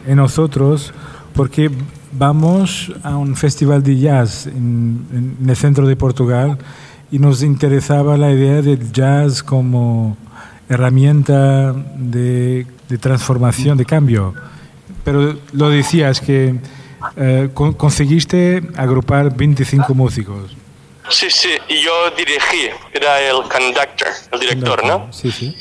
en 0.07 0.17
nosotros 0.17 0.93
porque 1.35 1.71
vamos 2.13 2.93
a 3.03 3.17
un 3.17 3.37
festival 3.37 3.83
de 3.83 3.99
jazz 3.99 4.47
en, 4.47 5.37
en, 5.41 5.49
el 5.49 5.57
centro 5.57 5.87
de 5.87 5.97
Portugal 5.97 6.59
y 7.11 7.19
nos 7.19 7.43
interesaba 7.43 8.17
la 8.17 8.31
idea 8.31 8.63
del 8.63 8.93
jazz 8.93 9.43
como 9.43 10.17
herramienta 10.69 11.73
de, 11.73 12.67
de 12.89 12.99
transformación, 12.99 13.77
de 13.77 13.85
cambio. 13.85 14.35
Pero 15.05 15.37
lo 15.53 15.71
decías 15.71 16.21
que 16.21 16.57
eh, 17.17 17.49
con, 17.55 17.73
conseguiste 17.75 18.63
agrupar 18.77 19.35
25 19.35 19.95
músicos. 19.95 20.53
Sí, 21.09 21.29
sí, 21.29 21.51
y 21.69 21.81
yo 21.83 22.11
dirigí, 22.17 22.69
era 22.93 23.21
el 23.21 23.43
conductor, 23.43 24.09
el 24.31 24.41
director, 24.41 24.85
¿no? 24.87 25.13
Sí, 25.13 25.33
sí. 25.33 25.57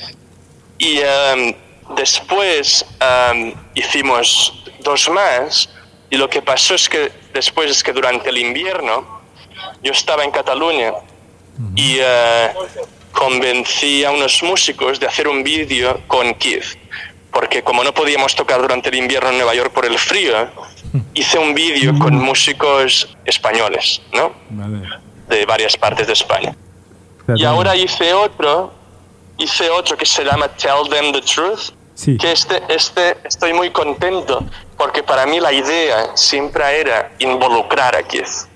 Y 0.77 0.99
um, 0.99 1.95
después 1.95 2.85
um, 3.01 3.53
hicimos 3.73 4.63
dos 4.83 5.09
más 5.09 5.69
y 6.09 6.17
lo 6.17 6.29
que 6.29 6.41
pasó 6.41 6.75
es 6.75 6.89
que 6.89 7.11
después 7.33 7.69
es 7.69 7.83
que 7.83 7.93
durante 7.93 8.29
el 8.29 8.37
invierno 8.37 9.21
yo 9.83 9.91
estaba 9.91 10.23
en 10.23 10.31
Cataluña 10.31 10.93
y 11.75 11.99
uh, 11.99 12.59
convencí 13.11 14.03
a 14.05 14.11
unos 14.11 14.41
músicos 14.43 14.99
de 14.99 15.07
hacer 15.07 15.27
un 15.27 15.43
vídeo 15.43 16.01
con 16.07 16.33
Keith. 16.35 16.77
Porque 17.31 17.61
como 17.63 17.83
no 17.83 17.93
podíamos 17.93 18.33
tocar 18.33 18.59
durante 18.61 18.89
el 18.89 18.95
invierno 18.95 19.29
en 19.29 19.37
Nueva 19.37 19.53
York 19.53 19.71
por 19.71 19.85
el 19.85 19.99
frío, 19.99 20.49
hice 21.13 21.37
un 21.37 21.53
vídeo 21.53 21.97
con 21.99 22.15
músicos 22.15 23.15
españoles, 23.25 24.01
¿no? 24.13 24.33
De 25.27 25.45
varias 25.45 25.77
partes 25.77 26.07
de 26.07 26.13
España. 26.13 26.55
Y 27.35 27.43
ahora 27.43 27.75
hice 27.75 28.13
otro, 28.13 28.73
hice 29.37 29.69
otro 29.69 29.95
que 29.95 30.05
se 30.05 30.23
llama 30.23 30.47
Tell 30.47 30.89
Them 30.89 31.11
the 31.11 31.21
Truth, 31.21 31.71
Sí. 31.99 32.17
que 32.17 32.31
este, 32.31 32.63
este 32.69 33.17
estoy 33.25 33.51
muy 33.51 33.71
contento 33.71 34.41
porque 34.77 35.03
para 35.03 35.25
mí 35.25 35.41
la 35.41 35.51
idea 35.51 36.15
siempre 36.15 36.79
era 36.79 37.11
involucrar 37.19 37.93
a 37.93 38.03
Keith. 38.03 38.47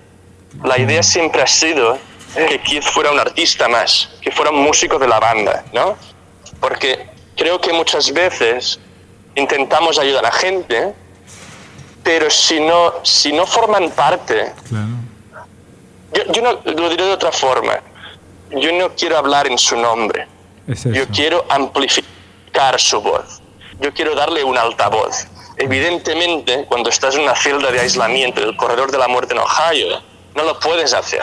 La 0.64 0.80
idea 0.80 1.04
siempre 1.04 1.42
ha 1.42 1.48
sido 1.48 1.98
que 2.34 2.62
Keith 2.62 2.84
fuera 2.84 3.12
un 3.12 3.20
artista 3.20 3.68
más, 3.68 4.12
que 4.22 4.32
fuera 4.32 4.50
un 4.50 4.64
músico 4.64 4.98
de 4.98 5.10
la 5.10 5.20
banda, 5.20 5.66
¿no? 5.74 5.98
Porque 6.62 7.06
creo 7.36 7.60
que 7.60 7.74
muchas 7.74 8.14
veces 8.14 8.80
intentamos 9.36 10.00
ayudar 10.00 10.24
a 10.24 10.30
la 10.30 10.34
gente, 10.34 10.94
pero 12.02 12.30
si 12.30 12.62
no, 12.62 12.94
si 13.04 13.34
no 13.34 13.46
forman 13.46 13.90
parte, 13.90 14.54
yo, 16.14 16.24
yo 16.32 16.42
no, 16.42 16.72
lo 16.72 16.90
diré 16.90 17.04
de 17.08 17.12
otra 17.12 17.34
forma, 17.34 17.82
yo 18.52 18.72
no 18.72 18.96
quiero 18.96 19.18
hablar 19.18 19.48
en 19.48 19.58
su 19.58 19.76
nombre, 19.76 20.28
Es 20.66 20.86
yo 20.86 21.06
quiero 21.10 21.46
amplificar 21.50 22.13
su 22.78 23.02
voz, 23.02 23.42
yo 23.80 23.94
quiero 23.94 24.16
darle 24.16 24.44
un 24.44 24.58
altavoz. 24.58 25.28
Evidentemente, 25.58 26.66
cuando 26.68 26.90
estás 26.90 27.16
en 27.16 27.22
una 27.22 27.36
celda 27.36 27.72
de 27.72 27.80
aislamiento 27.80 28.42
del 28.42 28.56
corredor 28.56 28.92
de 28.92 28.98
la 28.98 29.08
muerte 29.08 29.34
en 29.34 29.40
Ohio, 29.40 30.02
no 30.36 30.44
lo 30.44 30.60
puedes 30.60 30.94
hacer. 30.94 31.22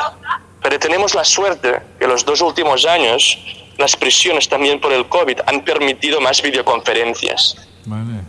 Pero 0.62 0.78
tenemos 0.78 1.14
la 1.14 1.24
suerte 1.24 1.80
que 1.98 2.06
los 2.06 2.24
dos 2.24 2.40
últimos 2.40 2.84
años 2.84 3.38
las 3.78 3.96
prisiones 3.96 4.48
también 4.48 4.78
por 4.80 4.92
el 4.92 5.08
COVID 5.08 5.40
han 5.46 5.64
permitido 5.64 6.20
más 6.20 6.42
videoconferencias. 6.42 7.56
Vale. 7.86 8.20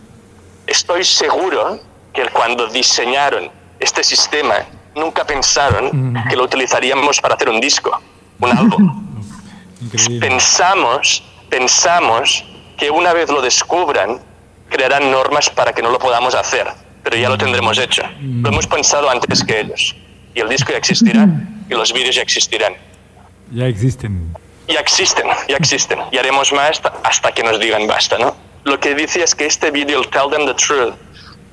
Estoy 0.66 1.04
seguro 1.04 1.78
que 2.14 2.26
cuando 2.28 2.66
diseñaron 2.68 3.50
este 3.78 4.02
sistema 4.02 4.54
nunca 4.94 5.24
pensaron 5.24 6.14
que 6.28 6.36
lo 6.36 6.44
utilizaríamos 6.44 7.20
para 7.20 7.34
hacer 7.34 7.50
un 7.50 7.60
disco, 7.60 8.00
un 8.40 8.50
álbum. 8.58 9.22
Pensamos, 10.20 11.22
pensamos 11.50 12.44
que 12.82 12.90
una 12.90 13.12
vez 13.12 13.30
lo 13.30 13.40
descubran, 13.40 14.18
crearán 14.68 15.08
normas 15.08 15.48
para 15.48 15.72
que 15.72 15.82
no 15.82 15.90
lo 15.90 16.00
podamos 16.00 16.34
hacer, 16.34 16.66
pero 17.04 17.16
ya 17.16 17.28
lo 17.28 17.38
tendremos 17.38 17.78
hecho. 17.78 18.02
Lo 18.20 18.48
hemos 18.48 18.66
pensado 18.66 19.08
antes 19.08 19.44
que 19.44 19.60
ellos. 19.60 19.94
Y 20.34 20.40
el 20.40 20.48
disco 20.48 20.72
ya 20.72 20.78
existirá 20.78 21.28
y 21.70 21.74
los 21.74 21.92
vídeos 21.92 22.16
ya 22.16 22.22
existirán. 22.22 22.74
Ya 23.52 23.68
existen. 23.68 24.34
Ya 24.66 24.80
existen, 24.80 25.26
ya 25.48 25.56
existen. 25.58 26.00
Y 26.10 26.18
haremos 26.18 26.52
más 26.52 26.70
hasta, 26.70 26.92
hasta 27.04 27.30
que 27.30 27.44
nos 27.44 27.60
digan 27.60 27.86
basta, 27.86 28.18
¿no? 28.18 28.34
Lo 28.64 28.80
que 28.80 28.96
dice 28.96 29.22
es 29.22 29.32
que 29.36 29.46
este 29.46 29.70
vídeo, 29.70 30.00
el 30.00 30.08
Tell 30.08 30.28
Them 30.32 30.44
the 30.44 30.54
Truth, 30.54 30.94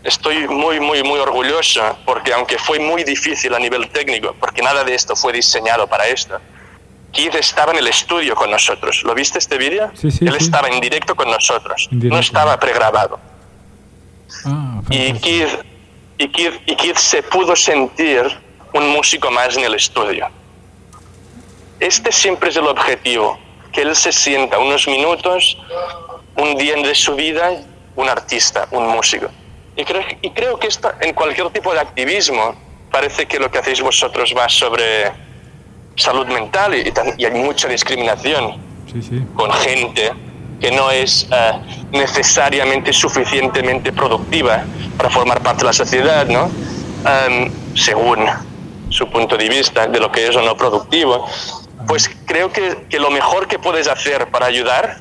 estoy 0.04 0.48
muy, 0.48 0.80
muy, 0.80 1.04
muy 1.04 1.20
orgulloso 1.20 1.96
porque 2.06 2.34
aunque 2.34 2.58
fue 2.58 2.80
muy 2.80 3.04
difícil 3.04 3.54
a 3.54 3.60
nivel 3.60 3.88
técnico, 3.90 4.36
porque 4.40 4.64
nada 4.64 4.84
de 4.84 4.96
esto 4.96 5.16
fue 5.16 5.32
diseñado 5.32 5.86
para 5.86 6.08
esto, 6.08 6.40
Keith 7.12 7.36
estaba 7.36 7.72
en 7.72 7.80
el 7.80 7.88
estudio 7.88 8.36
con 8.36 8.52
nosotros. 8.52 9.02
¿Lo 9.04 9.14
viste 9.16 9.40
este 9.40 9.58
vídeo? 9.58 9.92
Sí, 9.96 10.12
sí, 10.12 10.26
Él 10.26 10.34
sí. 10.38 10.46
estaba 10.46 10.68
en 10.68 10.80
directo 10.80 11.16
con 11.16 11.30
nosotros. 11.30 11.88
Directo. 11.92 12.16
No 12.16 12.20
estaba 12.22 12.60
pregrabado. 12.60 13.20
Ah, 14.46 14.82
Y 14.90 15.14
Keith, 15.14 15.50
y, 16.18 16.28
Keith, 16.30 16.54
y 16.66 16.76
Keith 16.76 16.98
se 16.98 17.24
pudo 17.24 17.56
sentir 17.56 18.22
un 18.74 18.90
músico 18.90 19.32
más 19.32 19.58
en 19.58 19.64
el 19.64 19.74
estudio. 19.76 20.28
Este 21.80 22.12
siempre 22.12 22.50
es 22.50 22.58
el 22.58 22.68
objetivo, 22.68 23.40
que 23.72 23.82
él 23.82 23.96
se 23.96 24.12
sienta 24.12 24.60
unos 24.60 24.88
minutos, 24.88 25.58
un 26.36 26.56
día 26.58 26.76
de 26.76 26.94
su 26.94 27.16
vida, 27.16 27.52
un 27.96 28.10
artista, 28.10 28.68
un 28.72 28.88
músico. 28.88 29.28
Y 29.76 29.86
creo, 29.86 30.04
y 30.22 30.30
creo 30.32 30.60
que 30.60 30.68
esto, 30.68 30.92
en 31.00 31.14
cualquier 31.14 31.50
tipo 31.52 31.74
de 31.74 31.80
activismo 31.80 32.54
parece 32.92 33.26
que 33.28 33.40
lo 33.40 33.50
que 33.50 33.60
hacéis 33.60 33.82
vosotros 33.82 34.34
va 34.38 34.50
sobre 34.50 35.12
salud 35.96 36.28
mental 36.28 36.74
y, 36.76 36.94
hay 37.26 37.32
mucha 37.32 37.68
discriminación 37.68 38.56
Sí, 38.92 39.02
sí. 39.02 39.24
con 39.36 39.52
gente 39.52 40.12
que 40.60 40.72
no 40.72 40.92
es 40.92 41.28
eh, 41.32 41.52
necesariamente 41.92 42.92
suficientemente 42.92 43.92
productiva 43.92 44.64
para 44.98 45.10
formar 45.10 45.42
parte 45.42 45.60
de 45.60 45.66
la 45.66 45.74
sociedad, 45.74 46.28
¿no? 46.28 46.50
Em, 47.06 47.52
según 47.76 48.26
su 48.90 49.08
punto 49.10 49.38
de 49.38 49.48
vista 49.48 49.88
de 49.88 50.00
lo 50.00 50.12
que 50.12 50.28
es 50.28 50.36
o 50.36 50.42
no 50.42 50.58
productivo, 50.58 51.26
pues 51.88 52.10
creo 52.26 52.52
que, 52.52 52.86
que 52.90 53.00
lo 53.00 53.10
mejor 53.10 53.48
que 53.48 53.58
puedes 53.58 53.88
hacer 53.88 54.30
para 54.32 54.48
ayudar 54.48 54.98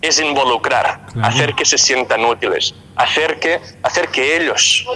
es 0.00 0.20
involucrar, 0.20 1.00
hacer 1.22 1.54
que 1.54 1.64
se 1.64 1.78
sientan 1.78 2.24
útiles, 2.24 2.74
hacer 2.96 3.40
que, 3.40 3.60
hacer 3.82 4.08
que 4.08 4.36
ellos 4.36 4.86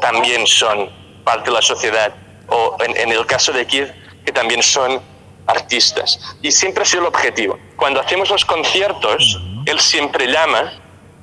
también 0.00 0.46
son 0.46 0.90
parte 1.22 1.50
de 1.50 1.56
la 1.56 1.62
sociedad, 1.62 2.14
o 2.48 2.76
en, 2.82 2.96
en 2.96 3.12
el 3.12 3.26
caso 3.26 3.52
de 3.52 3.66
Keith, 3.66 3.88
que 4.24 4.32
también 4.32 4.62
son 4.62 5.00
artistas. 5.46 6.18
Y 6.42 6.50
siempre 6.50 6.82
ha 6.82 6.86
sido 6.86 7.02
el 7.02 7.08
objetivo. 7.08 7.58
Cuando 7.76 8.00
hacemos 8.00 8.30
los 8.30 8.44
conciertos, 8.44 9.40
él 9.66 9.78
siempre 9.80 10.26
llama 10.26 10.72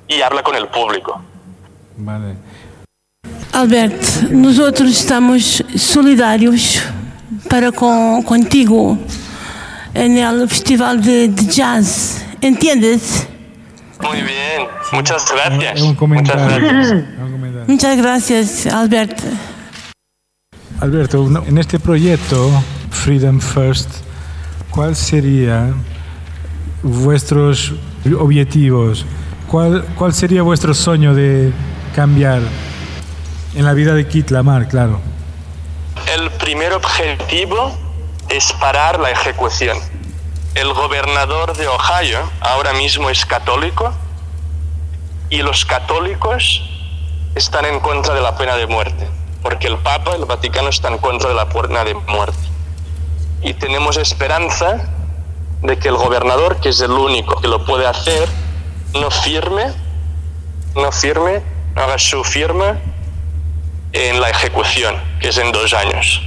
y 0.07 0.21
habla 0.21 0.43
con 0.43 0.55
el 0.55 0.67
público. 0.67 1.21
Vale. 1.97 2.35
Albert, 3.53 4.01
nosotros 4.29 4.89
estamos 4.91 5.63
solidarios 5.75 6.81
para 7.49 7.71
con, 7.71 8.23
contigo 8.23 8.97
en 9.93 10.17
el 10.17 10.47
Festival 10.47 11.03
de, 11.03 11.27
de 11.27 11.45
Jazz. 11.45 12.25
¿Entiendes? 12.39 13.27
Muy 14.01 14.21
bien, 14.21 14.67
muchas 14.93 15.31
gracias. 15.31 15.81
Un 15.81 15.87
Muchas 15.87 15.97
comentario. 15.99 16.67
gracias. 16.67 17.67
Muchas 17.67 17.97
gracias, 17.97 18.65
Albert. 18.67 19.19
Alberto, 20.79 21.27
en 21.45 21.57
este 21.59 21.77
proyecto 21.79 22.49
Freedom 22.91 23.39
First, 23.39 23.89
¿cuál 24.69 24.95
sería 24.95 25.73
vuestros 26.83 27.73
objetivos? 28.19 29.05
¿Cuál, 29.47 29.83
cuál 29.97 30.13
sería 30.13 30.43
vuestro 30.43 30.73
sueño 30.73 31.15
de 31.15 31.51
cambiar 31.95 32.41
en 33.55 33.65
la 33.65 33.73
vida 33.73 33.93
de 33.93 34.07
Kit 34.07 34.29
Lamar, 34.29 34.67
claro? 34.67 35.01
El 36.13 36.29
primer 36.31 36.73
objetivo 36.73 37.77
es 38.29 38.53
parar 38.53 38.99
la 38.99 39.11
ejecución. 39.11 39.77
El 40.55 40.73
gobernador 40.73 41.55
de 41.57 41.67
Ohio 41.67 42.19
ahora 42.41 42.73
mismo 42.73 43.09
es 43.09 43.25
católico 43.25 43.93
y 45.29 45.41
los 45.41 45.65
católicos 45.65 46.61
están 47.35 47.65
en 47.65 47.79
contra 47.79 48.13
de 48.13 48.21
la 48.21 48.37
pena 48.37 48.55
de 48.57 48.67
muerte, 48.67 49.07
porque 49.41 49.67
el 49.67 49.77
Papa, 49.77 50.15
el 50.15 50.25
Vaticano, 50.25 50.69
está 50.69 50.89
en 50.89 50.97
contra 50.97 51.29
de 51.29 51.35
la 51.35 51.47
pena 51.49 51.83
de 51.83 51.93
muerte. 51.95 52.50
Y 53.43 53.53
tenemos 53.53 53.97
esperanza 53.97 54.89
de 55.61 55.77
que 55.77 55.89
el 55.89 55.95
gobernador, 55.95 56.59
que 56.59 56.69
es 56.69 56.81
el 56.81 56.91
único 56.91 57.39
que 57.41 57.47
lo 57.47 57.65
puede 57.65 57.87
hacer, 57.87 58.27
no 58.93 59.09
firme, 59.09 59.65
no 60.75 60.91
firme, 60.91 61.41
no 61.75 61.81
haga 61.83 61.97
su 61.97 62.23
firma 62.23 62.77
en 63.93 64.21
la 64.21 64.29
ejecución, 64.29 64.95
que 65.19 65.29
es 65.29 65.37
en 65.37 65.51
dos 65.51 65.73
años. 65.73 66.21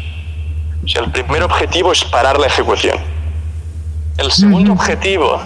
O 0.85 0.89
sea, 0.89 1.03
el 1.03 1.11
primer 1.11 1.43
objetivo 1.43 1.93
es 1.93 2.05
parar 2.05 2.39
la 2.39 2.47
ejecución. 2.47 2.99
El 4.19 4.31
segundo 4.31 4.73
objetivo, 4.73 5.41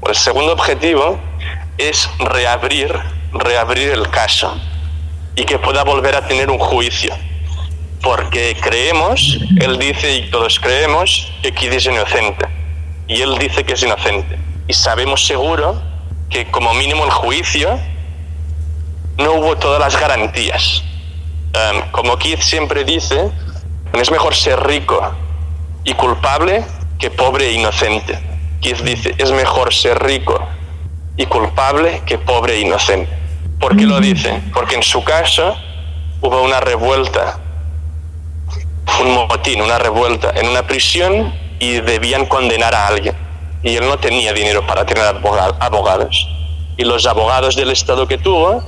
o 0.00 0.08
el 0.08 0.16
segundo 0.16 0.52
objetivo 0.52 1.18
es 1.78 2.08
reabrir, 2.18 2.98
reabrir 3.32 3.90
el 3.90 4.08
caso 4.10 4.56
y 5.36 5.44
que 5.44 5.58
pueda 5.58 5.84
volver 5.84 6.16
a 6.16 6.26
tener 6.26 6.50
un 6.50 6.58
juicio. 6.58 7.14
Porque 8.04 8.56
creemos, 8.60 9.38
él 9.60 9.78
dice 9.78 10.14
y 10.14 10.30
todos 10.30 10.60
creemos 10.60 11.32
que 11.42 11.52
Kid 11.52 11.72
es 11.72 11.86
inocente. 11.86 12.46
Y 13.08 13.22
él 13.22 13.38
dice 13.38 13.64
que 13.64 13.72
es 13.72 13.82
inocente. 13.82 14.38
Y 14.68 14.74
sabemos 14.74 15.26
seguro 15.26 15.80
que 16.28 16.50
como 16.50 16.74
mínimo 16.74 17.04
el 17.04 17.10
juicio 17.10 17.78
no 19.16 19.32
hubo 19.34 19.56
todas 19.56 19.80
las 19.80 19.98
garantías. 19.98 20.82
Um, 21.54 21.90
como 21.92 22.18
Keith 22.18 22.40
siempre 22.40 22.84
dice, 22.84 23.30
es 23.92 24.10
mejor 24.10 24.34
ser 24.34 24.60
rico 24.66 25.14
y 25.84 25.94
culpable 25.94 26.64
que 26.98 27.10
pobre 27.10 27.48
e 27.48 27.52
inocente. 27.52 28.18
Keith 28.60 28.80
dice, 28.80 29.14
es 29.18 29.30
mejor 29.30 29.72
ser 29.72 30.02
rico 30.02 30.44
y 31.16 31.26
culpable 31.26 32.02
que 32.06 32.18
pobre 32.18 32.54
e 32.54 32.60
inocente. 32.60 33.10
¿Por 33.60 33.76
qué 33.76 33.86
lo 33.86 34.00
dice? 34.00 34.42
Porque 34.52 34.74
en 34.74 34.82
su 34.82 35.04
caso 35.04 35.56
hubo 36.20 36.42
una 36.42 36.60
revuelta, 36.60 37.38
un 39.00 39.14
motín, 39.28 39.60
una 39.62 39.78
revuelta 39.78 40.32
en 40.34 40.48
una 40.48 40.66
prisión 40.66 41.34
y 41.58 41.80
debían 41.80 42.26
condenar 42.26 42.74
a 42.74 42.86
alguien. 42.86 43.14
Y 43.62 43.76
él 43.76 43.86
no 43.88 43.98
tenía 43.98 44.32
dinero 44.32 44.66
para 44.66 44.84
tener 44.84 45.04
aboga- 45.04 45.56
abogados. 45.58 46.28
Y 46.76 46.84
los 46.84 47.06
abogados 47.06 47.56
del 47.56 47.70
Estado 47.70 48.06
que 48.06 48.18
tuvo, 48.18 48.62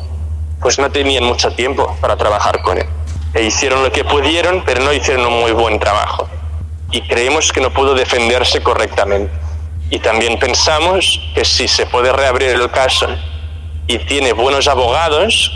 pues 0.60 0.78
no 0.78 0.90
tenían 0.90 1.24
mucho 1.24 1.50
tiempo 1.52 1.96
para 2.00 2.16
trabajar 2.16 2.62
con 2.62 2.78
él. 2.78 2.86
E 3.34 3.42
hicieron 3.42 3.82
lo 3.82 3.92
que 3.92 4.04
pudieron, 4.04 4.62
pero 4.64 4.80
no 4.82 4.92
hicieron 4.92 5.26
un 5.26 5.40
muy 5.40 5.52
buen 5.52 5.78
trabajo. 5.78 6.28
Y 6.90 7.02
creemos 7.02 7.52
que 7.52 7.60
no 7.60 7.70
pudo 7.70 7.94
defenderse 7.94 8.62
correctamente. 8.62 9.32
Y 9.90 9.98
también 9.98 10.38
pensamos 10.38 11.20
que 11.34 11.44
si 11.44 11.68
se 11.68 11.86
puede 11.86 12.12
reabrir 12.12 12.50
el 12.50 12.70
caso 12.70 13.06
y 13.86 13.98
tiene 13.98 14.32
buenos 14.32 14.66
abogados, 14.66 15.52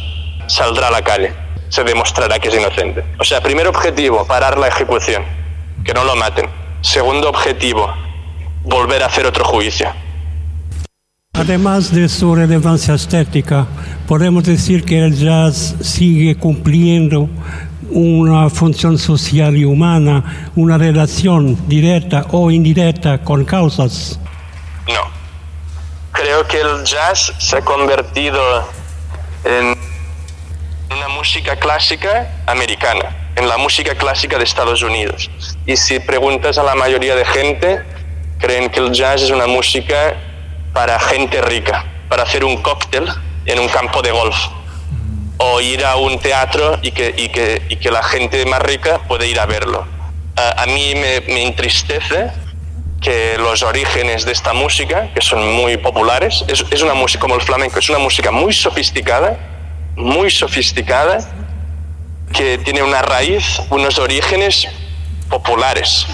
saldrá 0.49 0.89
a 0.89 0.91
la 0.91 1.03
calle. 1.03 1.33
Se 1.71 1.83
demostrará 1.83 2.39
que 2.39 2.49
es 2.49 2.55
inocente. 2.55 3.03
O 3.18 3.25
sea, 3.25 3.41
primer 3.41 3.66
objetivo, 3.66 4.27
parar 4.27 4.59
la 4.59 4.68
ejecución, 4.68 5.25
que 5.83 5.95
no 5.95 6.05
lo 6.05 6.14
maten. 6.16 6.47
Segundo 6.83 7.31
objetivo, 7.31 7.91
volver 8.64 9.03
a 9.03 9.07
hacer 9.07 9.25
otro 9.25 9.45
juicio. 9.45 9.91
Además 11.33 11.91
de 11.91 12.09
su 12.09 12.35
relevancia 12.35 12.95
estética, 12.95 13.66
podemos 14.07 14.45
decir 14.45 14.85
que 14.85 15.03
el 15.03 15.16
jazz 15.16 15.75
sigue 15.81 16.37
cumpliendo 16.37 17.31
una 17.91 18.51
función 18.51 18.99
social 18.99 19.57
y 19.57 19.64
humana, 19.64 20.51
una 20.57 20.77
relación 20.77 21.57
directa 21.66 22.27
o 22.33 22.51
indirecta 22.51 23.23
con 23.23 23.45
causas. 23.45 24.21
No. 24.87 25.03
Creo 26.12 26.47
que 26.47 26.61
el 26.61 26.85
jazz 26.85 27.33
se 27.39 27.57
ha 27.57 27.61
convertido 27.62 28.41
en 29.45 29.75
música 31.21 31.55
clásica 31.57 32.31
americana, 32.47 33.14
en 33.37 33.47
la 33.47 33.59
música 33.59 33.95
clásica 33.95 34.39
de 34.39 34.45
Estados 34.45 34.83
Unidos. 34.83 35.31
Y 35.66 35.77
si 35.77 36.01
preguntas 36.01 36.57
a 36.57 36.62
la 36.62 36.75
mayoría 36.75 37.14
de 37.14 37.27
gente, 37.27 37.83
creen 38.39 38.71
que 38.71 38.81
el 38.81 38.91
jazz 38.91 39.21
es 39.21 39.31
una 39.31 39.47
música 39.47 40.16
para 40.73 40.99
gente 40.99 41.43
rica, 41.43 41.85
para 42.09 42.23
hacer 42.23 42.43
un 42.43 42.57
cóctel 42.62 43.07
en 43.45 43.61
un 43.61 43.68
campo 43.68 44.01
de 44.01 44.12
golf. 44.12 44.35
O 45.37 45.61
ir 45.61 45.85
a 45.85 45.97
un 45.97 46.18
teatro 46.18 46.79
y 46.81 46.91
que, 46.93 47.91
la 47.93 48.03
gente 48.03 48.47
más 48.47 48.62
rica 48.62 49.01
puede 49.07 49.27
ir 49.27 49.39
a 49.41 49.45
verlo. 49.45 49.87
A, 50.37 50.64
mí 50.64 50.95
me, 50.95 51.21
me 51.35 51.43
entristece 51.43 52.31
que 53.03 53.37
los 53.37 53.62
orígenes 53.62 54.25
de 54.25 54.33
esta 54.33 54.55
música, 54.55 55.12
que 55.12 55.21
son 55.21 55.53
muy 55.53 55.77
populares, 55.77 56.47
es, 56.49 56.64
es 56.71 56.81
una 56.81 56.95
música 56.95 57.21
como 57.21 57.35
el 57.35 57.43
flamenco, 57.43 57.79
es 57.79 57.91
una 57.91 57.99
música 57.99 58.31
muy 58.31 58.55
sofisticada, 58.55 59.49
muy 59.97 60.30
sofisticada, 60.30 61.18
que 62.32 62.59
tiene 62.59 62.82
una 62.82 63.03
raíz, 63.03 63.61
unos 63.70 63.99
orígenes 63.99 64.68
populares. 65.28 66.07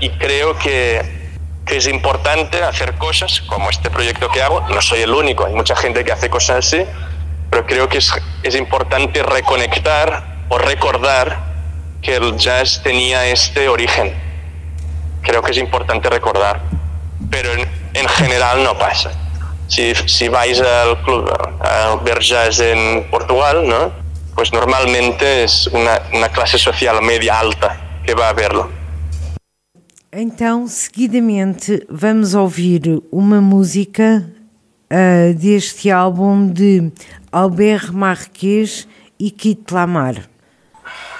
Y 0.00 0.10
creo 0.10 0.58
que, 0.58 1.30
que 1.66 1.76
es 1.76 1.86
importante 1.86 2.62
hacer 2.62 2.94
cosas 2.94 3.40
como 3.42 3.70
este 3.70 3.90
proyecto 3.90 4.28
que 4.30 4.42
hago. 4.42 4.62
No 4.68 4.80
soy 4.80 5.00
el 5.00 5.10
único, 5.10 5.46
hay 5.46 5.54
mucha 5.54 5.76
gente 5.76 6.04
que 6.04 6.12
hace 6.12 6.30
cosas 6.30 6.66
así, 6.66 6.84
pero 7.50 7.66
creo 7.66 7.88
que 7.88 7.98
es, 7.98 8.12
es 8.42 8.56
importante 8.56 9.22
reconectar 9.22 10.44
o 10.48 10.58
recordar 10.58 11.52
que 12.00 12.16
el 12.16 12.36
jazz 12.36 12.82
tenía 12.82 13.26
este 13.26 13.68
origen. 13.68 14.14
Creo 15.22 15.42
que 15.42 15.52
es 15.52 15.58
importante 15.58 16.10
recordar, 16.10 16.60
pero 17.30 17.52
en, 17.52 17.68
en 17.94 18.08
general 18.08 18.64
no 18.64 18.76
pasa. 18.76 19.12
Si, 19.72 19.94
si 20.06 20.28
vais 20.28 20.60
al 20.60 21.00
club 21.02 21.24
a 21.60 21.96
ver 22.04 22.20
jazz 22.20 22.60
en 22.60 23.08
Portugal, 23.10 23.66
¿no? 23.66 24.02
pues 24.34 24.52
normalmente 24.52 25.44
es 25.44 25.66
una, 25.68 26.00
una 26.12 26.28
clase 26.28 26.58
social 26.58 27.02
media 27.02 27.38
alta 27.38 28.00
que 28.04 28.14
va 28.14 28.28
a 28.28 28.32
verlo. 28.32 28.70
Então, 30.14 30.66
seguidamente, 30.68 31.86
vamos 31.88 32.34
ouvir 32.34 33.02
uma 33.10 33.40
música 33.40 34.28
ah, 34.90 35.32
deste 35.34 35.90
álbum 35.90 36.48
de 36.48 36.92
Albert 37.30 37.92
Marquês 37.92 38.86
e 39.18 39.30
Kit 39.30 39.72
Lamar. 39.72 40.28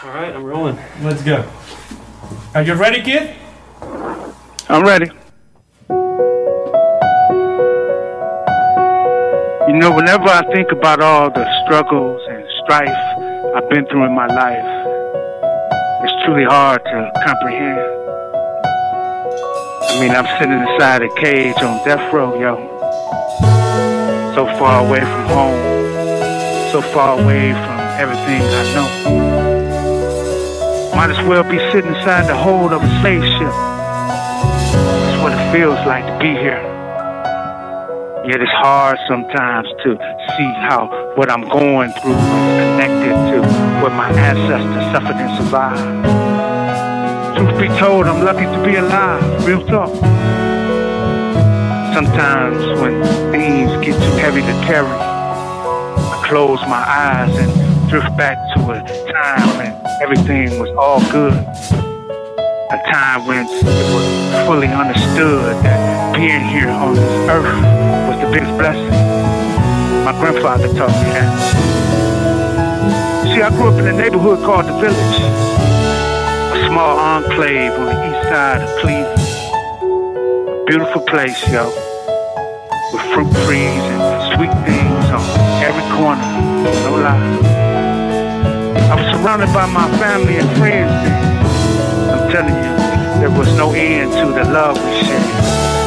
All 0.04 0.10
right, 0.12 0.34
I'm 0.34 0.44
rolling. 0.44 0.76
Let's 1.02 1.22
go. 1.22 1.44
Are 2.54 2.66
you 2.66 2.74
ready, 2.74 3.02
kid? 3.02 3.30
I'm 4.68 4.84
ready. 4.84 5.21
You 9.68 9.74
know, 9.78 9.92
whenever 9.92 10.24
I 10.24 10.42
think 10.52 10.72
about 10.72 11.00
all 11.00 11.30
the 11.30 11.46
struggles 11.64 12.20
and 12.28 12.44
strife 12.64 12.88
I've 13.54 13.70
been 13.70 13.86
through 13.86 14.06
in 14.06 14.12
my 14.12 14.26
life, 14.26 14.64
it's 16.02 16.24
truly 16.24 16.42
hard 16.42 16.84
to 16.84 17.12
comprehend. 17.24 17.78
I 19.86 20.00
mean, 20.00 20.10
I'm 20.10 20.26
sitting 20.40 20.58
inside 20.58 21.02
a 21.02 21.08
cage 21.14 21.56
on 21.62 21.78
death 21.86 22.12
row, 22.12 22.34
yo. 22.40 22.56
So 24.34 24.46
far 24.58 24.84
away 24.84 24.98
from 24.98 25.26
home, 25.26 25.62
so 26.72 26.82
far 26.82 27.20
away 27.20 27.52
from 27.52 27.78
everything 28.02 28.42
I 28.42 28.64
know. 28.74 28.88
Might 30.96 31.10
as 31.10 31.24
well 31.24 31.44
be 31.44 31.58
sitting 31.70 31.94
inside 31.94 32.26
the 32.26 32.36
hold 32.36 32.72
of 32.72 32.82
a 32.82 32.88
spaceship. 32.98 33.54
That's 34.74 35.22
what 35.22 35.32
it 35.32 35.52
feels 35.52 35.78
like 35.86 36.04
to 36.04 36.18
be 36.18 36.32
here. 36.32 36.81
Yet 38.24 38.40
it's 38.40 38.52
hard 38.52 38.98
sometimes 39.08 39.66
to 39.82 39.98
see 40.38 40.50
how 40.62 40.86
what 41.16 41.28
I'm 41.28 41.42
going 41.42 41.90
through 41.90 42.14
is 42.14 42.54
connected 42.62 43.14
to 43.34 43.42
what 43.82 43.90
my 43.98 44.10
ancestors 44.14 44.84
suffered 44.94 45.16
and 45.18 45.36
survived. 45.42 45.82
Truth 47.36 47.60
be 47.60 47.66
told, 47.80 48.06
I'm 48.06 48.24
lucky 48.24 48.46
to 48.46 48.64
be 48.64 48.76
alive. 48.76 49.44
Real 49.44 49.66
talk. 49.66 49.90
Sometimes 51.92 52.62
when 52.80 53.02
things 53.32 53.72
get 53.84 53.98
too 53.98 54.16
heavy 54.22 54.42
to 54.42 54.54
carry, 54.66 54.86
I 54.86 56.24
close 56.28 56.60
my 56.70 56.78
eyes 56.78 57.36
and 57.36 57.90
drift 57.90 58.16
back 58.16 58.38
to 58.54 58.70
a 58.70 58.78
time 59.10 59.58
when 59.58 59.74
everything 60.00 60.60
was 60.60 60.70
all 60.78 61.00
good. 61.10 61.34
A 61.34 62.80
time 62.88 63.26
when 63.26 63.46
it 63.46 63.92
was 63.92 64.46
fully 64.46 64.68
understood 64.68 65.56
that 65.64 66.14
being 66.14 66.40
here 66.40 66.68
on 66.68 66.94
this 66.94 67.28
earth 67.28 67.81
biggest 68.32 68.56
blessing. 68.56 68.88
My 70.06 70.12
grandfather 70.18 70.68
taught 70.68 70.88
me 71.04 71.10
that. 71.12 71.28
See, 73.28 73.42
I 73.42 73.50
grew 73.50 73.68
up 73.68 73.78
in 73.78 73.86
a 73.88 73.92
neighborhood 73.92 74.38
called 74.40 74.64
the 74.64 74.72
Village, 74.80 75.18
a 76.56 76.66
small 76.66 76.98
enclave 76.98 77.72
on 77.72 77.86
the 77.92 77.98
east 78.08 78.22
side 78.32 78.62
of 78.62 78.70
Cleveland. 78.80 79.20
A 80.48 80.64
beautiful 80.66 81.02
place, 81.02 81.36
yo, 81.52 81.68
with 82.92 83.04
fruit 83.12 83.30
trees 83.44 83.84
and 83.84 84.34
sweet 84.34 84.54
things 84.64 85.04
on 85.12 85.20
every 85.60 85.84
corner, 85.92 86.24
no 86.88 86.96
lie. 87.04 87.20
I 88.88 88.94
was 88.96 89.06
surrounded 89.12 89.52
by 89.52 89.66
my 89.66 89.86
family 89.98 90.38
and 90.38 90.48
friends. 90.56 90.90
I'm 92.08 92.30
telling 92.32 92.56
you, 92.56 92.72
there 93.20 93.30
was 93.38 93.54
no 93.58 93.72
end 93.74 94.12
to 94.12 94.32
the 94.32 94.50
love 94.50 94.82
we 94.82 95.04
shared. 95.04 95.81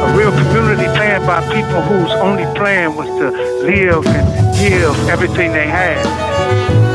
A 0.00 0.16
real 0.16 0.32
community 0.32 0.88
planned 0.96 1.26
by 1.26 1.40
people 1.52 1.82
whose 1.82 2.10
only 2.24 2.44
plan 2.56 2.96
was 2.96 3.06
to 3.20 3.30
live 3.64 4.06
and 4.06 4.56
give 4.56 4.96
everything 5.08 5.52
they 5.52 5.66
had. 5.66 6.00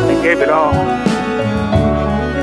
They 0.08 0.22
gave 0.24 0.40
it 0.40 0.50
all. 0.50 0.74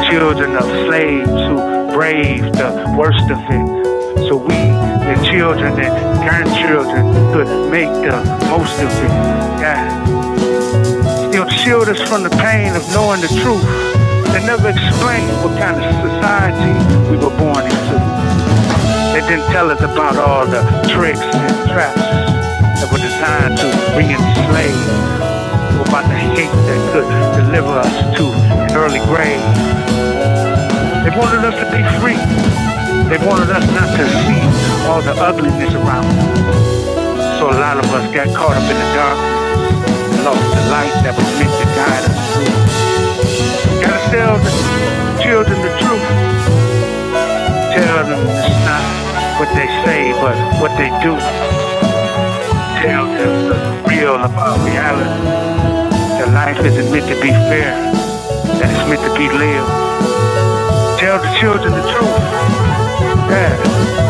Children 0.08 0.56
of 0.56 0.64
slaves 0.86 1.30
who 1.30 1.56
braved 1.92 2.54
the 2.54 2.94
worst 2.96 3.28
of 3.30 3.38
it. 3.38 3.82
So 4.28 4.36
we, 4.36 4.54
the 4.54 5.18
children 5.30 5.72
and 5.80 5.94
grandchildren, 6.22 7.10
could 7.32 7.70
make 7.70 7.90
the 8.06 8.22
most 8.48 8.78
of 8.78 8.90
it. 8.90 9.12
Yeah. 9.58 9.82
Still 11.28 11.48
shield 11.48 11.88
us 11.88 12.00
from 12.08 12.22
the 12.22 12.30
pain 12.30 12.76
of 12.76 12.86
knowing 12.94 13.20
the 13.20 13.28
truth. 13.42 13.64
They 14.32 14.46
never 14.46 14.68
explained 14.68 15.32
what 15.42 15.58
kind 15.58 15.76
of 15.76 15.84
society 16.06 17.10
we 17.10 17.16
were 17.16 17.36
born 17.36 17.64
into. 17.64 18.21
They 19.12 19.20
didn't 19.28 19.52
tell 19.52 19.70
us 19.70 19.80
about 19.82 20.16
all 20.16 20.46
the 20.46 20.64
tricks 20.88 21.20
and 21.20 21.68
traps 21.68 22.00
that 22.80 22.88
were 22.88 22.96
designed 22.96 23.60
to 23.60 23.68
re-enslave, 23.92 24.72
or 25.76 25.84
about 25.84 26.08
the 26.08 26.16
hate 26.32 26.48
that 26.48 26.80
could 26.96 27.04
deliver 27.36 27.76
us 27.76 27.92
to 28.16 28.24
an 28.56 28.72
early 28.72 29.04
grave. 29.04 29.44
They 31.04 31.12
wanted 31.12 31.44
us 31.44 31.60
to 31.60 31.68
be 31.68 31.84
free. 32.00 32.16
They 33.12 33.20
wanted 33.20 33.52
us 33.52 33.68
not 33.76 33.92
to 34.00 34.04
see 34.24 34.40
all 34.88 35.04
the 35.04 35.12
ugliness 35.20 35.74
around 35.76 36.08
us. 36.08 37.36
So 37.36 37.52
a 37.52 37.56
lot 37.60 37.76
of 37.76 37.84
us 37.92 38.08
got 38.16 38.32
caught 38.32 38.56
up 38.56 38.64
in 38.64 38.76
the 38.80 38.88
darkness 38.96 39.76
and 40.08 40.24
lost 40.24 40.40
the 40.40 40.64
light 40.72 40.94
that 41.04 41.12
was 41.12 41.28
meant 41.36 41.52
to 41.60 41.68
guide 41.76 42.04
us 42.08 42.16
through. 42.32 42.48
Gotta 43.84 44.00
tell 44.08 44.40
the 44.40 44.52
children 45.20 45.60
the 45.60 45.72
truth. 45.84 46.51
Tell 47.72 48.04
them 48.04 48.20
it's 48.28 48.58
not 48.68 48.84
what 49.40 49.48
they 49.54 49.66
say, 49.84 50.12
but 50.20 50.36
what 50.60 50.76
they 50.76 50.90
do. 51.02 51.16
Tell 52.82 53.06
them 53.06 53.48
the 53.48 53.88
real 53.88 54.16
about 54.16 54.58
reality. 54.66 55.22
That 56.18 56.28
life 56.34 56.64
isn't 56.64 56.92
meant 56.92 57.08
to 57.08 57.20
be 57.22 57.30
fair, 57.30 57.72
that 58.60 58.68
it's 58.68 58.88
meant 58.88 59.00
to 59.02 59.12
be 59.18 59.28
lived. 59.28 59.70
Tell 61.00 61.18
the 61.18 61.32
children 61.40 61.72
the 61.72 61.82
truth. 61.92 62.42
Yeah. 63.30 64.01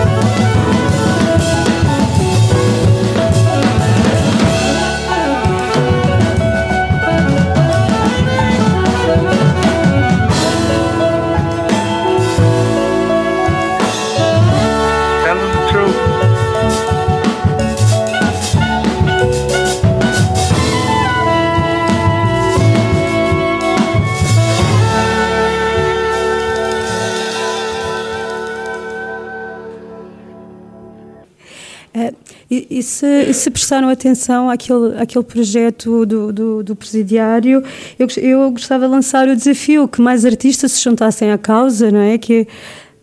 E, 32.51 32.67
e 32.71 32.83
se, 32.83 33.07
e 33.07 33.33
se 33.33 33.51
prestaram 33.51 33.89
atenção 33.89 34.51
àquele, 34.51 35.01
àquele 35.01 35.25
projeto 35.25 36.05
do, 36.05 36.33
do, 36.33 36.63
do 36.63 36.77
presidiário, 36.77 37.63
eu, 37.99 38.07
eu 38.19 38.51
gostava 38.51 38.87
de 38.87 38.91
lançar 38.91 39.29
o 39.29 39.35
desafio 39.35 39.89
que 39.89 40.01
mais 40.01 40.25
artistas 40.25 40.73
se 40.73 40.83
juntassem 40.83 41.31
à 41.33 41.39
causa, 41.39 41.91
não 41.91 42.01
é? 42.01 42.19
Que, 42.19 42.47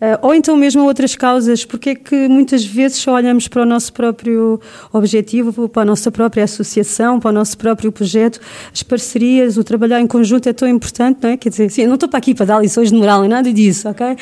eh, 0.01 0.17
ou 0.21 0.33
então 0.33 0.55
mesmo 0.55 0.83
outras 0.83 1.15
causas, 1.15 1.65
porque 1.65 1.89
é 1.89 1.95
que 1.95 2.27
muitas 2.27 2.63
vezes 2.63 2.99
só 2.99 3.13
olhamos 3.13 3.47
para 3.47 3.63
o 3.63 3.65
nosso 3.65 3.91
próprio 3.91 4.61
objetivo, 4.93 5.67
para 5.67 5.81
a 5.81 5.85
nossa 5.85 6.11
própria 6.11 6.43
associação, 6.43 7.19
para 7.19 7.29
o 7.29 7.33
nosso 7.33 7.57
próprio 7.57 7.91
projeto, 7.91 8.39
as 8.73 8.81
parcerias, 8.81 9.57
o 9.57 9.63
trabalhar 9.63 9.99
em 9.99 10.07
conjunto 10.07 10.47
é 10.47 10.53
tão 10.53 10.67
importante, 10.67 11.19
não 11.23 11.31
é? 11.31 11.37
Quer 11.37 11.49
dizer, 11.49 11.71
eu 11.79 11.87
não 11.87 11.95
estou 11.95 12.07
para 12.07 12.19
aqui 12.19 12.33
para 12.33 12.45
dar 12.45 12.61
lições 12.61 12.91
de 12.91 12.95
moral 12.95 13.21
nem 13.21 13.29
nada 13.29 13.51
disso, 13.51 13.89
ok? 13.89 14.15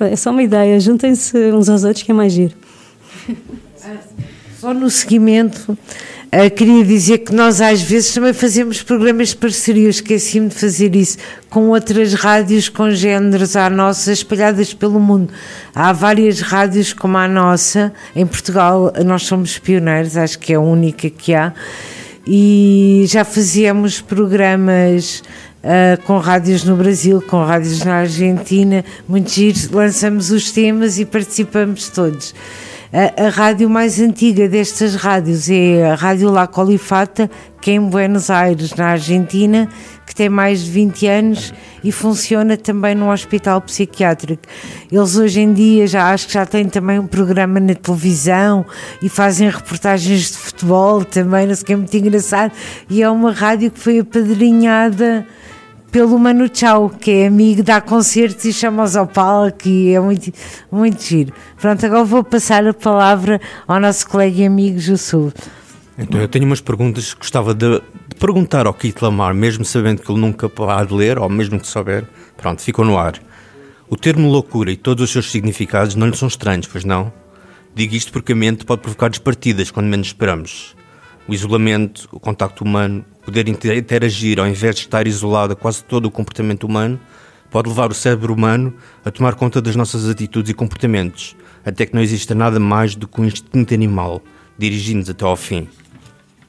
É 0.00 0.16
só 0.16 0.30
uma 0.30 0.42
ideia, 0.42 0.78
juntem-se 0.78 1.36
uns 1.52 1.68
aos 1.68 1.84
outros 1.84 2.02
que 2.02 2.10
é 2.10 2.14
mais 2.14 2.32
giro. 2.32 2.54
Só 4.64 4.72
no 4.72 4.88
seguimento, 4.88 5.76
eh, 6.32 6.48
queria 6.48 6.82
dizer 6.82 7.18
que 7.18 7.34
nós 7.34 7.60
às 7.60 7.82
vezes 7.82 8.14
também 8.14 8.32
fazemos 8.32 8.82
programas 8.82 9.28
de 9.28 9.36
parceria, 9.36 9.90
esqueci-me 9.90 10.48
de 10.48 10.54
fazer 10.54 10.96
isso, 10.96 11.18
com 11.50 11.68
outras 11.68 12.14
rádios 12.14 12.70
congêneres 12.70 13.56
à 13.56 13.68
nossa, 13.68 14.10
espalhadas 14.10 14.72
pelo 14.72 14.98
mundo. 14.98 15.30
Há 15.74 15.92
várias 15.92 16.40
rádios 16.40 16.94
como 16.94 17.18
a 17.18 17.28
nossa, 17.28 17.92
em 18.16 18.24
Portugal 18.24 18.90
nós 19.04 19.24
somos 19.24 19.58
pioneiros, 19.58 20.16
acho 20.16 20.38
que 20.38 20.54
é 20.54 20.56
a 20.56 20.60
única 20.60 21.10
que 21.10 21.34
há, 21.34 21.52
e 22.26 23.04
já 23.06 23.22
fazíamos 23.22 24.00
programas 24.00 25.22
ah, 25.62 25.98
com 26.06 26.16
rádios 26.16 26.64
no 26.64 26.74
Brasil, 26.74 27.20
com 27.20 27.44
rádios 27.44 27.84
na 27.84 27.96
Argentina, 27.96 28.82
muito 29.06 29.30
giros, 29.30 29.68
lançamos 29.68 30.30
os 30.30 30.50
temas 30.50 30.98
e 30.98 31.04
participamos 31.04 31.90
todos. 31.90 32.34
A, 32.92 33.26
a 33.26 33.28
rádio 33.28 33.68
mais 33.68 33.98
antiga 34.00 34.48
destas 34.48 34.94
rádios 34.94 35.48
é 35.50 35.90
a 35.90 35.94
Rádio 35.94 36.30
La 36.30 36.46
Colifata, 36.46 37.30
que 37.60 37.70
é 37.70 37.74
em 37.74 37.80
Buenos 37.80 38.30
Aires, 38.30 38.74
na 38.74 38.88
Argentina, 38.88 39.68
que 40.06 40.14
tem 40.14 40.28
mais 40.28 40.64
de 40.64 40.70
20 40.70 41.06
anos 41.06 41.54
e 41.82 41.90
funciona 41.90 42.56
também 42.56 42.94
no 42.94 43.10
hospital 43.10 43.60
psiquiátrico. 43.62 44.42
Eles 44.92 45.16
hoje 45.16 45.40
em 45.40 45.52
dia 45.52 45.86
já 45.86 46.12
acho 46.12 46.26
que 46.26 46.34
já 46.34 46.46
têm 46.46 46.68
também 46.68 46.98
um 46.98 47.06
programa 47.06 47.58
na 47.58 47.74
televisão 47.74 48.64
e 49.02 49.08
fazem 49.08 49.48
reportagens 49.48 50.30
de 50.30 50.36
futebol 50.36 51.04
também, 51.04 51.46
não 51.46 51.54
sei 51.54 51.62
o 51.62 51.66
que 51.66 51.72
é 51.72 51.76
muito 51.76 51.96
engraçado. 51.96 52.52
E 52.88 53.02
é 53.02 53.10
uma 53.10 53.32
rádio 53.32 53.70
que 53.70 53.80
foi 53.80 53.98
apadrinhada 53.98 55.26
pelo 55.94 56.18
Manu 56.18 56.50
Chao, 56.52 56.90
que 56.90 57.08
é 57.08 57.28
amigo, 57.28 57.62
dá 57.62 57.80
concertos 57.80 58.44
e 58.44 58.52
chama-os 58.52 58.96
ao 58.96 59.06
palco 59.06 59.68
e 59.68 59.94
é 59.94 60.00
muito, 60.00 60.32
muito 60.68 61.00
giro. 61.00 61.32
Pronto, 61.56 61.86
agora 61.86 62.02
vou 62.02 62.24
passar 62.24 62.66
a 62.66 62.74
palavra 62.74 63.40
ao 63.64 63.78
nosso 63.78 64.08
colega 64.08 64.42
e 64.42 64.44
amigo 64.44 64.80
Jussu. 64.80 65.32
Então 65.96 66.20
eu 66.20 66.26
tenho 66.26 66.46
umas 66.46 66.60
perguntas 66.60 67.14
que 67.14 67.20
gostava 67.20 67.54
de, 67.54 67.80
perguntar 68.18 68.66
ao 68.66 68.74
Kit 68.74 69.00
Lamar, 69.04 69.32
mesmo 69.34 69.64
sabendo 69.64 70.02
que 70.02 70.10
ele 70.10 70.20
nunca 70.20 70.50
há 70.68 70.84
de 70.84 70.92
ler, 70.92 71.16
ou 71.16 71.28
mesmo 71.28 71.60
que 71.60 71.68
souber. 71.68 72.04
Pronto, 72.36 72.60
ficou 72.60 72.84
no 72.84 72.98
ar. 72.98 73.14
O 73.88 73.96
termo 73.96 74.28
loucura 74.28 74.72
e 74.72 74.76
todos 74.76 75.04
os 75.04 75.10
seus 75.12 75.30
significados 75.30 75.94
não 75.94 76.08
lhe 76.08 76.16
são 76.16 76.26
estranhos, 76.26 76.66
pois 76.66 76.84
não? 76.84 77.12
Digo 77.72 77.94
isto 77.94 78.10
porque 78.10 78.32
a 78.32 78.36
mente 78.36 78.64
pode 78.64 78.82
provocar 78.82 79.10
despartidas 79.10 79.70
quando 79.70 79.86
menos 79.86 80.08
esperamos. 80.08 80.74
O 81.28 81.32
isolamento, 81.32 82.08
o 82.10 82.18
contacto 82.18 82.64
humano, 82.64 83.04
poder 83.24 83.48
inter- 83.48 83.76
interagir 83.76 84.38
ao 84.38 84.46
invés 84.46 84.76
de 84.76 84.82
estar 84.82 85.06
isolado 85.06 85.52
a 85.52 85.56
quase 85.56 85.82
todo 85.82 86.06
o 86.06 86.10
comportamento 86.10 86.64
humano, 86.64 87.00
pode 87.50 87.68
levar 87.68 87.90
o 87.90 87.94
cérebro 87.94 88.34
humano 88.34 88.74
a 89.04 89.10
tomar 89.10 89.34
conta 89.34 89.62
das 89.62 89.76
nossas 89.76 90.08
atitudes 90.08 90.50
e 90.50 90.54
comportamentos, 90.54 91.36
até 91.64 91.86
que 91.86 91.94
não 91.94 92.02
exista 92.02 92.34
nada 92.34 92.58
mais 92.58 92.94
do 92.94 93.06
que 93.06 93.20
um 93.20 93.24
instinto 93.24 93.72
animal, 93.72 94.22
dirigindo-nos 94.58 95.08
até 95.08 95.24
ao 95.24 95.36
fim. 95.36 95.68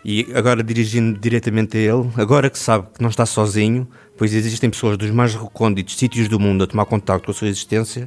E 0.03 0.27
agora 0.35 0.63
dirigindo 0.63 1.19
diretamente 1.19 1.77
a 1.77 1.79
ele, 1.79 2.09
agora 2.15 2.49
que 2.49 2.59
sabe 2.59 2.87
que 2.93 3.01
não 3.01 3.09
está 3.09 3.25
sozinho, 3.25 3.87
pois 4.17 4.33
existem 4.33 4.69
pessoas 4.69 4.97
dos 4.97 5.09
mais 5.11 5.33
recônditos 5.33 5.97
sítios 5.97 6.27
do 6.27 6.39
mundo 6.39 6.63
a 6.63 6.67
tomar 6.67 6.85
contacto 6.85 7.25
com 7.25 7.31
a 7.31 7.33
sua 7.33 7.47
existência, 7.47 8.05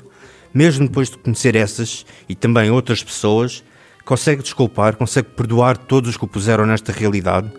mesmo 0.53 0.87
depois 0.87 1.11
de 1.11 1.19
conhecer 1.19 1.55
essas 1.55 2.07
e 2.29 2.35
também 2.35 2.71
outras 2.71 3.03
pessoas, 3.03 3.63
consegue 4.05 4.43
desculpar, 4.43 4.97
consegue 4.97 5.29
perdoar 5.37 5.77
todos 5.77 6.11
os 6.11 6.17
que 6.17 6.25
o 6.25 6.29
puseram 6.29 6.65
nesta 6.65 6.93
realidade, 6.93 7.51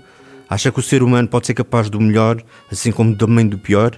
acha 0.50 0.72
que 0.72 0.80
o 0.80 0.84
ser 0.84 1.04
humano 1.04 1.28
pode 1.28 1.46
ser 1.48 1.54
capaz 1.54 1.90
do 1.90 2.02
melhor, 2.02 2.42
assim 2.72 2.92
como 2.92 3.16
também 3.16 3.48
do 3.48 3.58
pior, 3.58 3.98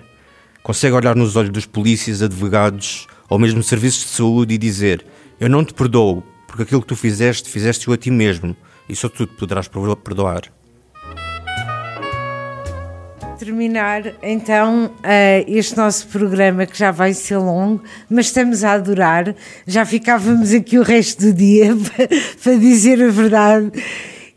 consegue 0.61 0.93
olhar 0.93 1.15
nos 1.15 1.35
olhos 1.35 1.51
dos 1.51 1.65
polícias, 1.65 2.21
advogados 2.21 3.07
ou 3.29 3.39
mesmo 3.39 3.63
serviços 3.63 4.03
de 4.03 4.09
saúde 4.09 4.53
e 4.53 4.57
dizer: 4.57 5.05
Eu 5.39 5.49
não 5.49 5.63
te 5.63 5.73
perdoo, 5.73 6.23
porque 6.47 6.63
aquilo 6.63 6.81
que 6.81 6.87
tu 6.87 6.95
fizeste, 6.95 7.49
fizeste-o 7.49 7.93
a 7.93 7.97
ti 7.97 8.11
mesmo, 8.11 8.55
e 8.89 8.95
só 8.95 9.07
tu 9.07 9.25
te 9.25 9.35
poderás 9.35 9.69
perdoar. 9.69 10.41
Terminar 13.39 14.03
então 14.21 14.91
eh, 15.01 15.43
este 15.47 15.75
nosso 15.75 16.07
programa 16.09 16.67
que 16.67 16.77
já 16.77 16.91
vai 16.91 17.11
ser 17.11 17.37
longo, 17.37 17.81
mas 18.07 18.27
estamos 18.27 18.63
a 18.63 18.73
adorar. 18.73 19.33
Já 19.65 19.83
ficávamos 19.83 20.53
aqui 20.53 20.77
o 20.77 20.83
resto 20.83 21.25
do 21.25 21.33
dia 21.33 21.75
para, 21.75 22.07
para 22.43 22.55
dizer 22.57 23.01
a 23.01 23.09
verdade. 23.09 23.71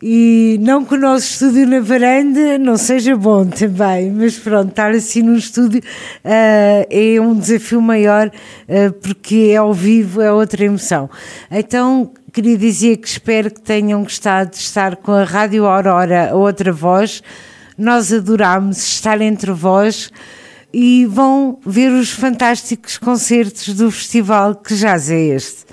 E 0.07 0.59
não 0.61 0.84
que 0.84 0.96
o 0.96 0.98
nosso 0.98 1.24
estúdio 1.24 1.66
na 1.66 1.80
varanda 1.80 2.59
não 2.59 2.76
seja 2.76 3.16
bom 3.16 3.46
também, 3.46 4.11
mas 4.11 4.38
pronto, 4.38 4.68
estar 4.68 4.90
assim 4.90 5.22
num 5.22 5.34
estúdio 5.34 5.80
eh, 6.22 6.86
é 6.90 7.18
um 7.18 7.34
desafio 7.34 7.80
maior 7.80 8.30
eh, 8.68 8.90
porque 8.90 9.52
é 9.52 9.57
ao 9.57 9.72
vivo, 9.72 10.20
é 10.20 10.30
outra 10.30 10.62
emoção. 10.62 11.09
Então 11.50 12.12
queria 12.30 12.59
dizer 12.59 12.98
que 12.98 13.09
espero 13.09 13.50
que 13.50 13.62
tenham 13.62 14.02
gostado 14.02 14.50
de 14.50 14.59
estar 14.59 14.96
com 14.96 15.12
a 15.12 15.24
Rádio 15.24 15.64
Aurora, 15.64 16.32
a 16.32 16.34
outra 16.34 16.70
voz. 16.70 17.22
Nós 17.78 18.12
adorámos 18.12 18.86
estar 18.86 19.22
entre 19.22 19.52
vós 19.52 20.11
e 20.70 21.07
vão 21.07 21.59
ver 21.64 21.90
os 21.90 22.11
fantásticos 22.11 22.98
concertos 22.98 23.72
do 23.72 23.90
festival 23.90 24.55
que 24.55 24.76
já 24.76 24.96
é 24.96 25.28
este. 25.34 25.64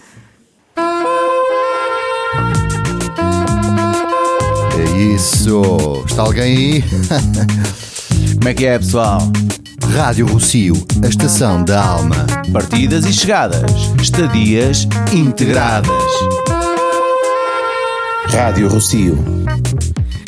Isso! 5.01 6.03
Está 6.05 6.21
alguém 6.21 6.43
aí? 6.43 6.83
Como 8.37 8.49
é 8.49 8.53
que 8.53 8.67
é, 8.67 8.77
pessoal? 8.77 9.19
Rádio 9.95 10.27
Rocio, 10.27 10.75
a 11.03 11.07
estação 11.07 11.65
da 11.65 11.83
alma. 11.83 12.27
Partidas 12.53 13.05
e 13.05 13.13
chegadas, 13.13 13.71
estadias 13.99 14.87
integradas. 15.11 15.91
Rádio 18.27 18.69
Rocio. 18.69 19.17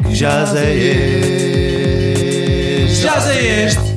Já 0.09 0.47
sei 0.47 0.89
este. 2.87 3.01
Já 3.01 3.21
sei 3.21 3.65
este. 3.65 3.93